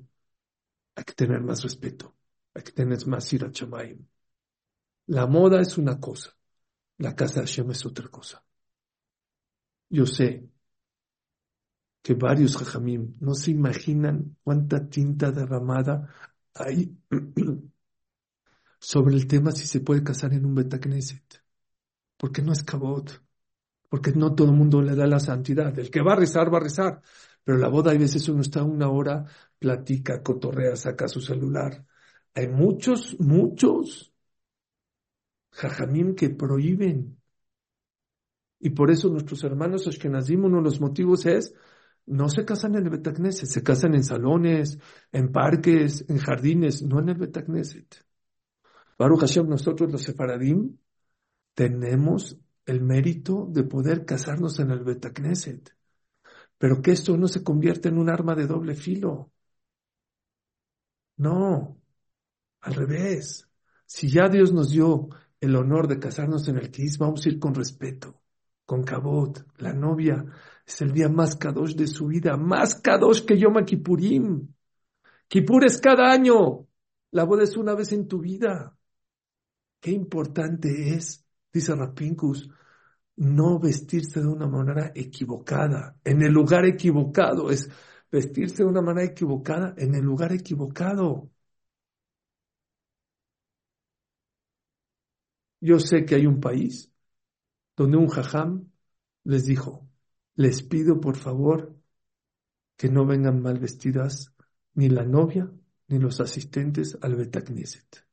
hay 0.96 1.04
que 1.04 1.14
tener 1.14 1.42
más 1.42 1.62
respeto, 1.62 2.16
hay 2.56 2.64
que 2.64 2.72
tener 2.72 3.06
más 3.06 3.32
ira 3.34 3.52
chamayim. 3.52 4.04
La 5.08 5.28
moda 5.28 5.62
es 5.62 5.78
una 5.78 6.00
cosa, 6.00 6.36
la 6.98 7.16
casa 7.16 7.42
de 7.42 7.48
Hashem 7.48 7.70
es 7.70 7.86
otra 7.86 8.08
cosa. 8.08 8.44
Yo 9.90 10.08
sé 10.08 10.50
que 12.02 12.16
varios 12.16 12.58
jajamim 12.58 13.14
no 13.20 13.36
se 13.36 13.52
imaginan 13.52 14.38
cuánta 14.44 14.90
tinta 14.90 15.32
derramada 15.32 16.10
hay 16.56 16.98
sobre 18.86 19.16
el 19.16 19.26
tema 19.28 19.52
si 19.52 19.66
se 19.66 19.80
puede 19.82 20.04
casar 20.04 20.34
en 20.34 20.46
un 20.46 20.54
Betacneset. 20.54 21.44
Porque 22.18 22.42
no 22.44 22.54
es 22.54 22.64
cabot, 22.64 23.24
porque 23.90 24.12
no 24.12 24.36
todo 24.36 24.50
el 24.50 24.56
mundo 24.56 24.82
le 24.82 24.96
da 24.96 25.08
la 25.08 25.20
santidad. 25.20 25.78
El 25.80 25.90
que 25.90 26.02
va 26.04 26.14
a 26.14 26.18
rezar, 26.18 26.54
va 26.54 26.60
a 26.60 26.62
rezar. 26.62 27.02
Pero 27.44 27.58
la 27.58 27.68
boda 27.68 27.92
hay 27.92 27.98
veces 27.98 28.30
uno 28.30 28.42
está 28.42 28.64
una 28.64 28.90
hora, 28.90 29.26
platica, 29.60 30.22
cotorrea, 30.22 30.76
saca 30.76 31.08
su 31.08 31.20
celular. 31.20 31.84
Hay 32.36 32.48
muchos, 32.48 33.20
muchos 33.20 34.14
jajamim 35.52 36.16
que 36.16 36.30
prohíben. 36.30 37.18
Y 38.60 38.70
por 38.72 38.92
eso 38.92 39.10
nuestros 39.10 39.44
hermanos 39.44 39.88
Ashkenazim, 39.88 40.44
uno 40.46 40.58
de 40.58 40.64
los 40.64 40.80
motivos 40.80 41.26
es, 41.26 41.56
no 42.06 42.30
se 42.30 42.46
casan 42.46 42.76
en 42.76 42.84
el 42.86 42.92
Betacneset, 42.92 43.48
se 43.50 43.64
casan 43.64 43.96
en 43.96 44.04
salones, 44.04 44.78
en 45.12 45.32
parques, 45.32 46.06
en 46.08 46.18
jardines, 46.20 46.84
no 46.84 47.00
en 47.00 47.10
el 47.10 47.18
Betacneset. 47.18 48.05
Baruch 48.98 49.22
Hashem, 49.22 49.48
nosotros 49.48 49.92
los 49.92 50.02
sefaradim 50.04 50.78
tenemos 51.54 52.38
el 52.66 52.82
mérito 52.82 53.48
de 53.52 53.64
poder 53.64 54.06
casarnos 54.06 54.60
en 54.60 54.72
el 54.72 54.84
Betacneset 54.84 55.76
pero 56.58 56.82
que 56.82 56.92
esto 56.92 57.18
no 57.18 57.28
se 57.28 57.44
convierta 57.44 57.90
en 57.90 57.98
un 57.98 58.10
arma 58.10 58.36
de 58.36 58.48
doble 58.48 58.76
filo. 58.76 59.32
No, 61.18 61.82
al 62.62 62.74
revés. 62.74 63.50
Si 63.86 64.10
ya 64.10 64.28
Dios 64.30 64.52
nos 64.54 64.72
dio 64.72 65.10
el 65.40 65.56
honor 65.56 65.88
de 65.88 66.00
casarnos 66.00 66.48
en 66.48 66.58
el 66.58 66.72
Kis, 66.72 66.98
vamos 66.98 67.26
a 67.26 67.30
ir 67.30 67.40
con 67.40 67.54
respeto, 67.54 68.22
con 68.66 68.84
cabot. 68.84 69.46
La 69.58 69.74
novia 69.74 70.26
es 70.66 70.82
el 70.82 70.92
día 70.92 71.10
más 71.10 71.36
kadosh 71.36 71.76
de 71.76 71.88
su 71.88 72.08
vida, 72.08 72.38
más 72.38 72.76
kadosh 72.82 73.26
que 73.26 73.38
Yom 73.38 73.64
Kippurim. 73.64 74.48
Kippur 75.28 75.66
es 75.66 75.80
cada 75.80 76.12
año. 76.12 76.68
La 77.12 77.24
boda 77.24 77.44
es 77.44 77.56
una 77.58 77.76
vez 77.76 77.92
en 77.92 78.08
tu 78.08 78.20
vida. 78.20 78.75
Qué 79.86 79.92
importante 79.92 80.96
es, 80.96 81.24
dice 81.54 81.76
Rapinkus, 81.76 82.50
no 83.18 83.60
vestirse 83.60 84.20
de 84.20 84.28
una 84.28 84.48
manera 84.48 84.92
equivocada, 84.96 86.00
en 86.04 86.24
el 86.24 86.34
lugar 86.34 86.66
equivocado, 86.66 87.52
es 87.52 87.70
vestirse 88.12 88.64
de 88.64 88.70
una 88.70 88.82
manera 88.82 89.12
equivocada 89.12 89.76
en 89.78 89.94
el 89.94 90.04
lugar 90.04 90.34
equivocado. 90.34 91.30
Yo 95.62 95.80
sé 95.80 96.04
que 96.04 96.16
hay 96.16 96.26
un 96.26 96.40
país 96.40 96.92
donde 97.78 97.98
un 97.98 98.08
jajam 98.08 98.72
les 99.24 99.46
dijo, 99.46 99.88
les 100.36 100.64
pido 100.64 101.00
por 101.00 101.16
favor 101.18 101.76
que 102.76 102.90
no 102.90 103.06
vengan 103.06 103.40
mal 103.40 103.60
vestidas 103.60 104.34
ni 104.74 104.90
la 104.90 105.06
novia 105.06 105.52
ni 105.90 106.00
los 106.00 106.20
asistentes 106.22 106.98
al 107.02 107.16
Betacneset. 107.16 108.05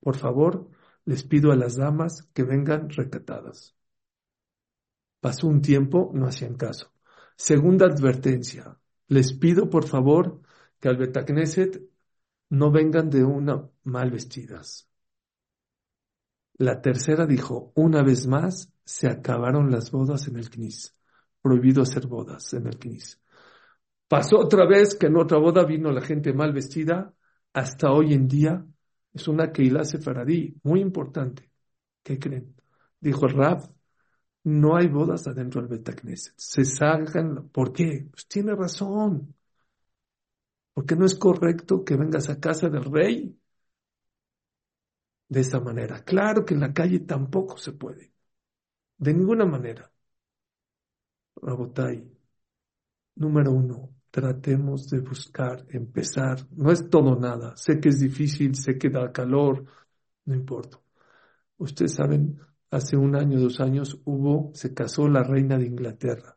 Por 0.00 0.16
favor, 0.16 0.68
les 1.04 1.22
pido 1.24 1.52
a 1.52 1.56
las 1.56 1.76
damas 1.76 2.28
que 2.32 2.42
vengan 2.42 2.88
recatadas. 2.90 3.76
Pasó 5.20 5.46
un 5.48 5.60
tiempo, 5.60 6.10
no 6.14 6.26
hacían 6.26 6.54
caso. 6.54 6.92
Segunda 7.36 7.86
advertencia, 7.86 8.78
les 9.08 9.32
pido 9.32 9.68
por 9.68 9.86
favor 9.86 10.40
que 10.78 10.88
al 10.88 10.96
Betacneset 10.96 11.82
no 12.50 12.70
vengan 12.70 13.10
de 13.10 13.24
una 13.24 13.68
mal 13.84 14.10
vestidas. 14.10 14.88
La 16.54 16.80
tercera 16.80 17.26
dijo, 17.26 17.72
una 17.74 18.02
vez 18.02 18.26
más, 18.26 18.72
se 18.84 19.08
acabaron 19.08 19.70
las 19.70 19.90
bodas 19.90 20.28
en 20.28 20.36
el 20.36 20.50
Knis. 20.50 20.94
Prohibido 21.40 21.82
hacer 21.82 22.06
bodas 22.06 22.52
en 22.52 22.66
el 22.66 22.78
Knis. 22.78 23.20
Pasó 24.08 24.38
otra 24.38 24.66
vez 24.66 24.94
que 24.94 25.06
en 25.06 25.16
otra 25.16 25.38
boda 25.38 25.64
vino 25.64 25.90
la 25.90 26.02
gente 26.02 26.32
mal 26.32 26.52
vestida. 26.52 27.14
Hasta 27.52 27.90
hoy 27.90 28.12
en 28.12 28.28
día 28.28 28.66
es 29.12 29.28
una 29.28 29.52
Keilah 29.52 29.84
Sefaradí 29.84 30.56
muy 30.62 30.80
importante. 30.80 31.50
¿Qué 32.02 32.18
creen? 32.18 32.54
Dijo 33.00 33.26
el 33.26 33.34
Rab, 33.34 33.72
no 34.44 34.76
hay 34.76 34.88
bodas 34.88 35.26
adentro 35.26 35.60
del 35.60 35.70
Betacneset. 35.70 36.34
Se 36.36 36.64
salgan. 36.64 37.48
¿Por 37.50 37.72
qué? 37.72 38.08
Pues 38.10 38.26
tiene 38.26 38.54
razón. 38.54 39.34
Porque 40.74 40.96
no 40.96 41.04
es 41.06 41.14
correcto 41.14 41.84
que 41.84 41.96
vengas 41.96 42.28
a 42.30 42.40
casa 42.40 42.68
del 42.68 42.84
rey 42.84 43.36
de 45.28 45.40
esa 45.40 45.60
manera. 45.60 46.04
Claro 46.04 46.44
que 46.44 46.54
en 46.54 46.60
la 46.60 46.72
calle 46.72 47.00
tampoco 47.00 47.56
se 47.58 47.72
puede. 47.72 48.12
De 48.98 49.14
ninguna 49.14 49.46
manera. 49.46 49.90
Rabotai, 51.42 51.98
número 53.16 53.52
uno, 53.52 53.94
tratemos 54.10 54.88
de 54.90 55.00
buscar, 55.00 55.64
empezar. 55.70 56.46
No 56.52 56.70
es 56.72 56.88
todo 56.90 57.16
nada. 57.16 57.56
Sé 57.56 57.80
que 57.80 57.90
es 57.90 58.00
difícil, 58.00 58.54
sé 58.54 58.78
que 58.78 58.90
da 58.90 59.12
calor, 59.12 59.64
no 60.24 60.34
importa. 60.34 60.78
Ustedes 61.58 61.94
saben, 61.94 62.40
hace 62.70 62.96
un 62.96 63.16
año, 63.16 63.38
dos 63.38 63.60
años, 63.60 64.00
hubo, 64.04 64.50
se 64.54 64.74
casó 64.74 65.08
la 65.08 65.22
reina 65.22 65.58
de 65.58 65.66
Inglaterra. 65.66 66.36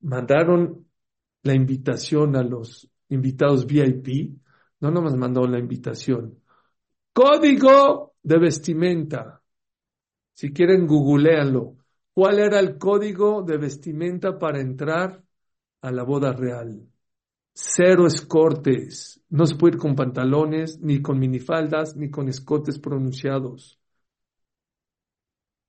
Mandaron 0.00 0.86
la 1.42 1.54
invitación 1.54 2.36
a 2.36 2.42
los 2.42 2.90
invitados 3.08 3.66
VIP, 3.66 4.38
no 4.80 4.90
nomás 4.90 5.16
mandó 5.16 5.46
la 5.46 5.58
invitación. 5.58 6.38
Código 7.12 8.14
de 8.22 8.38
vestimenta. 8.38 9.42
Si 10.32 10.52
quieren, 10.52 10.86
googleanlo. 10.86 11.76
¿Cuál 12.12 12.38
era 12.38 12.60
el 12.60 12.78
código 12.78 13.42
de 13.42 13.58
vestimenta 13.58 14.38
para 14.38 14.60
entrar 14.60 15.22
a 15.82 15.90
la 15.90 16.02
boda 16.02 16.32
real? 16.32 16.88
Cero 17.52 18.06
escortes. 18.06 19.22
No 19.28 19.46
se 19.46 19.56
puede 19.56 19.74
ir 19.76 19.80
con 19.80 19.94
pantalones, 19.94 20.80
ni 20.80 21.02
con 21.02 21.18
minifaldas, 21.18 21.96
ni 21.96 22.10
con 22.10 22.28
escotes 22.28 22.78
pronunciados. 22.78 23.80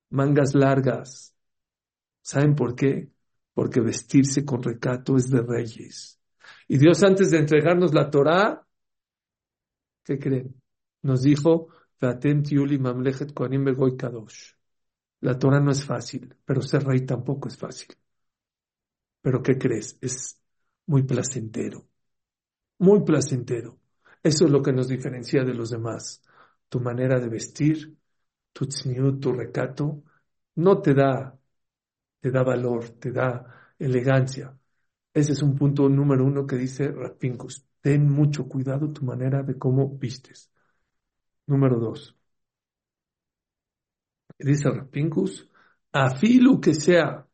Mangas 0.10 0.54
largas. 0.56 1.34
¿Saben 2.22 2.56
por 2.56 2.76
qué? 2.76 3.12
Porque 3.54 3.82
vestirse 3.82 4.46
con 4.46 4.62
recato 4.64 5.18
es 5.18 5.30
de 5.30 5.42
reyes. 5.42 6.20
Y 6.68 6.78
Dios 6.78 7.04
antes 7.04 7.32
de 7.32 7.40
entregarnos 7.40 7.94
la 7.94 8.10
Torah, 8.10 8.66
¿qué 10.04 10.18
creen? 10.20 10.62
Nos 11.04 11.22
dijo, 11.24 11.70
la 12.00 12.18
Torah 15.40 15.60
no 15.60 15.72
es 15.72 15.86
fácil, 15.86 16.36
pero 16.46 16.62
ser 16.62 16.84
rey 16.84 17.06
tampoco 17.06 17.48
es 17.48 17.58
fácil. 17.58 17.96
Pero 19.22 19.42
¿qué 19.44 19.58
crees? 19.58 19.98
Es 20.02 20.40
muy 20.88 21.04
placentero. 21.04 21.88
Muy 22.80 23.04
placentero. 23.04 23.80
Eso 24.24 24.46
es 24.46 24.52
lo 24.52 24.62
que 24.62 24.74
nos 24.74 24.88
diferencia 24.88 25.44
de 25.44 25.54
los 25.54 25.70
demás. 25.72 26.22
Tu 26.70 26.80
manera 26.80 27.20
de 27.20 27.30
vestir, 27.30 27.98
tu 28.54 28.68
tu 29.20 29.34
recato, 29.34 30.04
no 30.56 30.82
te 30.82 30.94
da, 30.94 31.38
te 32.20 32.32
da 32.32 32.44
valor, 32.44 32.90
te 32.92 33.12
da 33.12 33.74
elegancia. 33.80 34.58
Ese 35.14 35.34
es 35.34 35.42
un 35.42 35.56
punto 35.56 35.90
número 35.90 36.26
uno 36.26 36.46
que 36.48 36.58
dice 36.58 36.92
Rapincus. 36.92 37.66
Ten 37.82 38.10
mucho 38.10 38.48
cuidado 38.48 38.92
tu 38.94 39.06
manera 39.06 39.44
de 39.44 39.58
cómo 39.58 39.90
vistes. 39.98 40.52
Número 41.48 41.80
dos. 41.80 42.18
Dice 44.40 44.70
Rapincus, 44.70 45.48
afilu 45.92 46.60
que 46.60 46.74
sea, 46.74 47.28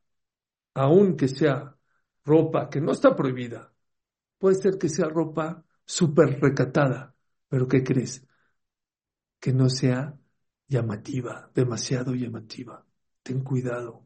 aun 0.75 1.15
que 1.15 1.27
sea 1.27 1.76
ropa 2.27 2.69
que 2.69 2.81
no 2.81 2.91
está 2.91 3.15
prohibida, 3.15 3.73
puede 4.37 4.55
ser 4.55 4.77
que 4.77 4.89
sea 4.89 5.07
ropa 5.09 5.65
súper 5.85 6.39
recatada, 6.41 7.15
pero 7.49 7.67
¿qué 7.67 7.83
crees? 7.83 8.25
Que 9.39 9.53
no 9.53 9.69
sea 9.69 10.19
llamativa, 10.67 11.49
demasiado 11.55 12.13
llamativa. 12.13 12.85
Ten 13.23 13.43
cuidado. 13.43 14.05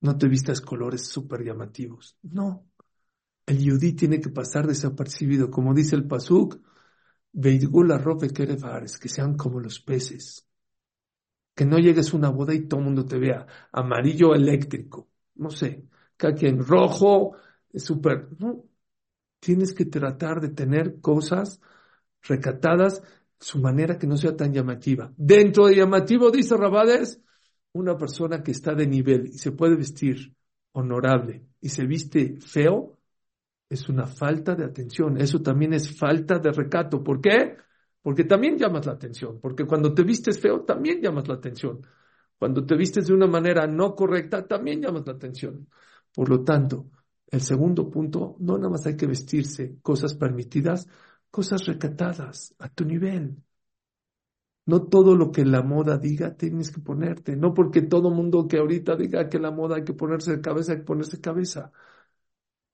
No 0.00 0.16
te 0.16 0.28
vistas 0.28 0.60
colores 0.60 1.06
súper 1.08 1.42
llamativos. 1.44 2.16
No. 2.22 2.66
El 3.46 3.58
yudí 3.60 3.94
tiene 3.94 4.20
que 4.20 4.30
pasar 4.30 4.66
desapercibido. 4.66 5.50
Como 5.50 5.74
dice 5.74 5.96
el 5.96 6.06
Pasuk, 6.06 6.60
Veidgula 7.32 7.98
robe 7.98 8.28
que 8.30 9.08
sean 9.08 9.36
como 9.36 9.60
los 9.60 9.80
peces. 9.80 10.46
Que 11.54 11.64
no 11.64 11.78
llegues 11.78 12.12
a 12.12 12.16
una 12.16 12.30
boda 12.30 12.54
y 12.54 12.66
todo 12.68 12.80
el 12.80 12.86
mundo 12.86 13.04
te 13.06 13.18
vea 13.18 13.46
amarillo 13.72 14.34
eléctrico. 14.34 15.08
No 15.34 15.50
sé. 15.50 15.88
Cada 16.18 16.34
quien 16.34 16.58
rojo, 16.58 17.36
súper. 17.74 18.28
No. 18.38 18.64
Tienes 19.40 19.72
que 19.72 19.86
tratar 19.86 20.40
de 20.40 20.50
tener 20.50 21.00
cosas 21.00 21.60
recatadas, 22.22 23.02
su 23.40 23.60
manera 23.60 23.98
que 23.98 24.08
no 24.08 24.16
sea 24.16 24.36
tan 24.36 24.52
llamativa. 24.52 25.12
Dentro 25.16 25.66
de 25.68 25.76
llamativo, 25.76 26.30
dice 26.30 26.56
Rabades, 26.56 27.22
una 27.72 27.96
persona 27.96 28.42
que 28.42 28.50
está 28.50 28.74
de 28.74 28.86
nivel 28.86 29.28
y 29.28 29.38
se 29.38 29.52
puede 29.52 29.76
vestir 29.76 30.34
honorable 30.72 31.46
y 31.60 31.68
se 31.68 31.86
viste 31.86 32.40
feo, 32.40 32.98
es 33.68 33.88
una 33.88 34.06
falta 34.06 34.54
de 34.56 34.64
atención. 34.64 35.20
Eso 35.20 35.40
también 35.40 35.72
es 35.74 35.96
falta 35.96 36.38
de 36.38 36.50
recato. 36.50 37.02
¿Por 37.04 37.20
qué? 37.20 37.56
Porque 38.02 38.24
también 38.24 38.56
llamas 38.58 38.86
la 38.86 38.92
atención. 38.92 39.38
Porque 39.40 39.66
cuando 39.66 39.94
te 39.94 40.02
vistes 40.02 40.40
feo, 40.40 40.62
también 40.62 41.00
llamas 41.00 41.28
la 41.28 41.34
atención. 41.34 41.86
Cuando 42.38 42.64
te 42.64 42.76
vistes 42.76 43.06
de 43.06 43.14
una 43.14 43.26
manera 43.26 43.66
no 43.66 43.94
correcta, 43.94 44.46
también 44.46 44.80
llamas 44.80 45.06
la 45.06 45.12
atención. 45.12 45.68
Por 46.18 46.28
lo 46.30 46.42
tanto, 46.42 46.90
el 47.28 47.40
segundo 47.42 47.88
punto, 47.90 48.34
no 48.40 48.56
nada 48.58 48.70
más 48.70 48.84
hay 48.86 48.96
que 48.96 49.06
vestirse 49.06 49.78
cosas 49.82 50.14
permitidas, 50.14 50.88
cosas 51.30 51.64
recatadas 51.66 52.54
a 52.58 52.68
tu 52.68 52.84
nivel. 52.84 53.36
No 54.66 54.86
todo 54.86 55.16
lo 55.16 55.32
que 55.32 55.44
la 55.44 55.62
moda 55.62 55.98
diga 55.98 56.36
tienes 56.36 56.70
que 56.70 56.80
ponerte. 56.80 57.34
No 57.36 57.54
porque 57.54 57.82
todo 57.82 58.10
mundo 58.10 58.46
que 58.46 58.58
ahorita 58.58 58.94
diga 58.96 59.28
que 59.28 59.38
la 59.40 59.50
moda 59.50 59.76
hay 59.76 59.84
que 59.84 59.94
ponerse 59.94 60.32
de 60.36 60.40
cabeza, 60.40 60.72
hay 60.72 60.78
que 60.78 60.84
ponerse 60.84 61.20
cabeza. 61.20 61.72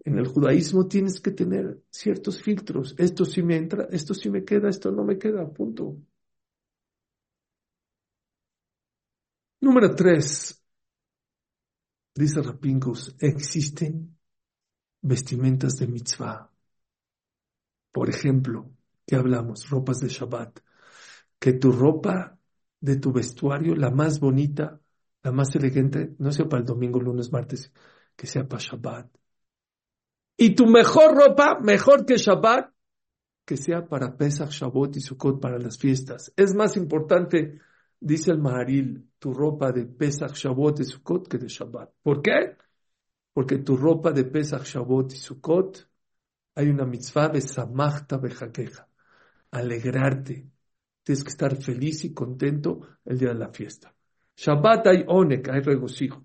En 0.05 0.18
el 0.18 0.28
judaísmo 0.28 0.86
tienes 0.86 1.20
que 1.20 1.32
tener 1.32 1.82
ciertos 1.90 2.40
filtros. 2.40 2.95
Esto 2.97 3.24
sí 3.24 3.42
me 3.42 3.57
entra, 3.57 3.88
esto 3.90 4.14
sí 4.14 4.30
me 4.30 4.45
queda, 4.45 4.68
esto 4.68 4.92
no 4.92 5.03
me 5.03 5.18
queda, 5.18 5.45
punto. 5.53 5.97
Número 9.61 9.95
tres. 9.97 10.64
Dice 12.15 12.43
Rapingus, 12.43 13.17
existen 13.19 14.17
vestimentas 15.03 15.75
de 15.77 15.87
mitzvah. 15.89 16.51
Por 17.93 18.09
ejemplo, 18.09 18.71
¿qué 19.07 19.17
hablamos? 19.17 19.69
Ropas 19.69 19.99
de 19.99 20.09
Shabbat 20.09 20.61
que 21.45 21.53
tu 21.53 21.73
ropa 21.73 22.39
de 22.81 22.97
tu 22.97 23.12
vestuario, 23.12 23.75
la 23.75 23.91
más 23.91 24.19
bonita, 24.19 24.81
la 25.23 25.31
más 25.31 25.55
elegante, 25.55 26.15
no 26.19 26.33
sea 26.33 26.49
para 26.49 26.61
el 26.61 26.67
domingo, 26.67 26.99
lunes, 26.99 27.31
martes, 27.31 27.71
que 28.17 28.27
sea 28.27 28.49
para 28.49 28.62
Shabbat. 28.62 29.11
Y 30.39 30.55
tu 30.55 30.67
mejor 30.67 31.15
ropa, 31.15 31.59
mejor 31.61 32.07
que 32.07 32.17
Shabbat, 32.17 32.73
que 33.45 33.59
sea 33.59 33.87
para 33.87 34.17
Pesach, 34.17 34.49
Shabbat 34.49 34.97
y 34.97 35.01
Sukkot, 35.01 35.39
para 35.39 35.59
las 35.59 35.77
fiestas. 35.77 36.33
Es 36.35 36.55
más 36.55 36.79
importante, 36.79 37.61
dice 38.05 38.30
el 38.30 38.38
Maharil, 38.38 39.11
tu 39.18 39.32
ropa 39.32 39.72
de 39.72 39.86
Pesach, 39.86 40.34
Shabbat 40.34 40.80
y 40.80 40.84
Sukkot 40.84 41.28
que 41.28 41.38
de 41.38 41.48
Shabbat. 41.48 41.90
¿Por 42.02 42.20
qué? 42.22 42.57
Porque 43.32 43.59
tu 43.59 43.76
ropa 43.76 44.12
de 44.12 44.24
Pesach, 44.24 44.64
Shabbat 44.64 45.12
y 45.12 45.16
Sukkot, 45.16 45.88
hay 46.57 46.68
una 46.68 46.84
mitzvah 46.84 47.28
de 47.28 47.40
Samachta 47.40 48.18
Bejaqueja, 48.18 48.88
alegrarte, 49.50 50.50
Tienes 51.05 51.22
que 51.22 51.30
estar 51.30 51.55
feliz 51.57 52.02
y 52.05 52.14
contento 52.14 52.80
el 53.05 53.18
día 53.18 53.28
de 53.28 53.34
la 53.34 53.50
fiesta. 53.50 53.94
Shabbat 54.36 54.86
hay 54.86 55.05
onek, 55.07 55.50
hay 55.50 55.61
regocijo. 55.61 56.24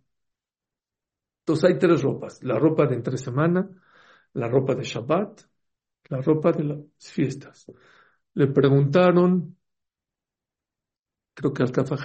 Entonces 1.41 1.69
hay 1.69 1.77
tres 1.77 2.01
ropas. 2.01 2.41
La 2.43 2.57
ropa 2.57 2.88
de 2.88 2.95
entre 2.95 3.17
semana, 3.17 3.69
la 4.34 4.47
ropa 4.47 4.75
de 4.75 4.84
Shabbat, 4.84 5.41
la 6.07 6.21
ropa 6.21 6.53
de 6.53 6.63
las 6.63 6.80
fiestas. 6.97 7.69
Le 8.36 8.47
preguntaron, 8.47 9.57
creo 11.40 11.54
que 11.54 11.64
al 11.64 11.72
Kafa 11.72 11.96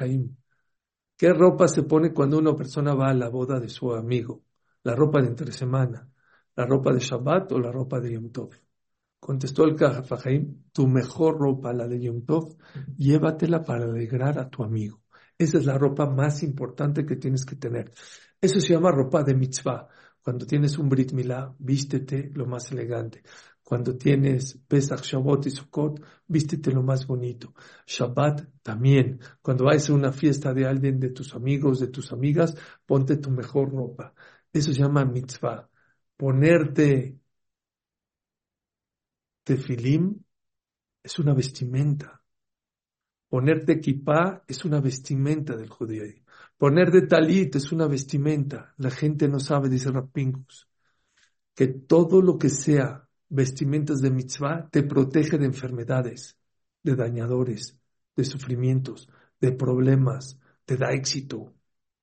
¿qué 1.16 1.32
ropa 1.32 1.66
se 1.66 1.82
pone 1.82 2.12
cuando 2.12 2.38
una 2.38 2.54
persona 2.54 2.94
va 2.94 3.08
a 3.10 3.14
la 3.14 3.28
boda 3.28 3.58
de 3.58 3.68
su 3.68 3.92
amigo? 3.92 4.44
¿La 4.84 4.94
ropa 4.94 5.20
de 5.20 5.28
entre 5.28 5.50
semana, 5.50 6.08
la 6.54 6.66
ropa 6.66 6.92
de 6.92 7.00
Shabbat 7.00 7.50
o 7.52 7.58
la 7.58 7.72
ropa 7.72 8.00
de 8.00 8.12
Yom 8.12 8.30
Tov? 8.30 8.50
Contestó 9.18 9.64
el 9.64 9.74
Kafahaim, 9.74 10.70
tu 10.72 10.86
mejor 10.86 11.38
ropa, 11.38 11.72
la 11.72 11.88
de 11.88 12.00
Yom 12.00 12.24
Tov, 12.24 12.56
llévatela 12.96 13.64
para 13.64 13.84
alegrar 13.84 14.38
a 14.38 14.48
tu 14.48 14.62
amigo. 14.62 15.02
Esa 15.36 15.58
es 15.58 15.64
la 15.64 15.76
ropa 15.76 16.06
más 16.06 16.44
importante 16.44 17.04
que 17.04 17.16
tienes 17.16 17.44
que 17.44 17.56
tener. 17.56 17.90
Eso 18.40 18.60
se 18.60 18.74
llama 18.74 18.92
ropa 18.92 19.24
de 19.24 19.34
mitzvah. 19.34 19.88
Cuando 20.22 20.46
tienes 20.46 20.78
un 20.78 20.88
Brit 20.88 21.12
Milá, 21.12 21.52
vístete 21.58 22.30
lo 22.34 22.46
más 22.46 22.70
elegante. 22.70 23.22
Cuando 23.64 23.96
tienes 23.96 24.58
Pesach, 24.68 25.02
Shabbat 25.02 25.46
y 25.46 25.50
Sukkot, 25.50 26.00
vístete 26.28 26.70
lo 26.70 26.82
más 26.82 27.06
bonito. 27.06 27.54
Shabbat 27.86 28.60
también. 28.62 29.20
Cuando 29.40 29.64
vayas 29.64 29.88
a 29.88 29.94
una 29.94 30.12
fiesta 30.12 30.52
de 30.52 30.66
alguien, 30.66 31.00
de 31.00 31.10
tus 31.10 31.34
amigos, 31.34 31.80
de 31.80 31.88
tus 31.88 32.12
amigas, 32.12 32.54
ponte 32.86 33.16
tu 33.16 33.30
mejor 33.30 33.70
ropa. 33.72 34.14
Eso 34.52 34.72
se 34.72 34.80
llama 34.80 35.04
mitzvah. 35.06 35.68
Ponerte 36.16 37.18
tefilim 39.44 40.22
es 41.02 41.18
una 41.18 41.34
vestimenta. 41.34 42.22
Ponerte 43.28 43.80
kippah 43.80 44.44
es 44.46 44.64
una 44.64 44.80
vestimenta 44.80 45.56
del 45.56 45.70
judío. 45.70 46.04
Ponerte 46.58 47.06
talit 47.06 47.56
es 47.56 47.72
una 47.72 47.86
vestimenta. 47.88 48.74
La 48.76 48.90
gente 48.90 49.26
no 49.26 49.40
sabe, 49.40 49.68
dice 49.70 49.90
Rapingus, 49.90 50.68
que 51.54 51.66
todo 51.68 52.20
lo 52.22 52.38
que 52.38 52.50
sea 52.50 53.03
vestimentas 53.28 54.00
de 54.00 54.10
mitzvah 54.10 54.68
te 54.70 54.82
protege 54.82 55.38
de 55.38 55.46
enfermedades, 55.46 56.36
de 56.82 56.94
dañadores, 56.94 57.78
de 58.16 58.24
sufrimientos, 58.24 59.08
de 59.40 59.52
problemas, 59.52 60.38
te 60.64 60.76
da 60.76 60.92
éxito. 60.92 61.54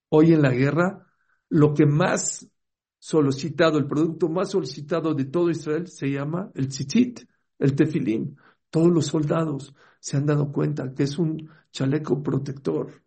Hoy 0.09 0.33
en 0.33 0.41
la 0.41 0.51
guerra, 0.51 1.07
lo 1.49 1.73
que 1.73 1.85
más 1.85 2.47
solicitado, 2.99 3.77
el 3.77 3.87
producto 3.87 4.29
más 4.29 4.51
solicitado 4.51 5.13
de 5.13 5.25
todo 5.25 5.49
Israel 5.49 5.87
se 5.87 6.07
llama 6.07 6.51
el 6.53 6.67
tzitzit, 6.67 7.21
el 7.57 7.75
tefilín. 7.75 8.37
Todos 8.69 8.91
los 8.91 9.07
soldados 9.07 9.73
se 9.99 10.17
han 10.17 10.25
dado 10.25 10.51
cuenta 10.51 10.93
que 10.93 11.03
es 11.03 11.17
un 11.17 11.49
chaleco 11.71 12.21
protector. 12.21 13.01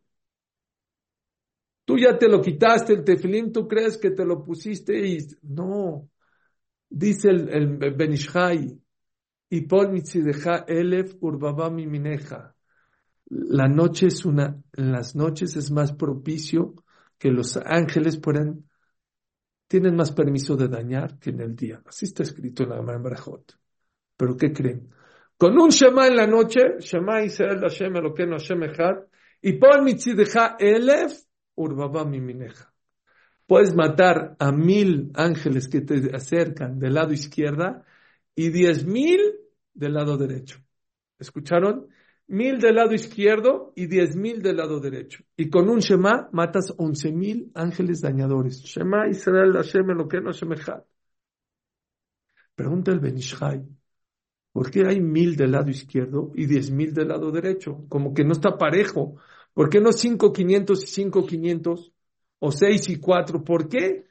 Tú 1.84 1.98
ya 1.98 2.18
te 2.18 2.28
lo 2.28 2.40
quitaste 2.40 2.94
el 2.94 3.04
tefilín, 3.04 3.52
tú 3.52 3.68
crees 3.68 3.98
que 3.98 4.10
te 4.10 4.24
lo 4.24 4.42
pusiste 4.42 5.06
y 5.06 5.18
no, 5.42 6.08
Dice 6.89 7.28
el, 7.28 7.49
el 7.49 7.95
Benishai, 7.95 8.80
y 9.55 9.61
por 9.62 9.93
mitzideja 9.93 10.64
elef 10.66 11.14
urbabami 11.20 11.87
mineja. 11.87 12.57
La 13.30 13.68
noche 13.68 14.09
es 14.09 14.24
una, 14.24 14.61
en 14.72 14.91
las 14.91 15.14
noches 15.14 15.55
es 15.55 15.70
más 15.70 15.93
propicio 15.93 16.74
que 17.18 17.30
los 17.30 17.57
ángeles 17.57 18.18
puedan, 18.18 18.68
tienen 19.68 19.95
más 19.95 20.11
permiso 20.11 20.57
de 20.57 20.66
dañar 20.66 21.20
que 21.20 21.30
en 21.30 21.41
el 21.41 21.55
día. 21.55 21.80
Así 21.87 22.07
está 22.07 22.24
escrito 22.24 22.64
en 22.64 22.70
la 22.70 22.99
Brajot. 22.99 23.57
Pero 24.16 24.37
¿qué 24.37 24.53
creen? 24.53 24.91
Con 25.37 25.57
un 25.57 25.70
Shema 25.70 26.09
en 26.09 26.16
la 26.16 26.26
noche, 26.26 26.61
Shema 26.80 27.22
Israel 27.22 27.61
Hashem 27.61 27.95
Elokeinu 27.95 28.32
Hashem 28.32 28.62
Echad, 28.64 29.05
y 29.41 29.53
por 29.53 29.82
mitzideja 29.85 30.57
elef 30.59 31.12
urbabami 31.55 32.20
mineja. 32.20 32.74
Puedes 33.47 33.74
matar 33.74 34.36
a 34.38 34.53
mil 34.53 35.11
ángeles 35.14 35.68
que 35.68 35.82
te 35.82 36.14
acercan 36.14 36.78
del 36.78 36.95
lado 36.95 37.12
izquierda 37.12 37.84
y 38.34 38.49
diez 38.51 38.84
mil 38.86 39.20
del 39.74 39.95
lado 39.95 40.16
derecho. 40.16 40.61
¿Escucharon? 41.18 41.88
Mil 42.26 42.59
del 42.59 42.76
lado 42.76 42.95
izquierdo 42.95 43.72
y 43.76 43.86
diez 43.86 44.16
mil 44.16 44.42
del 44.42 44.57
lado 44.57 44.80
derecho. 44.80 45.24
Y 45.36 45.51
con 45.51 45.68
un 45.68 45.80
Shema 45.80 46.30
matas 46.32 46.72
once 46.78 47.12
mil 47.12 47.51
ángeles 47.55 48.01
dañadores. 48.01 48.62
Shema 48.62 49.09
Israel 49.09 49.53
Hashem 49.53 49.88
lo 49.88 50.09
que 50.09 50.20
no 50.20 50.30
Pregunta 52.55 52.92
el 52.92 53.01
Benishai, 53.01 53.62
¿por 54.53 54.70
qué 54.70 54.84
hay 54.86 55.01
mil 55.01 55.36
del 55.36 55.51
lado 55.51 55.70
izquierdo 55.70 56.30
y 56.34 56.47
diez 56.47 56.70
mil 56.70 56.95
del 56.95 57.09
lado 57.09 57.30
derecho? 57.30 57.84
Como 57.88 58.14
que 58.14 58.24
no 58.24 58.32
está 58.32 58.57
parejo. 58.57 59.16
¿Por 59.53 59.68
qué 59.68 59.80
no 59.80 59.92
cinco 59.92 60.32
quinientos 60.32 60.84
y 60.84 60.86
cinco 60.86 61.26
quinientos? 61.26 61.93
O 62.47 62.53
seis 62.53 62.88
y 62.90 62.97
cuatro. 63.01 63.42
¿Por 63.42 63.68
qué? 63.68 64.05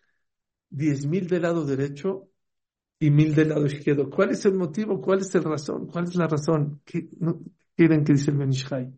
Diez 0.70 1.06
mil 1.06 1.28
del 1.28 1.44
lado 1.44 1.66
derecho 1.66 2.30
y 3.00 3.12
mil 3.12 3.36
del 3.36 3.50
lado 3.50 3.68
izquierdo. 3.68 4.10
¿Cuál 4.10 4.32
es 4.32 4.44
el 4.46 4.56
motivo? 4.56 5.00
¿Cuál 5.00 5.20
es 5.20 5.34
la 5.36 5.42
razón? 5.42 5.86
¿Cuál 5.86 6.06
es 6.06 6.16
la 6.16 6.28
razón? 6.28 6.82
¿Qué 6.84 7.10
quieren 7.76 8.04
que 8.04 8.14
dice 8.14 8.32
el 8.32 8.38
Benishai? 8.38 8.92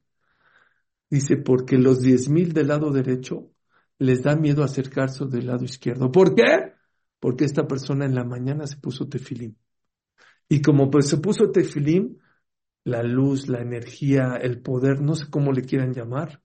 Dice, 1.09 1.38
porque 1.38 1.77
los 1.77 2.01
diez 2.01 2.29
mil 2.29 2.53
del 2.53 2.67
lado 2.67 2.91
derecho 2.91 3.51
les 3.99 4.23
da 4.23 4.38
miedo 4.38 4.63
acercarse 4.63 5.25
del 5.25 5.47
lado 5.47 5.65
izquierdo. 5.65 6.11
¿Por 6.11 6.33
qué? 6.33 6.73
Porque 7.19 7.43
esta 7.43 7.67
persona 7.67 8.05
en 8.05 8.15
la 8.15 8.23
mañana 8.23 8.65
se 8.67 8.77
puso 8.77 9.09
tefilim. 9.09 9.53
Y 10.47 10.61
como 10.61 10.89
pues 10.89 11.07
se 11.09 11.17
puso 11.17 11.51
tefilim, 11.51 12.17
la 12.86 13.03
luz, 13.03 13.49
la 13.49 13.61
energía, 13.61 14.38
el 14.41 14.61
poder, 14.61 15.01
no 15.01 15.15
sé 15.15 15.25
cómo 15.29 15.51
le 15.51 15.63
quieran 15.63 15.93
llamar, 15.93 16.41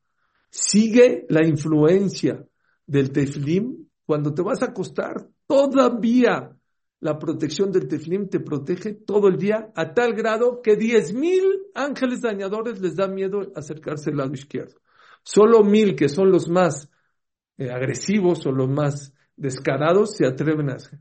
sigue 0.50 1.26
la 1.28 1.46
influencia 1.46 2.44
del 2.90 3.12
teflim, 3.12 3.86
cuando 4.04 4.34
te 4.34 4.42
vas 4.42 4.62
a 4.62 4.66
acostar, 4.66 5.28
todavía 5.46 6.56
la 6.98 7.18
protección 7.20 7.70
del 7.70 7.86
teflim 7.86 8.28
te 8.28 8.40
protege 8.40 8.94
todo 8.94 9.28
el 9.28 9.38
día 9.38 9.70
a 9.76 9.94
tal 9.94 10.12
grado 10.12 10.60
que 10.60 10.74
diez 10.74 11.14
mil 11.14 11.44
ángeles 11.72 12.20
dañadores 12.20 12.80
les 12.80 12.96
da 12.96 13.06
miedo 13.06 13.52
acercarse 13.54 14.10
al 14.10 14.16
lado 14.16 14.32
izquierdo. 14.32 14.80
Solo 15.22 15.62
mil, 15.62 15.94
que 15.94 16.08
son 16.08 16.32
los 16.32 16.48
más 16.48 16.90
eh, 17.58 17.70
agresivos 17.70 18.44
o 18.46 18.50
los 18.50 18.68
más 18.68 19.14
descarados, 19.36 20.16
se 20.16 20.26
atreven 20.26 20.70
a 20.70 20.74
hacer. 20.74 20.98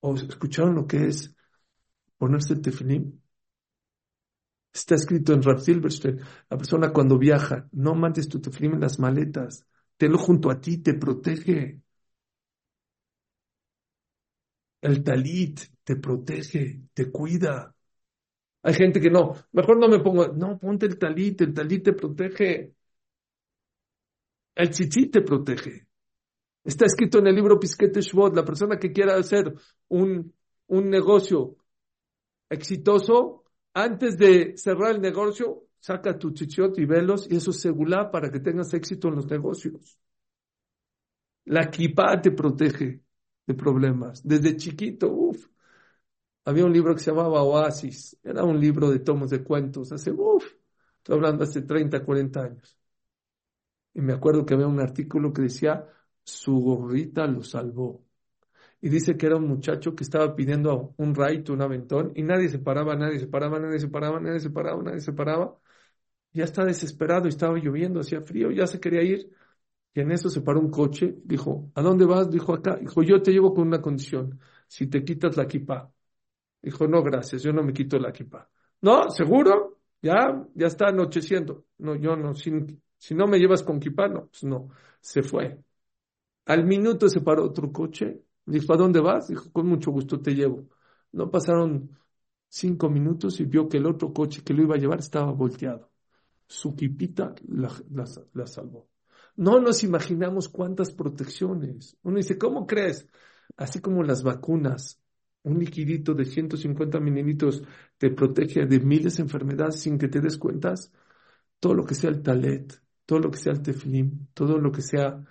¿O 0.00 0.14
escucharon 0.14 0.74
lo 0.74 0.86
que 0.86 1.08
es 1.08 1.36
ponerse 2.16 2.54
el 2.54 2.62
teflim? 2.62 3.20
Está 4.72 4.94
escrito 4.94 5.34
en 5.34 5.42
Rav 5.42 5.60
Silverstein, 5.60 6.18
la 6.48 6.56
persona 6.56 6.92
cuando 6.94 7.18
viaja, 7.18 7.68
no 7.72 7.94
mandes 7.94 8.26
tu 8.26 8.40
teflim 8.40 8.74
en 8.74 8.80
las 8.80 8.98
maletas, 8.98 9.66
tenlo 9.96 10.18
junto 10.18 10.50
a 10.50 10.60
ti, 10.60 10.78
te 10.82 10.94
protege. 10.94 11.80
El 14.80 15.02
talit 15.02 15.60
te 15.84 15.96
protege, 15.96 16.82
te 16.94 17.10
cuida. 17.10 17.74
Hay 18.62 18.74
gente 18.74 19.00
que 19.00 19.10
no, 19.10 19.34
mejor 19.52 19.78
no 19.78 19.88
me 19.88 20.00
pongo, 20.00 20.28
no, 20.28 20.58
ponte 20.58 20.86
el 20.86 20.98
talit, 20.98 21.40
el 21.40 21.54
talit 21.54 21.84
te 21.84 21.92
protege. 21.92 22.72
El 24.54 24.70
tzitzit 24.70 25.12
te 25.12 25.20
protege. 25.22 25.86
Está 26.64 26.86
escrito 26.86 27.18
en 27.18 27.28
el 27.28 27.34
libro 27.34 27.60
Pisquete 27.60 28.00
Shvot, 28.00 28.34
la 28.34 28.44
persona 28.44 28.78
que 28.78 28.90
quiera 28.90 29.16
hacer 29.16 29.52
un, 29.88 30.34
un 30.66 30.90
negocio 30.90 31.56
exitoso, 32.48 33.44
antes 33.74 34.16
de 34.16 34.56
cerrar 34.56 34.96
el 34.96 35.00
negocio, 35.00 35.65
saca 35.80 36.18
tu 36.18 36.32
chichot 36.32 36.78
y 36.78 36.84
velos 36.84 37.26
y 37.30 37.36
eso 37.36 37.50
es 37.50 37.60
segula 37.60 38.10
para 38.10 38.30
que 38.30 38.40
tengas 38.40 38.72
éxito 38.74 39.08
en 39.08 39.16
los 39.16 39.26
negocios. 39.26 39.98
La 41.46 41.70
kippah 41.70 42.20
te 42.20 42.30
protege 42.32 43.02
de 43.46 43.54
problemas. 43.54 44.22
Desde 44.26 44.56
chiquito, 44.56 45.08
uff. 45.12 45.46
Había 46.44 46.64
un 46.64 46.72
libro 46.72 46.94
que 46.94 47.00
se 47.00 47.10
llamaba 47.10 47.42
Oasis. 47.42 48.18
Era 48.22 48.44
un 48.44 48.60
libro 48.60 48.90
de 48.90 49.00
tomos 49.00 49.30
de 49.30 49.42
cuentos. 49.42 49.92
Hace, 49.92 50.12
uff, 50.12 50.44
estoy 50.98 51.16
hablando 51.16 51.44
hace 51.44 51.62
30, 51.62 52.04
40 52.04 52.40
años. 52.42 52.78
Y 53.94 54.00
me 54.00 54.12
acuerdo 54.12 54.44
que 54.44 54.54
había 54.54 54.66
un 54.66 54.80
artículo 54.80 55.32
que 55.32 55.42
decía, 55.42 55.86
su 56.22 56.52
gorrita 56.60 57.26
lo 57.26 57.42
salvó. 57.42 58.04
Y 58.80 58.88
dice 58.90 59.16
que 59.16 59.26
era 59.26 59.36
un 59.36 59.48
muchacho 59.48 59.94
que 59.94 60.04
estaba 60.04 60.36
pidiendo 60.36 60.94
un 60.98 61.14
raito, 61.14 61.52
un 61.52 61.62
aventón, 61.62 62.12
y 62.14 62.22
nadie 62.22 62.48
se 62.48 62.58
paraba, 62.58 62.96
nadie 62.96 63.18
se 63.20 63.26
paraba, 63.28 63.58
nadie 63.58 63.80
se 63.80 63.88
paraba, 63.88 64.20
nadie 64.20 64.40
se 64.40 64.50
paraba, 64.50 64.82
nadie 64.82 65.00
se 65.00 65.12
paraba. 65.12 65.58
Ya 66.36 66.44
está 66.44 66.64
desesperado, 66.66 67.28
estaba 67.28 67.56
lloviendo, 67.56 68.00
hacía 68.00 68.20
frío, 68.20 68.50
ya 68.50 68.66
se 68.66 68.78
quería 68.78 69.02
ir. 69.02 69.30
Y 69.94 70.00
en 70.00 70.12
eso 70.12 70.28
se 70.28 70.42
paró 70.42 70.60
un 70.60 70.70
coche, 70.70 71.16
dijo, 71.24 71.70
¿a 71.74 71.82
dónde 71.82 72.04
vas? 72.04 72.30
Dijo, 72.30 72.54
acá. 72.54 72.76
Dijo, 72.76 73.02
yo 73.02 73.22
te 73.22 73.32
llevo 73.32 73.54
con 73.54 73.68
una 73.68 73.80
condición, 73.80 74.38
si 74.68 74.86
te 74.88 75.02
quitas 75.02 75.36
la 75.38 75.46
kipa. 75.46 75.90
Dijo, 76.62 76.86
no, 76.88 77.02
gracias, 77.02 77.42
yo 77.42 77.52
no 77.52 77.62
me 77.62 77.72
quito 77.72 77.98
la 77.98 78.12
kipa. 78.12 78.50
No, 78.82 79.10
¿seguro? 79.10 79.80
Ya, 80.02 80.46
ya 80.54 80.66
está 80.66 80.88
anocheciendo. 80.88 81.66
No, 81.78 81.94
yo 81.96 82.16
no, 82.16 82.34
si, 82.34 82.50
no 83.14 83.26
me 83.26 83.38
llevas 83.38 83.62
con 83.62 83.80
kipa, 83.80 84.08
no, 84.08 84.26
pues 84.28 84.44
no. 84.44 84.68
Se 85.00 85.22
fue. 85.22 85.58
Al 86.46 86.66
minuto 86.66 87.08
se 87.08 87.20
paró 87.22 87.44
otro 87.46 87.72
coche, 87.72 88.22
dijo, 88.46 88.74
¿a 88.74 88.76
dónde 88.76 89.00
vas? 89.00 89.28
Dijo, 89.28 89.50
con 89.52 89.66
mucho 89.68 89.90
gusto 89.92 90.20
te 90.20 90.34
llevo. 90.34 90.68
No 91.12 91.30
pasaron 91.30 91.98
cinco 92.48 92.90
minutos 92.90 93.40
y 93.40 93.46
vio 93.46 93.68
que 93.68 93.78
el 93.78 93.86
otro 93.86 94.12
coche 94.12 94.42
que 94.44 94.54
lo 94.54 94.62
iba 94.62 94.76
a 94.76 94.78
llevar 94.78 95.00
estaba 95.00 95.32
volteado 95.32 95.90
su 96.48 96.74
quipita 96.74 97.34
la, 97.48 98.46
salvó. 98.46 98.88
No 99.36 99.60
nos 99.60 99.82
imaginamos 99.84 100.48
cuántas 100.48 100.92
protecciones. 100.92 101.96
Uno 102.02 102.16
dice, 102.16 102.38
¿cómo 102.38 102.66
crees? 102.66 103.06
Así 103.56 103.80
como 103.80 104.02
las 104.02 104.22
vacunas, 104.22 105.00
un 105.42 105.58
liquidito 105.58 106.14
de 106.14 106.24
150 106.24 107.00
mililitros 107.00 107.62
te 107.98 108.10
protege 108.10 108.66
de 108.66 108.80
miles 108.80 109.16
de 109.16 109.22
enfermedades 109.24 109.80
sin 109.80 109.98
que 109.98 110.08
te 110.08 110.20
des 110.20 110.38
cuentas, 110.38 110.92
todo 111.60 111.74
lo 111.74 111.84
que 111.84 111.94
sea 111.94 112.10
el 112.10 112.22
talet, 112.22 112.82
todo 113.06 113.20
lo 113.20 113.30
que 113.30 113.38
sea 113.38 113.52
el 113.52 113.62
teflim, 113.62 114.26
todo 114.34 114.58
lo 114.58 114.72
que 114.72 114.82
sea 114.82 115.24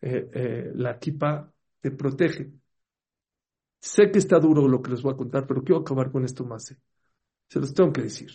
eh, 0.00 0.30
eh, 0.32 0.72
la 0.74 0.98
kipa, 0.98 1.52
te 1.80 1.90
protege. 1.92 2.52
Sé 3.80 4.10
que 4.10 4.18
está 4.18 4.38
duro 4.38 4.66
lo 4.68 4.80
que 4.82 4.90
les 4.90 5.02
voy 5.02 5.12
a 5.12 5.16
contar, 5.16 5.46
pero 5.46 5.62
quiero 5.62 5.80
acabar 5.80 6.10
con 6.10 6.24
esto 6.24 6.44
más. 6.44 6.74
Se 7.48 7.60
los 7.60 7.74
tengo 7.74 7.92
que 7.92 8.02
decir 8.02 8.30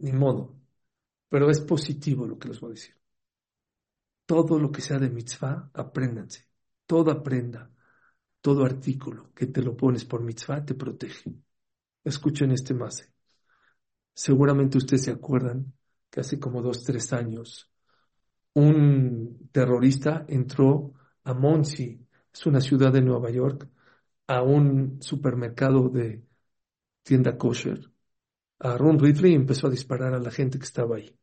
ni 0.00 0.12
modo. 0.12 0.56
Pero 1.28 1.50
es 1.50 1.60
positivo 1.60 2.26
lo 2.26 2.38
que 2.38 2.48
les 2.48 2.60
voy 2.60 2.70
a 2.70 2.74
decir. 2.74 2.96
Todo 4.26 4.58
lo 4.58 4.70
que 4.70 4.80
sea 4.80 4.98
de 4.98 5.10
mitzvah, 5.10 5.70
apréndanse. 5.74 6.48
toda 6.86 7.22
prenda, 7.22 7.70
todo 8.40 8.64
artículo 8.64 9.32
que 9.34 9.46
te 9.46 9.62
lo 9.62 9.76
pones 9.76 10.04
por 10.04 10.22
mitzvah 10.22 10.64
te 10.64 10.74
protege. 10.74 11.32
Escuchen 12.04 12.50
este 12.52 12.74
mase. 12.74 13.12
Seguramente 14.14 14.78
ustedes 14.78 15.04
se 15.04 15.12
acuerdan 15.12 15.72
que 16.10 16.20
hace 16.20 16.38
como 16.38 16.62
dos, 16.62 16.82
tres 16.84 17.12
años 17.12 17.70
un 18.54 19.48
terrorista 19.52 20.24
entró 20.28 20.92
a 21.24 21.34
Monsi, 21.34 22.06
es 22.32 22.46
una 22.46 22.60
ciudad 22.60 22.92
de 22.92 23.02
Nueva 23.02 23.30
York, 23.30 23.68
a 24.26 24.42
un 24.42 25.00
supermercado 25.02 25.88
de 25.88 26.24
tienda 27.02 27.36
kosher. 27.38 27.89
A 28.60 28.76
Ron 28.76 28.98
Ridley 28.98 29.34
empezó 29.34 29.66
a 29.66 29.70
disparar 29.70 30.14
a 30.14 30.20
la 30.20 30.30
gente 30.30 30.58
que 30.58 30.64
estaba 30.64 30.96
ahí. 30.96 31.16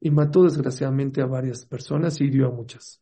Y 0.00 0.10
mató 0.10 0.42
desgraciadamente 0.44 1.22
a 1.22 1.26
varias 1.26 1.64
personas 1.64 2.20
y 2.20 2.24
hirió 2.24 2.48
a 2.48 2.50
muchas. 2.50 3.00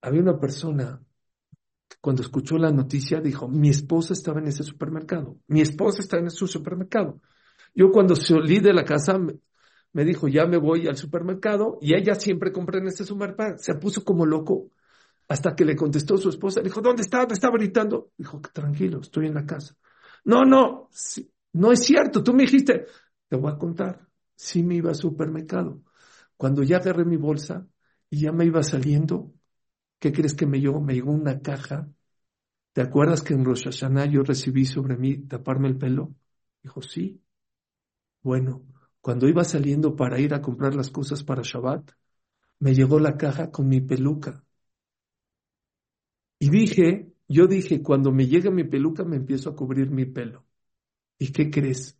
Había 0.00 0.20
una 0.20 0.38
persona 0.38 1.00
que 1.88 1.96
cuando 2.00 2.22
escuchó 2.22 2.58
la 2.58 2.72
noticia 2.72 3.20
dijo, 3.20 3.48
mi 3.48 3.70
esposa 3.70 4.12
estaba 4.12 4.40
en 4.40 4.48
ese 4.48 4.62
supermercado, 4.64 5.38
mi 5.46 5.60
esposa 5.60 6.00
está 6.00 6.18
en 6.18 6.26
ese 6.26 6.46
supermercado. 6.46 7.20
Yo 7.74 7.90
cuando 7.90 8.16
salí 8.16 8.60
de 8.60 8.72
la 8.72 8.84
casa 8.84 9.18
me 9.18 10.04
dijo, 10.04 10.28
ya 10.28 10.46
me 10.46 10.56
voy 10.58 10.88
al 10.88 10.96
supermercado 10.96 11.78
y 11.80 11.94
ella 11.94 12.16
siempre 12.16 12.52
compra 12.52 12.78
en 12.78 12.88
este 12.88 13.04
supermercado. 13.04 13.58
Se 13.58 13.74
puso 13.74 14.04
como 14.04 14.26
loco 14.26 14.70
hasta 15.28 15.54
que 15.54 15.64
le 15.64 15.76
contestó 15.76 16.18
su 16.18 16.30
esposa. 16.30 16.60
Le 16.60 16.64
dijo, 16.64 16.80
¿dónde 16.80 17.02
está? 17.02 17.26
Me 17.26 17.34
estaba 17.34 17.56
gritando. 17.56 18.10
Dijo, 18.16 18.40
tranquilo, 18.52 19.00
estoy 19.00 19.26
en 19.26 19.34
la 19.34 19.46
casa. 19.46 19.76
No, 20.24 20.44
no, 20.44 20.88
no 21.54 21.72
es 21.72 21.84
cierto. 21.84 22.22
Tú 22.22 22.34
me 22.34 22.42
dijiste, 22.44 22.86
te 23.28 23.36
voy 23.36 23.52
a 23.52 23.58
contar. 23.58 24.08
Sí 24.36 24.62
me 24.62 24.76
iba 24.76 24.90
al 24.90 24.96
supermercado. 24.96 25.82
Cuando 26.36 26.62
ya 26.62 26.78
agarré 26.78 27.04
mi 27.04 27.16
bolsa 27.16 27.66
y 28.10 28.20
ya 28.20 28.32
me 28.32 28.44
iba 28.46 28.62
saliendo, 28.62 29.32
¿qué 30.00 30.12
crees 30.12 30.34
que 30.34 30.46
me 30.46 30.60
llegó? 30.60 30.80
Me 30.80 30.94
llegó 30.94 31.12
una 31.12 31.40
caja. 31.40 31.88
¿Te 32.72 32.82
acuerdas 32.82 33.22
que 33.22 33.34
en 33.34 33.44
Rosh 33.44 33.64
Hashanah 33.64 34.06
yo 34.06 34.22
recibí 34.22 34.66
sobre 34.66 34.96
mí 34.96 35.18
taparme 35.28 35.68
el 35.68 35.78
pelo? 35.78 36.14
Dijo, 36.62 36.82
sí. 36.82 37.22
Bueno, 38.22 38.64
cuando 39.00 39.28
iba 39.28 39.44
saliendo 39.44 39.94
para 39.96 40.18
ir 40.20 40.34
a 40.34 40.40
comprar 40.42 40.74
las 40.74 40.90
cosas 40.90 41.22
para 41.22 41.42
Shabbat, 41.42 41.92
me 42.60 42.74
llegó 42.74 42.98
la 43.00 43.16
caja 43.16 43.50
con 43.50 43.68
mi 43.68 43.80
peluca. 43.80 44.44
Y 46.38 46.50
dije, 46.50 47.12
yo 47.28 47.46
dije, 47.46 47.82
cuando 47.82 48.12
me 48.12 48.26
llega 48.26 48.50
mi 48.50 48.64
peluca 48.64 49.04
me 49.04 49.16
empiezo 49.16 49.50
a 49.50 49.56
cubrir 49.56 49.90
mi 49.90 50.04
pelo. 50.06 50.44
¿Y 51.18 51.32
qué 51.32 51.50
crees? 51.50 51.98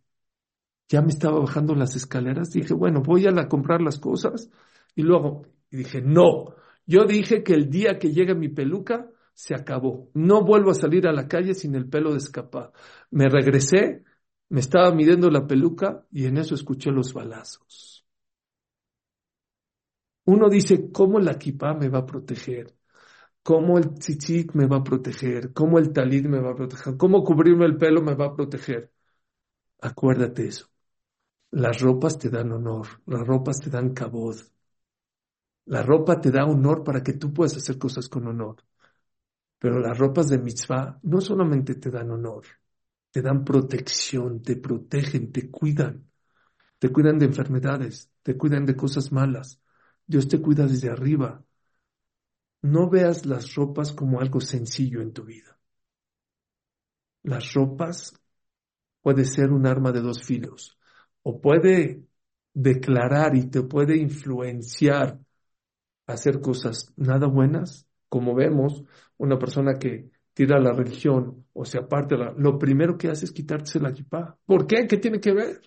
Ya 0.89 1.01
me 1.01 1.09
estaba 1.09 1.39
bajando 1.39 1.75
las 1.75 1.95
escaleras, 1.95 2.51
dije, 2.51 2.73
bueno, 2.73 3.01
voy 3.01 3.25
a 3.27 3.47
comprar 3.47 3.81
las 3.81 3.99
cosas 3.99 4.49
y 4.95 5.01
luego, 5.03 5.47
y 5.71 5.77
dije, 5.77 6.01
no, 6.01 6.55
yo 6.85 7.05
dije 7.05 7.43
que 7.43 7.53
el 7.53 7.69
día 7.69 7.97
que 7.99 8.11
llegue 8.11 8.35
mi 8.35 8.49
peluca 8.49 9.09
se 9.33 9.55
acabó. 9.55 10.09
No 10.13 10.43
vuelvo 10.43 10.71
a 10.71 10.75
salir 10.75 11.07
a 11.07 11.11
la 11.13 11.27
calle 11.27 11.53
sin 11.55 11.75
el 11.75 11.89
pelo 11.89 12.11
de 12.11 12.19
escapar. 12.19 12.71
Me 13.11 13.27
regresé 13.27 14.03
me 14.49 14.59
estaba 14.61 14.91
midiendo 14.93 15.29
la 15.29 15.47
peluca 15.47 16.05
y 16.11 16.25
en 16.25 16.37
eso 16.37 16.55
escuché 16.55 16.91
los 16.91 17.13
balazos. 17.13 18.05
Uno 20.25 20.49
dice, 20.49 20.91
¿cómo 20.91 21.19
la 21.19 21.37
kippah 21.37 21.73
me 21.75 21.89
va 21.89 21.99
a 21.99 22.05
proteger? 22.05 22.75
¿Cómo 23.43 23.77
el 23.79 23.95
tzitzit 23.95 24.53
me 24.55 24.67
va 24.67 24.77
a 24.77 24.83
proteger? 24.83 25.53
¿Cómo 25.53 25.79
el 25.79 25.93
talit 25.93 26.25
me 26.27 26.39
va 26.41 26.51
a 26.51 26.55
proteger? 26.55 26.97
¿Cómo 26.97 27.23
cubrirme 27.23 27.65
el 27.65 27.77
pelo 27.77 28.01
me 28.01 28.15
va 28.15 28.27
a 28.27 28.35
proteger? 28.35 28.91
Acuérdate 29.89 30.47
eso. 30.47 30.67
Las 31.51 31.81
ropas 31.81 32.17
te 32.19 32.29
dan 32.29 32.51
honor, 32.51 32.87
las 33.05 33.27
ropas 33.27 33.59
te 33.61 33.69
dan 33.69 33.93
cabod. 33.93 34.37
La 35.65 35.81
ropa 35.83 36.19
te 36.21 36.31
da 36.31 36.45
honor 36.45 36.83
para 36.83 37.03
que 37.03 37.13
tú 37.13 37.31
puedas 37.31 37.55
hacer 37.57 37.77
cosas 37.77 38.09
con 38.09 38.25
honor. 38.25 38.57
Pero 39.59 39.79
las 39.79 39.97
ropas 39.97 40.29
de 40.29 40.37
mitzvah 40.37 40.99
no 41.03 41.21
solamente 41.21 41.75
te 41.75 41.89
dan 41.91 42.11
honor, 42.11 42.45
te 43.11 43.21
dan 43.21 43.43
protección, 43.43 44.41
te 44.43 44.55
protegen, 44.57 45.31
te 45.31 45.49
cuidan, 45.51 46.09
te 46.79 46.89
cuidan 46.91 47.19
de 47.19 47.25
enfermedades, 47.25 48.11
te 48.23 48.37
cuidan 48.37 48.65
de 48.65 48.75
cosas 48.75 49.11
malas. 49.11 49.61
Dios 50.07 50.27
te 50.27 50.41
cuida 50.41 50.67
desde 50.67 50.89
arriba. 50.89 51.43
No 52.63 52.89
veas 52.89 53.25
las 53.25 53.55
ropas 53.55 53.93
como 53.93 54.19
algo 54.19 54.41
sencillo 54.41 54.99
en 55.01 55.13
tu 55.13 55.23
vida. 55.23 55.57
Las 57.23 57.51
ropas 57.53 58.13
puede 59.05 59.23
ser 59.25 59.51
un 59.51 59.67
arma 59.67 59.91
de 59.91 60.01
dos 60.01 60.23
filos 60.23 60.79
o 61.21 61.39
puede 61.39 62.07
declarar 62.55 63.35
y 63.35 63.51
te 63.51 63.61
puede 63.61 63.95
influenciar 63.97 65.19
a 66.07 66.13
hacer 66.13 66.41
cosas 66.41 66.91
nada 66.95 67.27
buenas, 67.27 67.87
como 68.09 68.33
vemos, 68.33 68.83
una 69.17 69.37
persona 69.37 69.75
que 69.77 70.09
tira 70.33 70.59
la 70.59 70.73
religión 70.73 71.45
o 71.53 71.65
se 71.65 71.77
aparte, 71.77 72.17
la, 72.17 72.33
lo 72.35 72.57
primero 72.57 72.97
que 72.97 73.09
hace 73.09 73.25
es 73.25 73.31
quitarse 73.31 73.79
la 73.79 73.89
equipa. 73.89 74.39
¿Por 74.43 74.65
qué? 74.65 74.87
¿Qué 74.87 74.97
tiene 74.97 75.19
que 75.19 75.33
ver? 75.33 75.61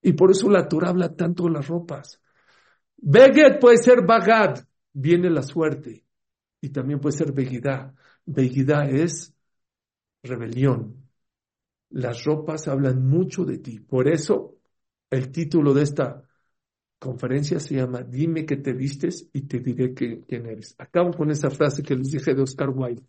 Y 0.00 0.12
por 0.12 0.30
eso 0.30 0.48
la 0.48 0.68
Torah 0.68 0.90
habla 0.90 1.12
tanto 1.12 1.42
de 1.46 1.50
las 1.50 1.66
ropas. 1.66 2.20
Beget 2.98 3.58
puede 3.58 3.78
ser 3.78 4.06
bagad, 4.06 4.64
viene 4.92 5.28
la 5.28 5.42
suerte. 5.42 6.06
Y 6.60 6.68
también 6.68 7.00
puede 7.00 7.16
ser 7.16 7.32
begidá. 7.32 7.96
Begidá 8.24 8.84
es 8.88 9.34
rebelión. 10.22 11.05
Las 11.96 12.24
ropas 12.24 12.68
hablan 12.68 13.06
mucho 13.08 13.46
de 13.46 13.56
ti. 13.56 13.80
Por 13.80 14.06
eso 14.06 14.58
el 15.08 15.32
título 15.32 15.72
de 15.72 15.82
esta 15.82 16.28
conferencia 16.98 17.58
se 17.58 17.76
llama 17.76 18.02
Dime 18.02 18.44
que 18.44 18.58
te 18.58 18.74
vistes 18.74 19.30
y 19.32 19.42
te 19.46 19.60
diré 19.60 19.94
quién 19.94 20.46
eres. 20.46 20.74
Acabo 20.78 21.12
con 21.12 21.30
esa 21.30 21.48
frase 21.48 21.82
que 21.82 21.96
les 21.96 22.10
dije 22.10 22.34
de 22.34 22.42
Oscar 22.42 22.68
Wilde. 22.68 23.02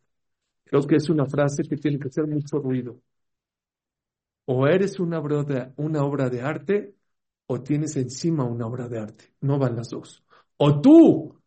Creo 0.64 0.84
que 0.88 0.96
es 0.96 1.10
una 1.10 1.26
frase 1.26 1.64
que 1.64 1.76
tiene 1.76 2.00
que 2.00 2.08
hacer 2.08 2.28
mucho 2.28 2.60
ruido. 2.60 3.02
O 4.46 4.66
eres 4.68 5.02
una 5.02 5.20
obra 5.20 5.44
de, 5.44 5.74
una 5.76 6.06
obra 6.06 6.30
de 6.30 6.42
arte 6.42 6.96
o 7.48 7.62
tienes 7.62 7.98
encima 7.98 8.46
una 8.46 8.68
obra 8.68 8.88
de 8.88 9.00
arte. 9.00 9.34
No 9.42 9.60
van 9.60 9.76
las 9.76 9.90
dos. 9.90 10.24
O 10.56 10.80
tú, 10.80 11.38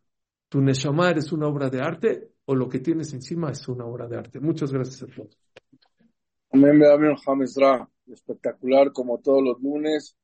tu 0.47 0.61
Neshama 0.61 1.09
eres 1.09 1.31
una 1.31 1.47
obra 1.47 1.71
de 1.71 1.81
arte 1.81 2.33
o 2.45 2.53
lo 2.53 2.69
que 2.69 2.79
tienes 2.81 3.13
encima 3.13 3.49
es 3.49 3.67
una 3.67 3.85
obra 3.85 4.07
de 4.07 4.17
arte. 4.17 4.39
Muchas 4.39 4.71
gracias 4.71 5.01
a 5.01 5.07
todos. 5.07 5.35
Amén, 6.63 6.83
amén, 6.85 7.15
Espectacular 8.05 8.91
como 8.91 9.19
todos 9.19 9.41
los 9.41 9.59
lunes. 9.63 10.15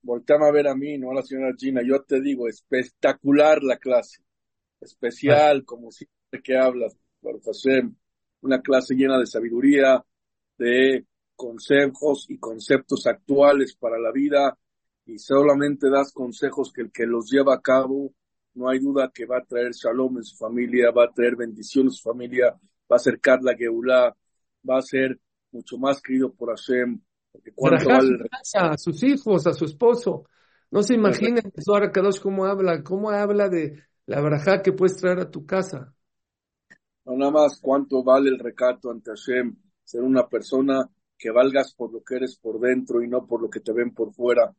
Volteame 0.00 0.46
a 0.46 0.50
ver 0.50 0.66
a 0.66 0.74
mí, 0.74 0.96
no 0.96 1.10
a 1.10 1.16
la 1.16 1.22
señora 1.22 1.52
Gina. 1.58 1.82
Yo 1.86 2.00
te 2.04 2.22
digo, 2.22 2.48
espectacular 2.48 3.62
la 3.62 3.76
clase. 3.76 4.22
Especial, 4.80 5.66
como 5.66 5.90
siempre 5.90 6.40
que 6.42 6.56
hablas, 6.56 6.96
Hashem 7.22 7.94
una 8.40 8.62
clase 8.62 8.94
llena 8.94 9.18
de 9.18 9.26
sabiduría, 9.26 10.02
de 10.56 11.04
consejos 11.36 12.24
y 12.30 12.38
conceptos 12.38 13.06
actuales 13.06 13.76
para 13.76 13.98
la 13.98 14.10
vida 14.10 14.56
y 15.04 15.18
solamente 15.18 15.90
das 15.90 16.12
consejos 16.12 16.72
que 16.72 16.80
el 16.80 16.90
que 16.90 17.04
los 17.04 17.30
lleva 17.30 17.54
a 17.54 17.60
cabo, 17.60 18.14
no 18.54 18.70
hay 18.70 18.78
duda 18.78 19.10
que 19.12 19.26
va 19.26 19.38
a 19.38 19.44
traer 19.44 19.72
shalom 19.72 20.16
en 20.16 20.24
su 20.24 20.34
familia, 20.34 20.92
va 20.92 21.04
a 21.04 21.12
traer 21.12 21.36
bendición 21.36 21.88
en 21.88 21.92
su 21.92 22.08
familia, 22.08 22.52
va 22.52 22.58
a 22.88 22.96
acercar 22.96 23.42
la 23.42 23.54
Geulah, 23.54 24.16
va 24.66 24.78
a 24.78 24.82
ser 24.82 25.18
mucho 25.50 25.78
más 25.78 26.00
querido 26.00 26.32
por 26.32 26.50
Hashem. 26.50 27.00
Porque 27.32 27.52
a 28.54 28.76
sus 28.78 29.02
hijos, 29.02 29.46
a 29.46 29.52
su 29.52 29.64
esposo. 29.64 30.24
No 30.70 30.82
se 30.82 30.94
imaginen, 30.94 31.52
ahora 31.66 31.90
Kadosh, 31.90 32.20
cómo 32.20 32.44
habla, 32.44 32.82
cómo 32.82 33.10
habla 33.10 33.48
de 33.48 33.82
la 34.06 34.20
braja 34.20 34.62
que 34.62 34.72
puedes 34.72 34.96
traer 34.96 35.20
a 35.20 35.30
tu 35.30 35.46
casa. 35.46 35.94
No 37.04 37.16
nada 37.16 37.30
más 37.30 37.58
cuánto 37.60 38.02
vale 38.02 38.28
el 38.28 38.38
recato 38.38 38.90
ante 38.90 39.10
Hashem, 39.10 39.56
ser 39.82 40.02
una 40.02 40.28
persona 40.28 40.88
que 41.16 41.30
valgas 41.30 41.74
por 41.74 41.92
lo 41.92 42.02
que 42.02 42.16
eres 42.16 42.36
por 42.36 42.60
dentro 42.60 43.02
y 43.02 43.08
no 43.08 43.26
por 43.26 43.42
lo 43.42 43.48
que 43.48 43.60
te 43.60 43.72
ven 43.72 43.92
por 43.92 44.12
fuera. 44.12 44.54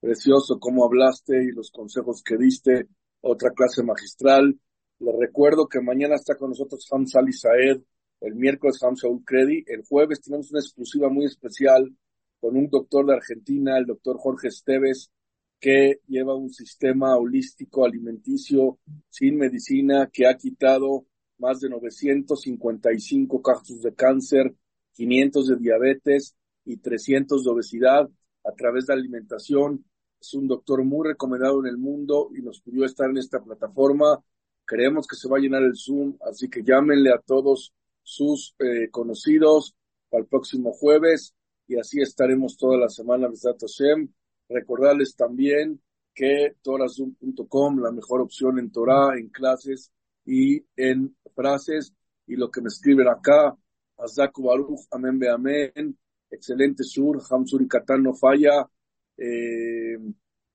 Precioso 0.00 0.58
cómo 0.58 0.86
hablaste 0.86 1.44
y 1.44 1.52
los 1.52 1.70
consejos 1.70 2.22
que 2.24 2.38
diste. 2.38 2.88
Otra 3.20 3.50
clase 3.50 3.82
magistral. 3.82 4.58
Les 4.98 5.14
recuerdo 5.18 5.68
que 5.68 5.80
mañana 5.80 6.14
está 6.14 6.36
con 6.36 6.50
nosotros 6.50 6.86
Ham 6.90 7.06
Sali 7.06 7.32
Saed, 7.32 7.82
el 8.20 8.34
miércoles 8.34 8.82
Ham 8.82 8.96
Saul 8.96 9.24
Credi, 9.24 9.64
el 9.66 9.82
jueves 9.84 10.20
tenemos 10.20 10.50
una 10.50 10.60
exclusiva 10.60 11.08
muy 11.08 11.24
especial 11.24 11.94
con 12.38 12.56
un 12.56 12.68
doctor 12.68 13.06
de 13.06 13.14
Argentina, 13.14 13.78
el 13.78 13.86
doctor 13.86 14.18
Jorge 14.18 14.48
Esteves, 14.48 15.10
que 15.58 16.00
lleva 16.06 16.34
un 16.34 16.50
sistema 16.50 17.16
holístico 17.16 17.84
alimenticio 17.84 18.78
sin 19.08 19.36
medicina 19.36 20.08
que 20.10 20.26
ha 20.26 20.36
quitado 20.36 21.06
más 21.38 21.60
de 21.60 21.68
955 21.68 23.42
casos 23.42 23.82
de 23.82 23.94
cáncer, 23.94 24.54
500 24.92 25.48
de 25.48 25.56
diabetes 25.56 26.34
y 26.64 26.78
300 26.78 27.44
de 27.44 27.50
obesidad 27.50 28.08
a 28.44 28.52
través 28.52 28.86
de 28.86 28.94
alimentación. 28.94 29.84
Es 30.20 30.34
un 30.34 30.48
doctor 30.48 30.84
muy 30.84 31.08
recomendado 31.08 31.60
en 31.60 31.66
el 31.66 31.78
mundo 31.78 32.30
y 32.36 32.42
nos 32.42 32.60
pidió 32.60 32.84
estar 32.84 33.08
en 33.10 33.18
esta 33.18 33.42
plataforma. 33.42 34.22
Creemos 34.64 35.06
que 35.06 35.16
se 35.16 35.28
va 35.28 35.38
a 35.38 35.40
llenar 35.40 35.62
el 35.62 35.76
Zoom, 35.76 36.16
así 36.26 36.48
que 36.48 36.62
llámenle 36.62 37.10
a 37.10 37.18
todos 37.18 37.72
sus 38.02 38.54
eh, 38.58 38.90
conocidos 38.90 39.74
para 40.08 40.22
el 40.22 40.28
próximo 40.28 40.72
jueves 40.72 41.34
y 41.66 41.78
así 41.78 42.00
estaremos 42.00 42.56
toda 42.56 42.78
la 42.78 42.88
semana, 42.88 43.28
Hashem. 43.28 44.08
Recordarles 44.48 45.14
también 45.14 45.80
que 46.12 46.56
torazoom.com, 46.62 47.78
la 47.78 47.92
mejor 47.92 48.20
opción 48.20 48.58
en 48.58 48.72
Torah, 48.72 49.16
en 49.16 49.28
clases, 49.28 49.92
y 50.24 50.64
en 50.76 51.16
frases 51.34 51.92
y 52.26 52.36
lo 52.36 52.50
que 52.50 52.60
me 52.60 52.68
escriben 52.68 53.08
acá. 53.08 53.56
Azaku 53.98 54.44
Baruch, 54.44 54.86
amén, 54.90 55.18
be 55.18 55.28
amén. 55.28 55.98
Excelente 56.30 56.84
sur, 56.84 57.20
Hamsuri 57.28 57.66
Katán 57.66 58.04
no 58.04 58.14
falla. 58.14 58.68
Eh, 59.16 59.98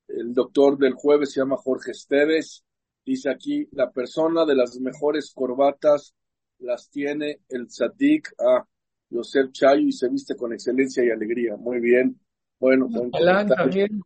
el 0.08 0.34
doctor 0.34 0.78
del 0.78 0.94
jueves 0.94 1.34
se 1.34 1.42
llama 1.42 1.58
Jorge 1.58 1.92
Esteves. 1.92 2.64
Dice 3.06 3.30
aquí, 3.30 3.68
la 3.72 3.92
persona 3.92 4.46
de 4.46 4.56
las 4.56 4.80
mejores 4.80 5.32
corbatas 5.34 6.16
las 6.60 6.90
tiene 6.90 7.42
el 7.50 7.68
Tzadik 7.68 8.34
a 8.40 8.66
Yosef 9.10 9.52
Chayo 9.52 9.88
y 9.88 9.92
se 9.92 10.10
viste 10.10 10.36
con 10.36 10.54
excelencia 10.54 11.04
y 11.04 11.10
alegría. 11.10 11.56
Muy 11.56 11.80
bien. 11.80 12.20
Bueno, 12.60 12.88
el 12.92 13.12
galán 13.12 13.48
también. 13.48 14.02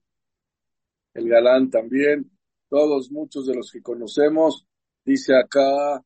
El 1.14 1.30
galán 1.30 1.70
también. 1.70 2.30
Todos, 2.70 3.12
muchos 3.12 3.48
de 3.48 3.56
los 3.56 3.72
que 3.72 3.82
conocemos. 3.82 4.66
Dice 5.04 5.36
acá, 5.36 6.04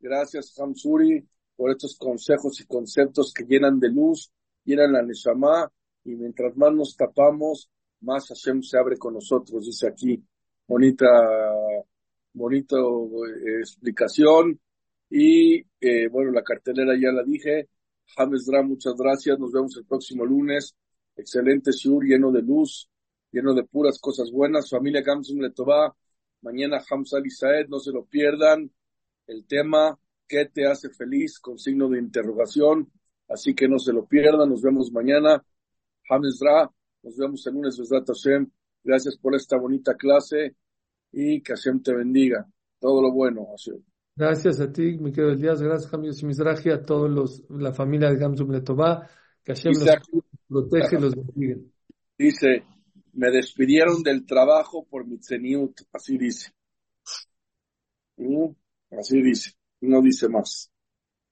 gracias 0.00 0.58
Hamsuri 0.58 1.26
por 1.54 1.70
estos 1.70 1.96
consejos 1.96 2.60
y 2.60 2.66
conceptos 2.66 3.32
que 3.32 3.44
llenan 3.44 3.78
de 3.78 3.88
luz, 3.88 4.32
llenan 4.64 4.92
la 4.92 5.02
Neshama 5.02 5.70
y 6.04 6.16
mientras 6.16 6.56
más 6.56 6.72
nos 6.72 6.96
tapamos, 6.96 7.70
más 8.00 8.26
Hashem 8.28 8.62
se 8.62 8.78
abre 8.78 8.96
con 8.96 9.14
nosotros. 9.14 9.66
Dice 9.66 9.86
aquí, 9.86 10.24
bonita 10.66 11.06
bonita 12.32 12.76
eh, 12.76 13.60
explicación. 13.60 14.58
Y 15.14 15.62
eh, 15.78 16.08
bueno, 16.08 16.30
la 16.30 16.42
cartelera 16.42 16.94
ya 16.98 17.12
la 17.12 17.22
dije. 17.22 17.68
James 18.16 18.46
Dra, 18.46 18.62
muchas 18.62 18.94
gracias. 18.96 19.38
Nos 19.38 19.52
vemos 19.52 19.76
el 19.76 19.84
próximo 19.84 20.24
lunes. 20.24 20.74
Excelente 21.14 21.70
Shur, 21.70 22.02
lleno 22.02 22.32
de 22.32 22.40
luz, 22.40 22.88
lleno 23.30 23.52
de 23.52 23.64
puras 23.64 23.98
cosas 24.00 24.30
buenas. 24.32 24.70
Familia 24.70 25.02
Gamsum 25.02 25.38
Letová. 25.38 25.94
Mañana 26.40 26.80
Hamza 26.88 27.18
Saed, 27.28 27.68
no 27.68 27.78
se 27.78 27.92
lo 27.92 28.06
pierdan. 28.06 28.70
El 29.26 29.46
tema, 29.46 29.98
¿qué 30.26 30.46
te 30.46 30.66
hace 30.66 30.88
feliz? 30.88 31.38
Con 31.40 31.58
signo 31.58 31.90
de 31.90 31.98
interrogación. 31.98 32.90
Así 33.28 33.54
que 33.54 33.68
no 33.68 33.78
se 33.78 33.92
lo 33.92 34.06
pierdan. 34.06 34.48
Nos 34.48 34.62
vemos 34.62 34.90
mañana. 34.92 35.44
James 36.08 36.38
Dra, 36.40 36.70
nos 37.02 37.16
vemos 37.18 37.46
el 37.46 37.52
lunes. 37.52 37.78
Gracias 38.82 39.18
por 39.18 39.34
esta 39.34 39.58
bonita 39.58 39.94
clase 39.94 40.56
y 41.12 41.42
que 41.42 41.52
Hashem 41.52 41.82
te 41.82 41.92
bendiga. 41.94 42.46
Todo 42.80 43.02
lo 43.02 43.12
bueno, 43.12 43.46
Hashem. 43.50 43.91
Gracias 44.14 44.60
a 44.60 44.70
ti, 44.70 44.98
mi 44.98 45.10
querido 45.10 45.32
Elías. 45.32 45.62
Gracias, 45.62 45.90
Jamil 45.90 46.12
Simizraji, 46.12 46.70
a 46.70 46.82
todos 46.82 47.10
los, 47.10 47.42
la 47.50 47.72
familia 47.72 48.10
de 48.10 48.16
Gamsum 48.16 48.50
Letová. 48.50 49.08
Que 49.42 49.54
Hashem 49.54 49.72
los 49.72 50.24
protege 50.46 50.96
y 50.96 51.00
los 51.00 51.14
bendiga. 51.14 51.56
Dice, 52.18 52.64
me 53.14 53.30
despidieron 53.30 54.02
del 54.02 54.24
trabajo 54.26 54.86
por 54.88 55.06
mi 55.06 55.18
tzeniut. 55.18 55.80
Así 55.92 56.18
dice. 56.18 56.52
¿Mm? 58.16 58.50
Así 58.98 59.22
dice. 59.22 59.52
No 59.80 60.00
dice 60.02 60.28
más. 60.28 60.70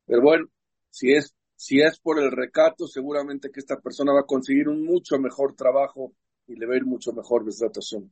Pero 0.06 0.22
bueno, 0.22 0.46
si 0.88 1.12
es, 1.12 1.34
si 1.54 1.80
es 1.80 2.00
por 2.00 2.18
el 2.18 2.32
recato, 2.32 2.86
seguramente 2.86 3.50
que 3.50 3.60
esta 3.60 3.78
persona 3.78 4.12
va 4.12 4.20
a 4.20 4.26
conseguir 4.26 4.68
un 4.68 4.84
mucho 4.84 5.18
mejor 5.18 5.54
trabajo 5.54 6.14
y 6.46 6.56
le 6.56 6.66
va 6.66 6.74
a 6.74 6.78
ir 6.78 6.86
mucho 6.86 7.12
mejor. 7.12 7.44
Hashem. 7.44 8.10